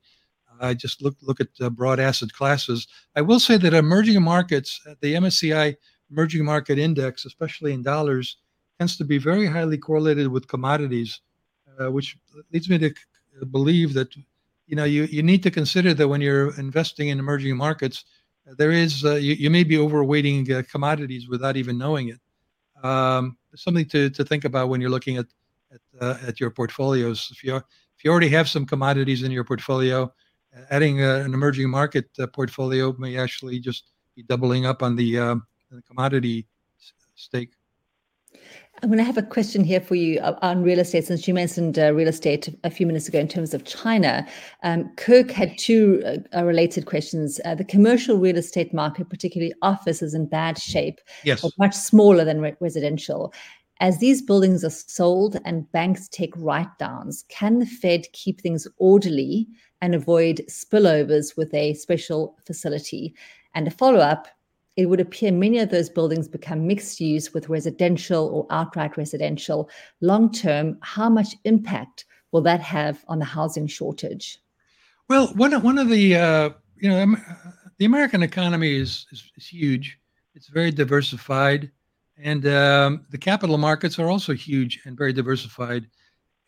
I 0.60 0.74
just 0.74 1.02
look 1.02 1.16
look 1.22 1.40
at 1.40 1.74
broad 1.74 1.98
asset 2.00 2.32
classes. 2.32 2.86
I 3.16 3.22
will 3.22 3.40
say 3.40 3.56
that 3.56 3.74
emerging 3.74 4.22
markets, 4.22 4.80
the 5.00 5.14
MSCI 5.14 5.76
Emerging 6.10 6.44
Market 6.44 6.78
Index, 6.78 7.24
especially 7.24 7.72
in 7.72 7.82
dollars, 7.82 8.36
tends 8.78 8.96
to 8.96 9.04
be 9.04 9.18
very 9.18 9.46
highly 9.46 9.78
correlated 9.78 10.28
with 10.28 10.48
commodities, 10.48 11.20
uh, 11.78 11.90
which 11.90 12.16
leads 12.52 12.68
me 12.68 12.78
to 12.78 12.94
believe 13.50 13.94
that 13.94 14.14
you 14.66 14.76
know 14.76 14.84
you, 14.84 15.04
you 15.04 15.22
need 15.22 15.42
to 15.42 15.50
consider 15.50 15.94
that 15.94 16.08
when 16.08 16.20
you're 16.20 16.58
investing 16.58 17.08
in 17.08 17.18
emerging 17.18 17.56
markets, 17.56 18.04
there 18.56 18.72
is 18.72 19.04
uh, 19.04 19.14
you, 19.14 19.34
you, 19.34 19.50
may 19.50 19.64
be 19.64 19.76
overweighting 19.76 20.50
uh, 20.50 20.62
commodities 20.70 21.28
without 21.28 21.56
even 21.56 21.78
knowing 21.78 22.08
it. 22.08 22.20
Um, 22.86 23.36
something 23.54 23.86
to, 23.86 24.10
to 24.10 24.24
think 24.24 24.44
about 24.44 24.68
when 24.68 24.80
you're 24.80 24.90
looking 24.90 25.18
at 25.18 25.26
at, 25.72 25.80
uh, 26.00 26.16
at 26.26 26.40
your 26.40 26.50
portfolios. 26.50 27.28
If 27.30 27.44
you 27.44 27.56
if 27.56 28.04
you 28.04 28.10
already 28.10 28.28
have 28.30 28.48
some 28.48 28.66
commodities 28.66 29.22
in 29.22 29.30
your 29.30 29.44
portfolio, 29.44 30.12
adding 30.70 31.02
an 31.02 31.34
emerging 31.34 31.68
market 31.68 32.08
portfolio 32.32 32.94
may 32.98 33.18
actually 33.18 33.60
just 33.60 33.90
be 34.16 34.22
doubling 34.22 34.66
up 34.66 34.82
on 34.82 34.96
the, 34.96 35.18
um, 35.18 35.46
the 35.70 35.82
commodity 35.82 36.46
stake. 37.14 37.52
I'm 38.82 38.88
going 38.88 38.98
to 38.98 39.04
have 39.04 39.18
a 39.18 39.22
question 39.22 39.62
here 39.62 39.80
for 39.80 39.94
you 39.94 40.20
uh, 40.20 40.38
on 40.40 40.62
real 40.62 40.78
estate, 40.78 41.04
since 41.04 41.28
you 41.28 41.34
mentioned 41.34 41.78
uh, 41.78 41.92
real 41.92 42.08
estate 42.08 42.48
a 42.64 42.70
few 42.70 42.86
minutes 42.86 43.08
ago 43.08 43.18
in 43.18 43.28
terms 43.28 43.52
of 43.52 43.64
China. 43.64 44.26
Um, 44.62 44.90
Kirk 44.96 45.30
had 45.30 45.58
two 45.58 46.02
uh, 46.34 46.44
related 46.44 46.86
questions. 46.86 47.40
Uh, 47.44 47.54
the 47.54 47.64
commercial 47.64 48.16
real 48.16 48.38
estate 48.38 48.72
market, 48.72 49.10
particularly 49.10 49.52
office, 49.60 50.00
is 50.00 50.14
in 50.14 50.26
bad 50.26 50.56
shape. 50.56 50.98
Yes. 51.24 51.44
Much 51.58 51.74
smaller 51.74 52.24
than 52.24 52.40
re- 52.40 52.56
residential. 52.60 53.34
As 53.80 53.98
these 53.98 54.22
buildings 54.22 54.64
are 54.64 54.70
sold 54.70 55.38
and 55.44 55.70
banks 55.72 56.08
take 56.08 56.32
write 56.36 56.78
downs, 56.78 57.24
can 57.28 57.58
the 57.58 57.66
Fed 57.66 58.06
keep 58.12 58.40
things 58.40 58.66
orderly 58.78 59.46
and 59.82 59.94
avoid 59.94 60.42
spillovers 60.48 61.36
with 61.36 61.52
a 61.52 61.74
special 61.74 62.38
facility? 62.46 63.14
And 63.54 63.68
a 63.68 63.70
follow 63.70 63.98
up 63.98 64.28
it 64.76 64.86
would 64.86 65.00
appear 65.00 65.32
many 65.32 65.58
of 65.58 65.70
those 65.70 65.90
buildings 65.90 66.28
become 66.28 66.66
mixed 66.66 67.00
use 67.00 67.34
with 67.34 67.48
residential 67.48 68.28
or 68.28 68.46
outright 68.50 68.96
residential. 68.96 69.68
Long 70.00 70.30
term, 70.32 70.78
how 70.82 71.08
much 71.08 71.34
impact 71.44 72.04
will 72.32 72.42
that 72.42 72.60
have 72.60 73.04
on 73.08 73.18
the 73.18 73.24
housing 73.24 73.66
shortage? 73.66 74.38
Well, 75.08 75.28
one 75.34 75.52
one 75.62 75.78
of 75.78 75.88
the 75.88 76.16
uh, 76.16 76.50
you 76.76 76.88
know 76.88 77.16
the 77.78 77.84
American 77.84 78.22
economy 78.22 78.76
is, 78.76 79.06
is, 79.10 79.30
is 79.36 79.46
huge. 79.46 79.98
It's 80.34 80.48
very 80.48 80.70
diversified, 80.70 81.70
and 82.16 82.46
um, 82.46 83.06
the 83.10 83.18
capital 83.18 83.58
markets 83.58 83.98
are 83.98 84.08
also 84.08 84.32
huge 84.34 84.80
and 84.84 84.96
very 84.96 85.12
diversified. 85.12 85.86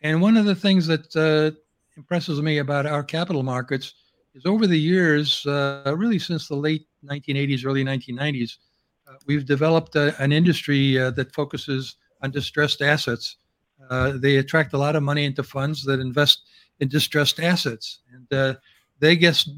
And 0.03 0.21
one 0.21 0.37
of 0.37 0.45
the 0.45 0.55
things 0.55 0.87
that 0.87 1.17
uh, 1.17 1.57
impresses 1.97 2.41
me 2.41 2.59
about 2.59 2.87
our 2.87 3.03
capital 3.03 3.43
markets 3.43 3.95
is 4.35 4.47
over 4.47 4.67
the 4.67 4.79
years, 4.79 5.45
uh, 5.47 5.95
really 5.97 6.19
since 6.19 6.49
the 6.49 6.57
late 6.57 6.87
1980s, 7.05 7.67
early 7.67 7.85
1990s, 7.85 8.57
uh, 9.09 9.15
we've 9.27 9.45
developed 9.45 9.97
a, 9.97 10.21
an 10.23 10.33
industry 10.33 10.99
uh, 10.99 11.11
that 11.11 11.35
focuses 11.35 11.97
on 12.23 12.31
distressed 12.31 12.83
assets. 12.83 13.37
Uh, 13.91 14.13
they 14.17 14.37
attract 14.37 14.73
a 14.73 14.79
lot 14.79 14.97
of 14.97 15.03
money 15.03 15.25
into 15.25 15.43
funds 15.43 15.83
that 15.85 16.01
invest 16.01 16.43
in 16.81 16.89
distressed 16.89 17.41
assets, 17.41 18.01
and 18.13 18.33
uh, 18.33 18.55
they 19.01 19.17
guess 19.17 19.49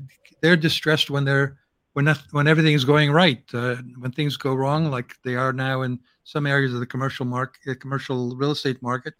they're 0.41 0.57
distressed 0.57 1.11
when 1.11 1.25
they're 1.25 1.59
when 1.93 2.07
not, 2.07 2.21
when 2.33 2.49
everything 2.49 2.75
is 2.75 2.85
going 2.85 3.13
right. 3.13 3.43
Uh, 3.53 3.77
when 3.99 4.11
things 4.11 4.37
go 4.37 4.55
wrong, 4.55 4.91
like 4.91 5.15
they 5.25 5.37
are 5.37 5.53
now 5.53 5.83
in 5.83 6.01
some 6.25 6.47
areas 6.47 6.75
of 6.75 6.81
the 6.81 6.87
commercial 6.87 7.25
market, 7.25 7.81
commercial 7.81 8.35
real 8.35 8.51
estate 8.51 8.83
market, 8.83 9.15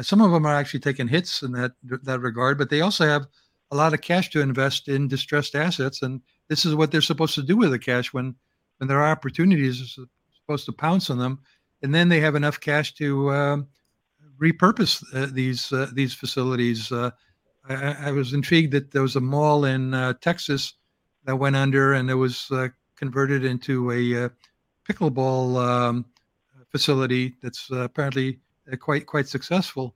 some 0.00 0.20
of 0.20 0.30
them 0.30 0.46
are 0.46 0.54
actually 0.54 0.80
taking 0.80 1.08
hits 1.08 1.42
in 1.42 1.50
that 1.52 1.72
that 1.82 2.20
regard. 2.20 2.58
But 2.58 2.70
they 2.70 2.82
also 2.82 3.06
have 3.06 3.26
a 3.72 3.74
lot 3.74 3.94
of 3.94 4.02
cash 4.02 4.28
to 4.30 4.40
invest 4.40 4.86
in 4.86 5.08
distressed 5.08 5.54
assets, 5.54 6.02
and 6.02 6.20
this 6.48 6.64
is 6.66 6.74
what 6.74 6.92
they're 6.92 7.00
supposed 7.00 7.34
to 7.34 7.42
do 7.42 7.56
with 7.56 7.70
the 7.70 7.78
cash 7.78 8.12
when 8.12 8.36
when 8.78 8.86
there 8.86 9.00
are 9.00 9.10
opportunities. 9.10 9.96
They're 9.96 10.06
supposed 10.36 10.66
to 10.66 10.72
pounce 10.72 11.08
on 11.08 11.18
them, 11.18 11.40
and 11.82 11.94
then 11.94 12.10
they 12.10 12.20
have 12.20 12.34
enough 12.34 12.60
cash 12.60 12.94
to 12.94 13.32
um, 13.32 13.68
repurpose 14.38 15.02
uh, 15.14 15.32
these 15.32 15.72
uh, 15.72 15.90
these 15.94 16.14
facilities. 16.14 16.92
Uh, 16.92 17.10
I, 17.68 18.08
I, 18.08 18.10
was 18.12 18.34
intrigued 18.34 18.72
that 18.72 18.90
there 18.90 19.02
was 19.02 19.16
a 19.16 19.20
mall 19.20 19.64
in 19.64 19.94
uh, 19.94 20.14
Texas 20.20 20.74
that 21.24 21.36
went 21.36 21.56
under, 21.56 21.94
and 21.94 22.10
it 22.10 22.14
was 22.14 22.50
uh, 22.50 22.68
converted 22.96 23.44
into 23.44 23.90
a 23.90 24.24
uh, 24.24 24.28
pickleball 24.86 25.56
um, 25.64 26.04
facility 26.68 27.36
that's 27.42 27.70
apparently 27.70 28.38
quite 28.80 29.06
quite 29.06 29.28
successful. 29.28 29.94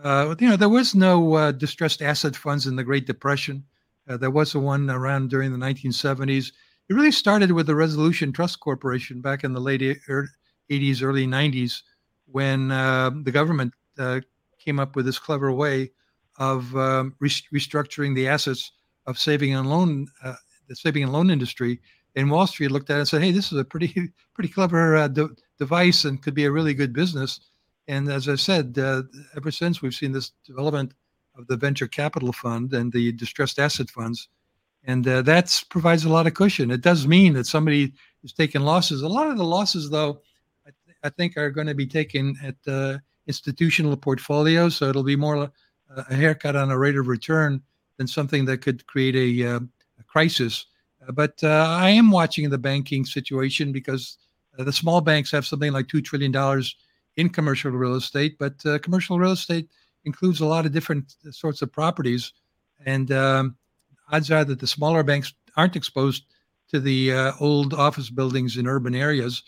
Uh, 0.00 0.34
you 0.38 0.48
know, 0.48 0.56
there 0.56 0.68
was 0.68 0.94
no 0.94 1.34
uh, 1.34 1.52
distressed 1.52 2.02
asset 2.02 2.34
funds 2.34 2.66
in 2.66 2.76
the 2.76 2.84
Great 2.84 3.06
Depression. 3.06 3.64
Uh, 4.08 4.16
there 4.16 4.30
was 4.30 4.54
one 4.54 4.90
around 4.90 5.30
during 5.30 5.52
the 5.52 5.58
1970s. 5.58 6.52
It 6.88 6.94
really 6.94 7.12
started 7.12 7.52
with 7.52 7.66
the 7.66 7.74
Resolution 7.74 8.32
Trust 8.32 8.60
Corporation 8.60 9.20
back 9.20 9.44
in 9.44 9.52
the 9.52 9.60
late 9.60 9.80
80s 9.80 10.26
80s, 10.70 11.02
early 11.02 11.26
90s, 11.26 11.82
when 12.26 12.70
uh, 12.70 13.10
the 13.22 13.30
government 13.30 13.74
uh, 13.98 14.20
came 14.58 14.80
up 14.80 14.96
with 14.96 15.04
this 15.04 15.18
clever 15.18 15.52
way 15.52 15.90
of 16.38 16.74
um, 16.76 17.14
restructuring 17.22 18.14
the 18.14 18.26
assets 18.26 18.72
of 19.06 19.18
saving 19.18 19.54
and 19.54 19.68
loan, 19.68 20.06
uh, 20.24 20.34
the 20.68 20.74
saving 20.76 21.02
and 21.02 21.12
loan 21.12 21.30
industry. 21.30 21.80
And 22.16 22.30
Wall 22.30 22.46
Street 22.46 22.70
looked 22.70 22.90
at 22.90 22.96
it 22.96 23.00
and 23.00 23.08
said, 23.08 23.22
"Hey, 23.22 23.32
this 23.32 23.52
is 23.52 23.58
a 23.58 23.64
pretty, 23.64 24.12
pretty 24.34 24.48
clever 24.48 24.96
uh, 24.96 25.08
de- 25.08 25.28
device 25.58 26.04
and 26.04 26.22
could 26.22 26.34
be 26.34 26.44
a 26.44 26.50
really 26.50 26.74
good 26.74 26.92
business." 26.92 27.40
And 27.88 28.08
as 28.08 28.28
I 28.28 28.36
said, 28.36 28.78
uh, 28.78 29.02
ever 29.36 29.50
since 29.50 29.82
we've 29.82 29.94
seen 29.94 30.12
this 30.12 30.32
development 30.46 30.94
of 31.36 31.46
the 31.46 31.56
venture 31.56 31.88
capital 31.88 32.32
fund 32.32 32.72
and 32.72 32.92
the 32.92 33.12
distressed 33.12 33.58
asset 33.58 33.90
funds, 33.90 34.28
and 34.84 35.06
uh, 35.06 35.22
that 35.22 35.62
provides 35.70 36.04
a 36.04 36.08
lot 36.08 36.26
of 36.26 36.34
cushion. 36.34 36.70
It 36.70 36.80
does 36.80 37.06
mean 37.06 37.34
that 37.34 37.46
somebody 37.46 37.92
is 38.24 38.32
taking 38.32 38.62
losses. 38.62 39.02
A 39.02 39.08
lot 39.08 39.28
of 39.28 39.36
the 39.36 39.44
losses, 39.44 39.90
though, 39.90 40.20
I, 40.66 40.70
th- 40.84 40.96
I 41.04 41.08
think 41.08 41.36
are 41.36 41.50
going 41.50 41.68
to 41.68 41.74
be 41.74 41.86
taken 41.86 42.36
at 42.42 42.72
uh, 42.72 42.98
institutional 43.26 43.96
portfolios, 43.96 44.76
so 44.76 44.88
it'll 44.88 45.04
be 45.04 45.16
more 45.16 45.50
a 45.96 46.14
haircut 46.14 46.56
on 46.56 46.70
a 46.70 46.78
rate 46.78 46.96
of 46.96 47.06
return 47.06 47.62
than 47.98 48.06
something 48.06 48.44
that 48.46 48.58
could 48.58 48.86
create 48.86 49.14
a, 49.14 49.56
uh, 49.56 49.60
a 50.00 50.04
crisis. 50.04 50.66
Uh, 51.06 51.12
but 51.12 51.42
uh, 51.42 51.66
I 51.68 51.90
am 51.90 52.10
watching 52.10 52.48
the 52.50 52.58
banking 52.58 53.04
situation 53.04 53.72
because 53.72 54.18
the 54.58 54.72
small 54.72 55.00
banks 55.00 55.30
have 55.30 55.46
something 55.46 55.72
like 55.72 55.88
two 55.88 56.02
trillion 56.02 56.32
dollars 56.32 56.76
in 57.16 57.28
commercial 57.28 57.70
real 57.70 57.94
estate, 57.94 58.36
but 58.38 58.54
uh, 58.66 58.78
commercial 58.78 59.18
real 59.18 59.32
estate 59.32 59.68
includes 60.04 60.40
a 60.40 60.46
lot 60.46 60.66
of 60.66 60.72
different 60.72 61.14
sorts 61.30 61.62
of 61.62 61.72
properties, 61.72 62.32
and 62.84 63.12
um, 63.12 63.56
odds 64.10 64.30
are 64.30 64.44
that 64.44 64.60
the 64.60 64.66
smaller 64.66 65.02
banks 65.02 65.34
aren't 65.56 65.76
exposed 65.76 66.24
to 66.70 66.80
the 66.80 67.12
uh, 67.12 67.32
old 67.40 67.74
office 67.74 68.10
buildings 68.10 68.56
in 68.56 68.66
urban 68.66 68.94
areas, 68.94 69.42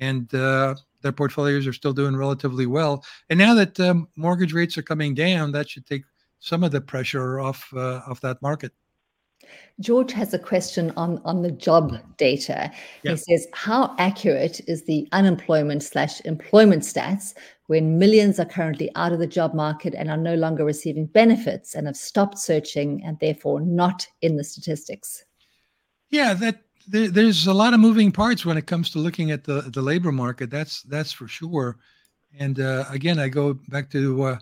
and 0.00 0.32
uh, 0.34 0.74
their 1.02 1.12
portfolios 1.12 1.66
are 1.66 1.72
still 1.72 1.92
doing 1.92 2.16
relatively 2.16 2.66
well. 2.66 3.04
And 3.30 3.38
now 3.38 3.54
that 3.54 3.78
um, 3.80 4.08
mortgage 4.16 4.52
rates 4.52 4.78
are 4.78 4.82
coming 4.82 5.14
down, 5.14 5.52
that 5.52 5.68
should 5.68 5.86
take 5.86 6.04
some 6.40 6.62
of 6.62 6.70
the 6.70 6.80
pressure 6.80 7.40
off 7.40 7.68
uh, 7.74 8.00
off 8.08 8.20
that 8.20 8.40
market. 8.40 8.72
George 9.80 10.12
has 10.12 10.34
a 10.34 10.38
question 10.38 10.92
on, 10.96 11.20
on 11.24 11.42
the 11.42 11.52
job 11.52 11.96
data. 12.16 12.70
He 13.02 13.16
says, 13.16 13.46
How 13.52 13.94
accurate 13.98 14.60
is 14.66 14.84
the 14.84 15.08
unemployment 15.12 15.82
slash 15.82 16.20
employment 16.24 16.82
stats 16.82 17.34
when 17.66 17.98
millions 17.98 18.40
are 18.40 18.44
currently 18.44 18.90
out 18.96 19.12
of 19.12 19.20
the 19.20 19.26
job 19.26 19.54
market 19.54 19.94
and 19.94 20.10
are 20.10 20.16
no 20.16 20.34
longer 20.34 20.64
receiving 20.64 21.06
benefits 21.06 21.74
and 21.74 21.86
have 21.86 21.96
stopped 21.96 22.38
searching 22.38 23.04
and 23.04 23.18
therefore 23.20 23.60
not 23.60 24.06
in 24.20 24.36
the 24.36 24.44
statistics? 24.44 25.24
Yeah, 26.10 26.34
that 26.34 26.62
there, 26.88 27.08
there's 27.08 27.46
a 27.46 27.54
lot 27.54 27.74
of 27.74 27.80
moving 27.80 28.10
parts 28.10 28.44
when 28.44 28.56
it 28.56 28.66
comes 28.66 28.90
to 28.90 28.98
looking 28.98 29.30
at 29.30 29.44
the, 29.44 29.62
the 29.72 29.82
labor 29.82 30.10
market. 30.10 30.50
That's 30.50 30.82
that's 30.82 31.12
for 31.12 31.28
sure. 31.28 31.76
And 32.38 32.58
uh, 32.60 32.84
again, 32.90 33.18
I 33.18 33.28
go 33.28 33.54
back 33.68 33.90
to 33.90 34.22
uh, 34.22 34.38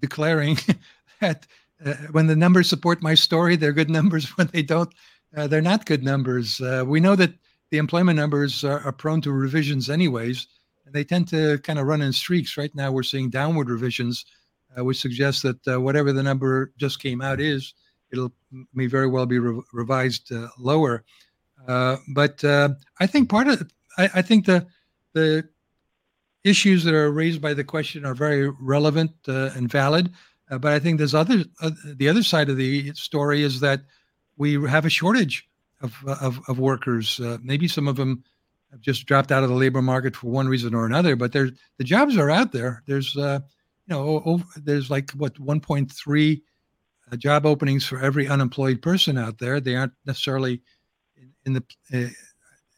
declaring 0.00 0.58
that 1.20 1.46
uh, 1.84 1.94
when 2.10 2.26
the 2.26 2.36
numbers 2.36 2.68
support 2.68 3.02
my 3.02 3.14
story, 3.14 3.56
they're 3.56 3.72
good 3.72 3.90
numbers. 3.90 4.26
When 4.36 4.48
they 4.48 4.62
don't, 4.62 4.92
uh, 5.36 5.46
they're 5.46 5.62
not 5.62 5.86
good 5.86 6.02
numbers. 6.02 6.60
Uh, 6.60 6.84
we 6.86 7.00
know 7.00 7.16
that 7.16 7.32
the 7.70 7.78
employment 7.78 8.16
numbers 8.16 8.64
are, 8.64 8.80
are, 8.80 8.92
prone 8.92 9.20
to 9.22 9.32
revisions, 9.32 9.90
anyways. 9.90 10.46
And 10.86 10.94
they 10.94 11.04
tend 11.04 11.28
to 11.28 11.58
kind 11.58 11.78
of 11.78 11.86
run 11.86 12.02
in 12.02 12.12
streaks. 12.12 12.56
Right 12.56 12.74
now, 12.74 12.90
we're 12.90 13.02
seeing 13.02 13.30
downward 13.30 13.68
revisions, 13.68 14.24
uh, 14.76 14.84
which 14.84 15.00
suggests 15.00 15.42
that 15.42 15.68
uh, 15.68 15.80
whatever 15.80 16.12
the 16.12 16.22
number 16.22 16.72
just 16.78 17.00
came 17.00 17.20
out 17.20 17.40
is, 17.40 17.74
it'll 18.10 18.32
may 18.72 18.86
very 18.86 19.06
well 19.06 19.26
be 19.26 19.38
re- 19.38 19.62
revised 19.72 20.32
uh, 20.32 20.48
lower. 20.58 21.04
but 21.66 22.42
I 22.44 23.06
think 23.06 23.28
part 23.28 23.48
of 23.48 23.70
I, 23.98 24.10
I 24.14 24.22
think 24.22 24.46
the 24.46 24.66
the 25.12 25.46
issues 26.44 26.84
that 26.84 26.94
are 26.94 27.12
raised 27.12 27.42
by 27.42 27.52
the 27.52 27.64
question 27.64 28.06
are 28.06 28.14
very 28.14 28.48
relevant 28.48 29.10
and 29.26 29.70
valid. 29.70 30.10
Uh, 30.50 30.58
but 30.58 30.72
I 30.72 30.78
think 30.78 30.98
there's 30.98 31.14
other 31.14 31.44
uh, 31.60 31.70
the 31.84 32.08
other 32.08 32.22
side 32.22 32.48
of 32.48 32.56
the 32.56 32.92
story 32.94 33.42
is 33.42 33.60
that 33.60 33.82
we 34.36 34.54
have 34.68 34.84
a 34.84 34.90
shortage 34.90 35.48
of 35.80 35.94
of, 36.06 36.40
of 36.48 36.58
workers. 36.58 37.20
Uh, 37.20 37.38
maybe 37.42 37.68
some 37.68 37.88
of 37.88 37.96
them 37.96 38.24
have 38.70 38.80
just 38.80 39.06
dropped 39.06 39.32
out 39.32 39.42
of 39.42 39.48
the 39.48 39.54
labor 39.54 39.82
market 39.82 40.16
for 40.16 40.28
one 40.28 40.48
reason 40.48 40.74
or 40.74 40.86
another. 40.86 41.16
But 41.16 41.32
there's 41.32 41.52
the 41.76 41.84
jobs 41.84 42.16
are 42.16 42.30
out 42.30 42.52
there. 42.52 42.82
There's 42.86 43.16
uh, 43.16 43.40
you 43.86 43.94
know 43.94 44.22
over, 44.24 44.44
there's 44.56 44.90
like 44.90 45.10
what 45.12 45.34
1.3 45.34 46.42
uh, 47.10 47.16
job 47.16 47.46
openings 47.46 47.86
for 47.86 48.00
every 48.00 48.28
unemployed 48.28 48.80
person 48.80 49.18
out 49.18 49.38
there. 49.38 49.60
They 49.60 49.76
aren't 49.76 49.94
necessarily 50.06 50.62
in, 51.16 51.32
in 51.44 51.52
the 51.52 52.14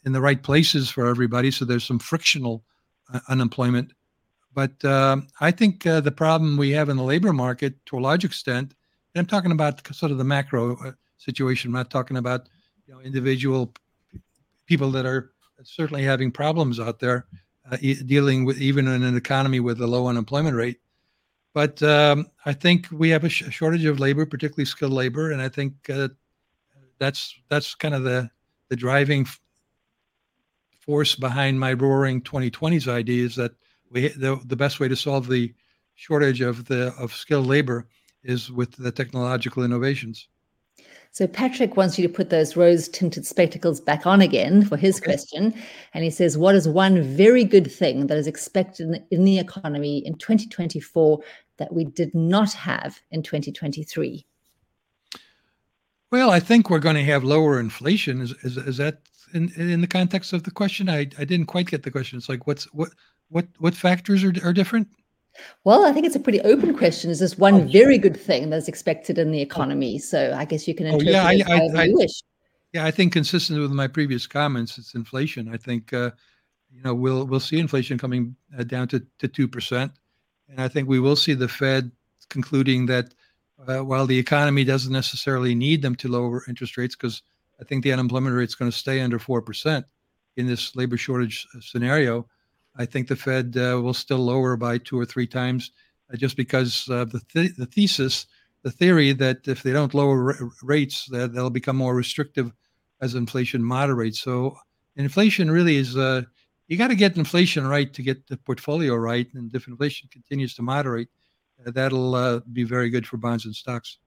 in 0.04 0.12
the 0.12 0.20
right 0.20 0.42
places 0.42 0.90
for 0.90 1.06
everybody. 1.06 1.50
So 1.50 1.64
there's 1.64 1.84
some 1.84 1.98
frictional 1.98 2.64
unemployment. 3.28 3.92
But 4.53 4.84
uh, 4.84 5.18
I 5.40 5.51
think 5.51 5.86
uh, 5.86 6.01
the 6.01 6.11
problem 6.11 6.57
we 6.57 6.70
have 6.70 6.88
in 6.88 6.96
the 6.96 7.03
labor 7.03 7.32
market, 7.32 7.74
to 7.86 7.98
a 7.98 8.01
large 8.01 8.24
extent, 8.24 8.74
and 9.14 9.20
I'm 9.20 9.26
talking 9.26 9.53
about 9.53 9.86
sort 9.94 10.12
of 10.12 10.18
the 10.18 10.24
macro 10.24 10.76
uh, 10.84 10.92
situation. 11.18 11.68
I'm 11.68 11.74
not 11.74 11.90
talking 11.90 12.16
about 12.16 12.48
you 12.86 12.94
know, 12.94 13.01
individual 13.01 13.72
people 14.66 14.90
that 14.92 15.07
are 15.07 15.32
certainly 15.62 16.03
having 16.03 16.30
problems 16.30 16.80
out 16.80 16.98
there, 16.98 17.26
uh, 17.70 17.76
e- 17.80 18.03
dealing 18.03 18.44
with 18.44 18.61
even 18.61 18.88
in 18.88 19.03
an 19.03 19.16
economy 19.16 19.61
with 19.61 19.80
a 19.80 19.86
low 19.86 20.07
unemployment 20.07 20.57
rate. 20.57 20.80
But 21.55 21.82
um, 21.82 22.28
I 22.46 22.53
think 22.53 22.86
we 22.90 23.09
have 23.11 23.24
a, 23.24 23.28
sh- 23.28 23.51
shortage 23.51 23.84
of 23.84 24.01
labor, 24.01 24.24
particularly 24.26 24.64
skilled 24.64 24.92
labor, 24.92 25.32
and 25.32 25.42
I 25.42 25.48
think 25.48 25.74
uh, 25.90 26.09
that's 26.98 27.34
that's 27.48 27.74
kind 27.74 27.94
of 27.94 28.05
the 28.05 28.30
the 28.68 28.76
driving 28.76 29.26
force 30.80 31.14
behind 31.14 31.59
my 31.59 31.72
roaring 31.72 32.22
2020s 32.22 32.88
idea 32.88 33.24
is 33.26 33.36
that 33.36 33.53
we 33.91 34.09
the, 34.09 34.41
the 34.45 34.57
best 34.57 34.80
way 34.80 34.88
to 34.88 34.97
solve 34.97 35.28
the 35.28 35.53
shortage 35.95 36.41
of 36.41 36.66
the 36.66 36.95
of 36.99 37.12
skilled 37.12 37.47
labor 37.47 37.86
is 38.22 38.51
with 38.51 38.72
the 38.76 38.93
technological 38.93 39.62
innovations. 39.62 40.28
So 41.12 41.26
Patrick 41.26 41.76
wants 41.76 41.99
you 41.99 42.07
to 42.07 42.12
put 42.12 42.30
those 42.30 42.57
rose-tinted 42.57 43.26
spectacles 43.26 43.80
back 43.80 44.07
on 44.07 44.20
again 44.20 44.64
for 44.64 44.76
his 44.76 44.99
okay. 44.99 45.07
question, 45.07 45.55
and 45.93 46.05
he 46.05 46.11
says, 46.11 46.38
"What 46.38 46.55
is 46.55 46.68
one 46.68 47.03
very 47.03 47.45
good 47.45 47.70
thing 47.70 48.07
that 48.07 48.16
is 48.16 48.28
expected 48.28 49.03
in 49.11 49.24
the, 49.24 49.38
economy 49.38 49.99
in 50.07 50.14
2024 50.16 51.20
that 51.57 51.72
we 51.72 51.84
did 51.84 52.14
not 52.14 52.53
have 52.53 53.01
in 53.11 53.22
2023?" 53.22 54.24
Well, 56.12 56.30
I 56.30 56.41
think 56.41 56.70
we're 56.70 56.78
going 56.78 56.97
to 56.97 57.05
have 57.05 57.24
lower 57.24 57.59
inflation. 57.59 58.20
Is 58.20 58.32
is, 58.45 58.57
is 58.57 58.76
that 58.76 59.01
in 59.34 59.51
in 59.57 59.80
the 59.80 59.88
context 59.88 60.32
of 60.32 60.45
the 60.45 60.53
question? 60.53 60.88
I, 60.88 61.09
I 61.18 61.24
didn't 61.24 61.47
quite 61.47 61.66
get 61.66 61.82
the 61.82 61.91
question. 61.91 62.18
It's 62.18 62.28
like 62.28 62.47
what's 62.47 62.64
what 62.72 62.91
what 63.30 63.46
what 63.58 63.74
factors 63.74 64.22
are, 64.22 64.32
are 64.44 64.52
different? 64.52 64.88
Well, 65.64 65.86
I 65.86 65.92
think 65.92 66.06
it's 66.06 66.16
a 66.16 66.20
pretty 66.20 66.40
open 66.42 66.76
question. 66.76 67.10
Is 67.10 67.20
this 67.20 67.38
one 67.38 67.54
oh, 67.54 67.64
very 67.64 67.98
good 67.98 68.18
thing 68.18 68.50
that's 68.50 68.68
expected 68.68 69.16
in 69.18 69.30
the 69.30 69.40
economy? 69.40 69.98
So 69.98 70.34
I 70.36 70.44
guess 70.44 70.68
you 70.68 70.74
can 70.74 70.86
interpret 70.86 71.08
oh, 71.08 71.12
yeah, 71.12 71.30
it 71.30 71.48
I, 71.48 71.80
I, 71.80 71.84
you 71.84 71.96
wish. 71.96 72.22
Yeah, 72.72 72.84
I 72.84 72.90
think 72.90 73.12
consistent 73.12 73.60
with 73.60 73.70
my 73.70 73.86
previous 73.86 74.26
comments, 74.26 74.78
it's 74.78 74.94
inflation. 74.94 75.52
I 75.52 75.56
think 75.56 75.92
uh, 75.92 76.10
you 76.70 76.82
know 76.82 76.94
we'll 76.94 77.26
we'll 77.26 77.40
see 77.40 77.58
inflation 77.58 77.98
coming 77.98 78.36
uh, 78.58 78.64
down 78.64 78.88
to 78.88 79.04
to 79.18 79.28
two 79.28 79.48
percent, 79.48 79.92
and 80.48 80.60
I 80.60 80.68
think 80.68 80.88
we 80.88 81.00
will 81.00 81.16
see 81.16 81.34
the 81.34 81.48
Fed 81.48 81.90
concluding 82.28 82.86
that 82.86 83.14
uh, 83.66 83.78
while 83.78 84.06
the 84.06 84.18
economy 84.18 84.64
doesn't 84.64 84.92
necessarily 84.92 85.54
need 85.54 85.82
them 85.82 85.94
to 85.96 86.08
lower 86.08 86.44
interest 86.48 86.76
rates, 86.76 86.96
because 86.96 87.22
I 87.60 87.64
think 87.64 87.82
the 87.82 87.92
unemployment 87.92 88.36
rate 88.36 88.48
is 88.48 88.54
going 88.54 88.70
to 88.70 88.76
stay 88.76 89.00
under 89.00 89.18
four 89.18 89.42
percent 89.42 89.86
in 90.36 90.46
this 90.46 90.74
labor 90.76 90.96
shortage 90.96 91.46
uh, 91.54 91.60
scenario 91.60 92.26
I 92.76 92.86
think 92.86 93.08
the 93.08 93.16
Fed 93.16 93.56
uh, 93.56 93.80
will 93.82 93.94
still 93.94 94.18
lower 94.18 94.56
by 94.56 94.78
two 94.78 94.98
or 94.98 95.04
three 95.04 95.26
times, 95.26 95.70
uh, 96.12 96.16
just 96.16 96.36
because 96.36 96.88
uh, 96.88 97.04
the 97.04 97.20
th- 97.32 97.56
the 97.56 97.66
thesis, 97.66 98.26
the 98.62 98.70
theory 98.70 99.12
that 99.12 99.46
if 99.46 99.62
they 99.62 99.72
don't 99.72 99.94
lower 99.94 100.34
r- 100.34 100.50
rates, 100.62 101.06
that 101.10 101.32
they'll 101.32 101.50
become 101.50 101.76
more 101.76 101.94
restrictive 101.94 102.52
as 103.00 103.14
inflation 103.14 103.62
moderates. 103.62 104.20
So 104.20 104.56
inflation 104.96 105.50
really 105.50 105.76
is 105.76 105.96
uh, 105.96 106.22
you 106.68 106.76
got 106.76 106.88
to 106.88 106.94
get 106.94 107.16
inflation 107.16 107.66
right 107.66 107.92
to 107.92 108.02
get 108.02 108.26
the 108.28 108.36
portfolio 108.36 108.94
right, 108.94 109.26
and 109.34 109.54
if 109.54 109.66
inflation 109.66 110.08
continues 110.12 110.54
to 110.54 110.62
moderate, 110.62 111.08
uh, 111.66 111.70
that'll 111.70 112.14
uh, 112.14 112.40
be 112.52 112.64
very 112.64 112.90
good 112.90 113.06
for 113.06 113.16
bonds 113.16 113.44
and 113.44 113.54
stocks. 113.54 113.98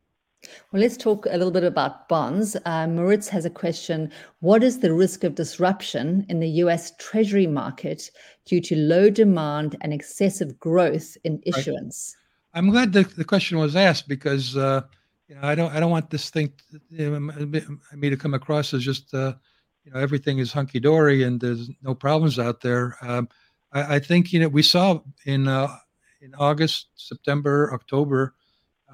Well, 0.71 0.81
let's 0.81 0.97
talk 0.97 1.25
a 1.25 1.37
little 1.37 1.51
bit 1.51 1.63
about 1.63 2.07
bonds. 2.09 2.57
Uh, 2.65 2.87
Moritz 2.87 3.29
has 3.29 3.45
a 3.45 3.49
question. 3.49 4.11
What 4.39 4.63
is 4.63 4.79
the 4.79 4.93
risk 4.93 5.23
of 5.23 5.35
disruption 5.35 6.25
in 6.29 6.39
the 6.39 6.49
US 6.49 6.91
Treasury 6.97 7.47
market 7.47 8.09
due 8.45 8.61
to 8.61 8.75
low 8.75 9.09
demand 9.09 9.77
and 9.81 9.93
excessive 9.93 10.59
growth 10.59 11.17
in 11.23 11.41
issuance? 11.45 12.15
Right. 12.53 12.59
I'm 12.59 12.69
glad 12.69 12.93
the, 12.93 13.03
the 13.03 13.25
question 13.25 13.57
was 13.57 13.75
asked 13.75 14.07
because 14.07 14.55
uh, 14.55 14.81
you 15.27 15.35
know 15.35 15.41
I 15.43 15.55
don't 15.55 15.73
I 15.73 15.79
don't 15.79 15.91
want 15.91 16.09
this 16.09 16.29
thing 16.29 16.53
to, 16.71 16.79
you 16.89 17.09
know, 17.09 17.77
me 17.95 18.09
to 18.09 18.17
come 18.17 18.33
across 18.33 18.73
as 18.73 18.83
just 18.83 19.13
uh, 19.13 19.33
you 19.83 19.91
know 19.91 19.99
everything 19.99 20.39
is 20.39 20.51
hunky 20.51 20.79
dory 20.79 21.23
and 21.23 21.39
there's 21.39 21.69
no 21.81 21.95
problems 21.95 22.37
out 22.37 22.61
there. 22.61 22.95
Um, 23.01 23.27
I, 23.71 23.95
I, 23.95 23.99
think 23.99 24.31
you 24.31 24.39
know 24.39 24.49
we 24.49 24.61
saw 24.61 24.99
in 25.25 25.47
uh, 25.47 25.75
in 26.21 26.35
August, 26.35 26.87
September, 26.95 27.73
October 27.73 28.35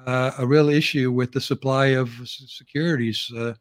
uh, 0.06 0.32
a 0.38 0.46
real 0.46 0.68
issue 0.68 1.10
with 1.10 1.32
the 1.32 1.40
supply 1.40 1.86
of 1.86 2.10
securities. 2.24 3.30
Uh, 3.36 3.54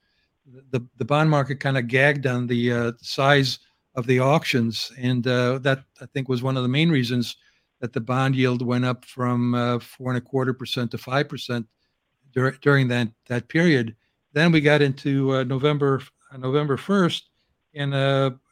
the 0.72 0.86
the 0.98 1.06
bond 1.06 1.30
market 1.30 1.60
kind 1.60 1.78
of 1.78 1.88
gagged 1.88 2.26
on 2.26 2.48
the 2.48 2.72
uh, 2.72 2.92
size 3.02 3.60
of 3.96 4.08
the 4.08 4.20
auctions, 4.20 4.92
and 4.98 5.28
uh, 5.28 5.60
that 5.60 5.84
I 6.02 6.06
think 6.08 6.28
was 6.30 6.42
one 6.42 6.58
of 6.58 6.64
the 6.64 6.70
main 6.70 6.90
reasons 6.90 7.38
that 7.82 7.94
the 7.94 8.02
bond 8.02 8.36
yield 8.36 8.62
went 8.62 8.86
up 8.86 9.06
from 9.06 9.54
uh, 9.54 9.80
four 9.80 10.12
and 10.12 10.18
a 10.18 10.22
quarter 10.22 10.54
percent 10.54 10.92
to 10.92 10.98
five 10.98 11.30
percent 11.30 11.68
dur- 12.34 12.58
during 12.62 12.88
that 12.88 13.10
that 13.28 13.48
period. 13.48 13.96
Then 14.34 14.52
we 14.52 14.62
got 14.62 14.82
into 14.82 15.36
uh, 15.36 15.44
November 15.44 16.02
November 16.38 16.78
first, 16.78 17.30
and 17.76 17.94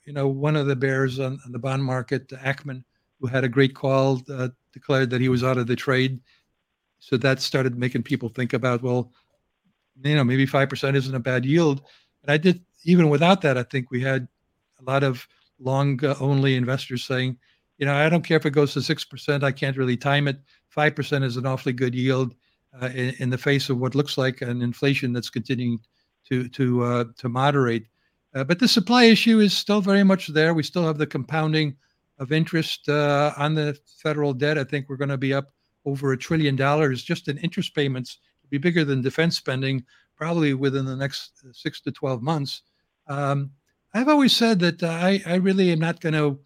you 0.05 0.13
know 0.13 0.27
one 0.27 0.55
of 0.55 0.67
the 0.67 0.75
bears 0.75 1.19
on, 1.19 1.39
on, 1.45 1.51
the 1.51 1.59
bond 1.59 1.83
market, 1.83 2.27
Ackman, 2.29 2.83
who 3.19 3.27
had 3.27 3.43
a 3.43 3.49
great 3.49 3.75
call, 3.75 4.21
declared 4.71 5.09
that 5.09 5.21
he 5.21 5.29
was 5.29 5.43
out 5.43 5.57
of 5.57 5.67
the 5.67 5.75
trade. 5.75 6.19
So 6.99 7.17
that 7.17 7.41
started 7.41 7.77
making 7.77 8.03
people 8.03 8.29
think 8.29 8.53
about, 8.53 8.81
well, 8.81 9.11
you 10.03 10.15
know, 10.15 10.23
maybe 10.23 10.45
five 10.45 10.69
percent 10.69 10.97
isn't 10.97 11.15
a 11.15 11.19
bad 11.19 11.45
yield. 11.45 11.81
And 12.23 12.31
I 12.31 12.37
did 12.37 12.63
even 12.83 13.09
without 13.09 13.41
that, 13.41 13.57
I 13.57 13.63
think 13.63 13.91
we 13.91 14.01
had 14.01 14.27
a 14.79 14.83
lot 14.83 15.03
of 15.03 15.27
long 15.59 16.03
only 16.19 16.55
investors 16.55 17.03
saying, 17.03 17.37
you 17.77 17.85
know, 17.85 17.93
I 17.93 18.09
don't 18.09 18.23
care 18.23 18.37
if 18.37 18.45
it 18.45 18.51
goes 18.51 18.73
to 18.73 18.81
six 18.81 19.03
percent. 19.03 19.43
I 19.43 19.51
can't 19.51 19.77
really 19.77 19.97
time 19.97 20.27
it. 20.27 20.39
Five 20.69 20.95
percent 20.95 21.23
is 21.23 21.37
an 21.37 21.45
awfully 21.45 21.73
good 21.73 21.95
yield 21.95 22.35
uh, 22.81 22.87
in, 22.87 23.15
in, 23.19 23.29
the 23.29 23.37
face 23.37 23.69
of 23.69 23.77
what 23.77 23.95
looks 23.95 24.17
like 24.17 24.41
an 24.41 24.61
inflation 24.61 25.13
that's 25.13 25.29
continuing 25.29 25.79
to 26.29 26.47
to 26.49 26.83
uh, 26.83 27.03
to 27.17 27.29
moderate. 27.29 27.87
Uh, 28.35 28.43
but 28.43 28.59
the 28.59 28.67
supply 28.67 29.05
issue 29.05 29.39
is 29.39 29.53
still 29.53 29.81
very 29.81 30.03
much 30.03 30.27
there. 30.27 30.53
We 30.53 30.63
still 30.63 30.85
have 30.85 30.97
the 30.97 31.07
compounding 31.07 31.75
of 32.19 32.31
interest 32.31 32.89
uh, 32.89 33.33
on 33.37 33.55
the 33.55 33.77
federal 34.01 34.33
debt. 34.33 34.57
I 34.57 34.63
think 34.63 34.89
we're 34.89 34.97
going 34.97 35.09
to 35.09 35.17
be 35.17 35.33
up 35.33 35.51
over 35.87 36.11
a 36.11 36.17
trillion 36.17 36.55
dollars 36.55 37.03
just 37.03 37.27
in 37.27 37.37
interest 37.37 37.73
payments. 37.73 38.19
It'll 38.43 38.51
be 38.51 38.57
bigger 38.67 38.85
than 38.85 39.01
defense 39.01 39.37
spending 39.37 39.85
probably 40.15 40.53
within 40.53 40.85
the 40.85 40.95
next 40.95 41.31
six 41.53 41.81
to 41.81 41.91
twelve 41.91 42.21
months. 42.21 42.61
Um, 43.07 43.51
I've 43.93 44.09
always 44.09 44.35
said 44.35 44.59
that 44.59 44.83
I, 44.83 45.21
I 45.25 45.35
really 45.35 45.71
am 45.71 45.79
not 45.79 46.01
going 46.01 46.13
to 46.13 46.39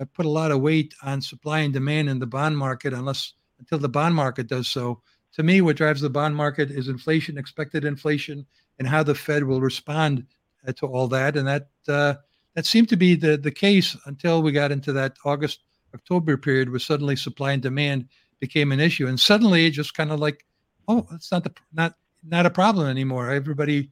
uh, 0.00 0.04
put 0.14 0.26
a 0.26 0.38
lot 0.40 0.50
of 0.50 0.62
weight 0.62 0.94
on 1.02 1.20
supply 1.20 1.60
and 1.60 1.72
demand 1.72 2.08
in 2.08 2.18
the 2.18 2.26
bond 2.26 2.56
market 2.56 2.92
unless 2.92 3.34
until 3.58 3.78
the 3.78 3.88
bond 3.88 4.14
market 4.14 4.46
does 4.48 4.68
so. 4.68 5.02
To 5.34 5.42
me, 5.42 5.60
what 5.60 5.76
drives 5.76 6.00
the 6.00 6.10
bond 6.10 6.34
market 6.34 6.70
is 6.70 6.88
inflation, 6.88 7.36
expected 7.36 7.84
inflation, 7.84 8.46
and 8.78 8.88
how 8.88 9.02
the 9.02 9.14
Fed 9.14 9.44
will 9.44 9.60
respond 9.60 10.24
uh, 10.66 10.72
to 10.72 10.86
all 10.86 11.08
that. 11.08 11.36
And 11.36 11.46
that 11.46 11.68
uh, 11.88 12.14
that 12.54 12.66
seemed 12.66 12.88
to 12.88 12.96
be 12.96 13.14
the 13.14 13.36
the 13.36 13.50
case 13.50 13.96
until 14.06 14.42
we 14.42 14.52
got 14.52 14.72
into 14.72 14.92
that 14.94 15.16
August 15.24 15.64
October 15.94 16.36
period, 16.36 16.70
where 16.70 16.78
suddenly 16.78 17.16
supply 17.16 17.52
and 17.52 17.62
demand 17.62 18.08
became 18.40 18.72
an 18.72 18.80
issue, 18.80 19.06
and 19.06 19.18
suddenly 19.18 19.70
just 19.70 19.94
kind 19.94 20.12
of 20.12 20.20
like, 20.20 20.44
oh, 20.88 21.06
it's 21.12 21.32
not 21.32 21.44
the 21.44 21.52
not 21.72 21.94
not 22.24 22.46
a 22.46 22.50
problem 22.50 22.88
anymore. 22.88 23.30
Everybody, 23.30 23.90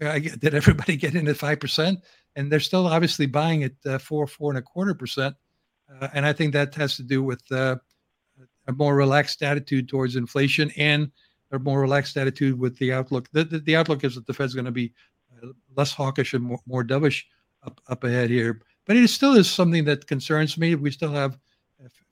uh, 0.00 0.18
did 0.18 0.54
everybody 0.54 0.96
get 0.96 1.14
into 1.14 1.34
five 1.34 1.60
percent? 1.60 2.00
and 2.38 2.52
they're 2.52 2.60
still 2.60 2.86
obviously 2.86 3.26
buying 3.26 3.64
at 3.64 3.72
uh, 3.84 3.98
four, 3.98 4.24
four 4.28 4.52
and 4.52 4.58
a 4.58 4.62
quarter 4.62 4.94
percent. 4.94 5.34
Uh, 6.00 6.06
and 6.14 6.24
I 6.24 6.32
think 6.32 6.52
that 6.52 6.72
has 6.76 6.94
to 6.96 7.02
do 7.02 7.20
with 7.20 7.42
uh, 7.50 7.76
a 8.68 8.72
more 8.72 8.94
relaxed 8.94 9.42
attitude 9.42 9.88
towards 9.88 10.14
inflation 10.14 10.70
and 10.76 11.10
a 11.50 11.58
more 11.58 11.80
relaxed 11.80 12.16
attitude 12.16 12.56
with 12.56 12.78
the 12.78 12.92
outlook. 12.92 13.28
The, 13.32 13.42
the, 13.42 13.58
the 13.58 13.74
outlook 13.74 14.04
is 14.04 14.14
that 14.14 14.26
the 14.26 14.32
Fed's 14.32 14.54
going 14.54 14.66
to 14.66 14.70
be 14.70 14.92
uh, 15.42 15.48
less 15.76 15.92
hawkish 15.92 16.32
and 16.32 16.44
more, 16.44 16.60
more 16.64 16.84
dovish 16.84 17.24
up, 17.64 17.80
up 17.88 18.04
ahead 18.04 18.30
here. 18.30 18.62
But 18.86 18.96
it 18.96 19.08
still 19.08 19.34
is 19.34 19.50
something 19.50 19.84
that 19.86 20.06
concerns 20.06 20.56
me. 20.56 20.76
We 20.76 20.92
still 20.92 21.12
have 21.12 21.38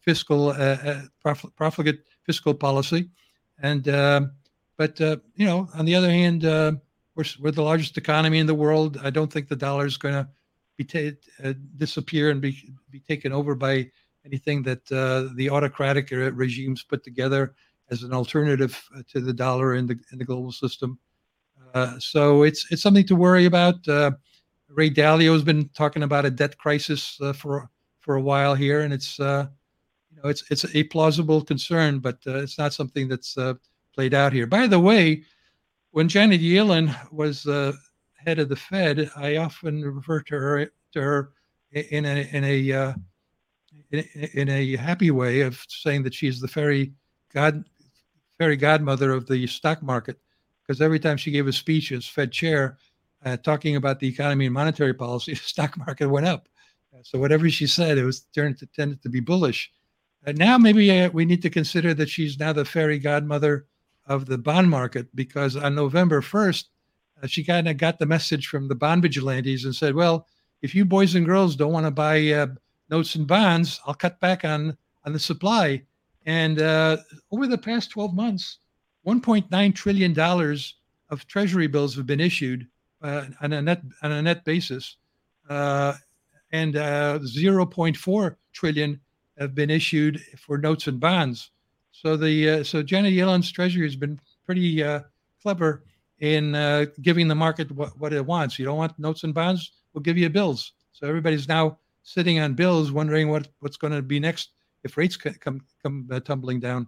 fiscal, 0.07 0.49
uh, 0.49 0.53
uh, 0.55 1.35
profligate 1.57 2.01
fiscal 2.25 2.55
policy. 2.55 3.11
And, 3.59 3.89
um, 3.89 4.33
but, 4.79 4.99
you 5.01 5.47
know, 5.47 5.69
on 5.75 5.85
the 5.85 5.95
other 5.95 6.11
hand, 6.11 6.43
we're, 6.43 7.25
we're 7.41 7.51
the 7.51 7.63
largest 7.63 7.99
economy 7.99 8.39
in 8.39 8.47
the 8.47 8.55
world. 8.55 8.99
I 9.03 9.11
don't 9.11 9.33
think 9.33 9.49
the 9.49 9.57
dollar 9.57 9.87
is 9.87 9.99
going 9.99 10.15
to 10.15 10.29
be 10.77 10.85
ta- 10.85 11.17
uh, 11.43 11.55
disappear 11.77 12.31
and 12.31 12.41
be 12.41 12.73
be 12.91 13.01
taken 13.01 13.33
over 13.33 13.55
by 13.55 13.91
anything 14.25 14.63
that 14.63 14.93
uh, 14.93 15.33
the 15.35 15.49
autocratic 15.51 16.11
regimes 16.11 16.83
put 16.83 17.03
together 17.03 17.55
as 17.91 18.03
an 18.03 18.13
alternative 18.13 18.83
uh, 18.95 19.03
to 19.09 19.21
the 19.21 19.33
dollar 19.33 19.75
in 19.75 19.87
the 19.87 19.99
in 20.13 20.19
the 20.19 20.25
global 20.25 20.53
system. 20.53 20.99
Uh, 21.75 21.99
so 21.99 22.43
it's 22.43 22.67
it's 22.71 22.83
something 22.83 23.07
to 23.07 23.17
worry 23.17 23.47
about. 23.47 23.87
Uh, 23.89 24.11
Ray 24.69 24.91
Dalio 24.91 25.33
has 25.33 25.45
been 25.45 25.69
talking 25.71 26.03
about 26.03 26.27
a 26.27 26.31
debt 26.31 26.59
crisis 26.59 27.19
uh, 27.21 27.33
for 27.33 27.71
for 28.01 28.17
a 28.17 28.21
while 28.21 28.55
here, 28.55 28.83
and 28.83 28.93
it's 28.93 29.19
it's 30.27 30.45
it's 30.51 30.65
a 30.75 30.85
plausible 30.85 31.43
concern, 31.43 31.99
but 31.99 32.19
it's 32.25 32.59
not 32.59 32.73
something 32.73 33.09
that's 33.09 33.37
played 33.95 34.15
out 34.15 34.33
here. 34.33 34.47
By 34.47 34.67
the 34.67 34.81
way, 34.81 35.25
when 35.91 36.09
Janet 36.09 36.41
Yellen 36.41 36.95
was 37.11 37.43
the 37.43 37.77
head 38.15 38.39
of 38.39 38.49
the 38.49 38.57
Fed, 38.57 39.11
I 39.17 39.37
often 39.37 39.83
refer 39.83 40.21
to 40.23 40.35
her 40.35 40.73
to 40.93 41.01
her 41.01 41.33
in 41.73 42.05
a 42.05 42.29
in 42.33 42.45
a 42.45 42.73
uh, 42.73 42.93
in, 43.91 44.05
in, 44.35 44.49
a 44.49 44.77
happy 44.77 45.11
way 45.11 45.41
of 45.41 45.65
saying 45.69 46.03
that 46.03 46.15
she's 46.15 46.41
the 46.41 46.49
fairy 46.49 46.93
god 47.33 47.65
fairy 48.39 48.57
godmother 48.57 49.13
of 49.13 49.27
the 49.27 49.47
stock 49.47 49.83
market 49.83 50.19
because 50.63 50.81
every 50.81 50.99
time 50.99 51.17
she 51.17 51.31
gave 51.31 51.47
a 51.47 51.53
speech 51.53 51.93
as 51.93 52.07
Fed 52.07 52.33
chair 52.33 52.79
uh, 53.25 53.37
talking 53.37 53.77
about 53.77 54.01
the 54.01 54.09
economy 54.09 54.47
and 54.47 54.55
monetary 54.55 54.95
policy, 54.95 55.35
the 55.35 55.41
stock 55.41 55.77
market 55.79 56.09
went 56.09 56.27
up. 56.27 56.49
So 57.03 57.19
whatever 57.19 57.49
she 57.51 57.67
said, 57.67 57.99
it 57.99 58.05
was 58.05 58.23
turned 58.35 58.59
to 58.59 58.67
tended 58.67 59.03
to 59.03 59.11
be 59.11 59.21
bullish. 59.21 59.71
Uh, 60.27 60.33
now 60.33 60.59
maybe 60.59 60.91
uh, 60.91 61.09
we 61.11 61.25
need 61.25 61.43
to 61.43 61.51
consider 61.51 61.95
that 61.95 62.09
she's 62.09 62.39
now 62.39 62.53
the 62.53 62.65
fairy 62.65 62.99
godmother 62.99 63.67
of 64.07 64.27
the 64.27 64.39
bond 64.39 64.69
market 64.69 65.07
because 65.15 65.57
on 65.57 65.75
November 65.75 66.21
1st, 66.21 66.65
uh, 67.23 67.27
she 67.27 67.45
kind 67.45 67.69
of 67.69 67.77
got 67.77 67.99
the 67.99 68.07
message 68.07 68.49
from 68.49 68.67
the 68.69 68.75
bond 68.75 69.03
vigilantes 69.03 69.65
and 69.65 69.75
said, 69.75 69.95
well, 69.95 70.27
if 70.63 70.75
you 70.75 70.85
boys 70.85 71.15
and 71.15 71.27
girls 71.27 71.55
don't 71.55 71.73
want 71.73 71.87
to 71.87 71.91
buy 71.91 72.29
uh, 72.31 72.47
notes 72.91 73.15
and 73.15 73.27
bonds, 73.27 73.81
I'll 73.87 73.95
cut 73.95 74.19
back 74.21 74.45
on, 74.45 74.77
on 75.05 75.13
the 75.13 75.19
supply. 75.19 75.83
And 76.25 76.61
uh, 76.61 76.97
over 77.31 77.47
the 77.47 77.59
past 77.59 77.91
12 77.91 78.15
months, 78.15 78.59
$1.9 79.07 79.75
trillion 79.75 80.19
of 81.09 81.27
treasury 81.29 81.69
bills 81.69 81.95
have 81.95 82.07
been 82.07 82.21
issued 82.21 82.67
uh, 83.01 83.27
on, 83.41 83.53
a 83.53 83.63
net, 83.63 83.83
on 84.03 84.11
a 84.11 84.23
net 84.23 84.45
basis. 84.45 84.97
And 85.49 86.77
uh, 86.77 87.19
0.4 87.21 88.37
trillion 88.53 89.01
have 89.39 89.55
been 89.55 89.71
issued 89.71 90.21
for 90.39 90.59
notes 90.59 90.87
and 90.87 91.01
bonds. 91.01 91.51
So 91.93 92.17
the 92.17 92.51
uh, 92.51 92.65
so 92.65 92.83
Janet 92.83 93.13
Yellen's 93.13 93.51
Treasury 93.51 93.87
has 93.87 93.97
been 93.97 94.21
pretty 94.45 94.83
uh, 94.83 95.01
clever 95.43 95.85
in 96.21 96.55
uh, 96.55 96.87
giving 97.03 97.29
the 97.29 97.35
market 97.35 97.71
what, 97.73 97.99
what, 97.99 98.13
it 98.13 98.25
wants. 98.25 98.59
You 98.59 98.65
don't 98.65 98.79
want 98.79 98.99
notes 98.99 99.25
and 99.25 99.35
bonds? 99.35 99.73
We'll 99.93 100.03
give 100.03 100.19
you 100.19 100.29
bills. 100.29 100.73
So 100.93 101.07
everybody's 101.07 101.49
now 101.49 101.79
sitting 102.03 102.39
on 102.39 102.55
bills, 102.55 102.93
wondering 102.93 103.29
what 103.29 103.49
what's 103.61 103.77
going 103.77 103.93
to 103.93 104.03
be 104.03 104.21
next 104.21 104.51
if 104.85 104.97
rates 104.97 105.17
come 105.17 105.63
come 105.83 106.09
uh, 106.11 106.21
tumbling 106.21 106.61
down. 106.61 106.87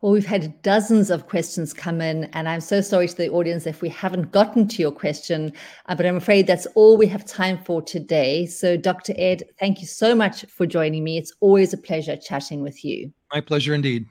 Well, 0.00 0.12
we've 0.12 0.24
had 0.24 0.62
dozens 0.62 1.10
of 1.10 1.28
questions 1.28 1.74
come 1.74 2.00
in, 2.00 2.24
and 2.32 2.48
I'm 2.48 2.62
so 2.62 2.80
sorry 2.80 3.06
to 3.06 3.14
the 3.14 3.28
audience 3.28 3.66
if 3.66 3.82
we 3.82 3.90
haven't 3.90 4.32
gotten 4.32 4.66
to 4.68 4.80
your 4.80 4.92
question, 4.92 5.52
uh, 5.86 5.94
but 5.94 6.06
I'm 6.06 6.16
afraid 6.16 6.46
that's 6.46 6.66
all 6.74 6.96
we 6.96 7.06
have 7.08 7.26
time 7.26 7.58
for 7.58 7.82
today. 7.82 8.46
So, 8.46 8.78
Dr. 8.78 9.12
Ed, 9.18 9.42
thank 9.58 9.82
you 9.82 9.86
so 9.86 10.14
much 10.14 10.46
for 10.46 10.64
joining 10.64 11.04
me. 11.04 11.18
It's 11.18 11.34
always 11.40 11.74
a 11.74 11.78
pleasure 11.78 12.16
chatting 12.16 12.62
with 12.62 12.82
you. 12.82 13.12
My 13.30 13.42
pleasure 13.42 13.74
indeed. 13.74 14.06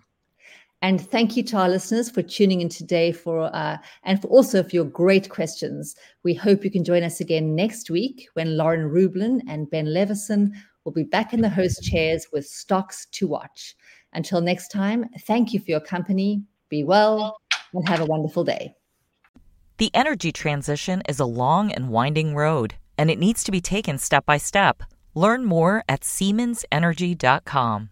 And 0.84 1.02
thank 1.02 1.36
you 1.36 1.42
to 1.44 1.58
our 1.58 1.68
listeners 1.68 2.10
for 2.10 2.22
tuning 2.22 2.62
in 2.62 2.70
today 2.70 3.12
for 3.12 3.54
uh, 3.54 3.78
and 4.04 4.22
for 4.22 4.28
also 4.28 4.62
for 4.62 4.70
your 4.70 4.86
great 4.86 5.30
questions. 5.30 5.96
We 6.24 6.36
hope 6.36 6.64
you 6.64 6.70
can 6.70 6.84
join 6.84 7.02
us 7.02 7.20
again 7.20 7.56
next 7.56 7.90
week 7.90 8.30
when 8.34 8.56
Lauren 8.56 8.92
Rublin 8.92 9.42
and 9.50 9.70
Ben 9.72 9.88
Levisohn 9.88 10.52
will 10.86 10.94
be 10.94 11.04
back 11.04 11.34
in 11.34 11.42
the 11.42 11.50
host 11.50 11.84
chairs 11.84 12.28
with 12.32 12.46
stocks 12.46 13.08
to 13.14 13.28
watch. 13.28 13.76
Until 14.14 14.41
next 14.41 14.70
time, 14.70 15.05
thank 15.22 15.53
you 15.53 15.60
for 15.60 15.72
your 15.72 15.80
company. 15.80 16.43
Be 16.70 16.84
well 16.84 17.39
and 17.74 17.88
have 17.88 17.99
a 17.99 18.05
wonderful 18.05 18.43
day. 18.43 18.76
The 19.78 19.91
energy 19.93 20.32
transition 20.32 21.01
is 21.07 21.20
a 21.20 21.26
long 21.26 21.72
and 21.72 21.89
winding 21.89 22.36
road, 22.36 22.76
and 22.97 23.10
it 23.10 23.20
needs 23.20 23.43
to 23.45 23.51
be 23.51 23.62
taken 23.62 23.97
step 23.97 24.26
by 24.26 24.38
step. 24.38 24.84
Learn 25.16 25.45
more 25.45 25.84
at 25.88 26.01
SiemensEnergy.com. 26.01 27.89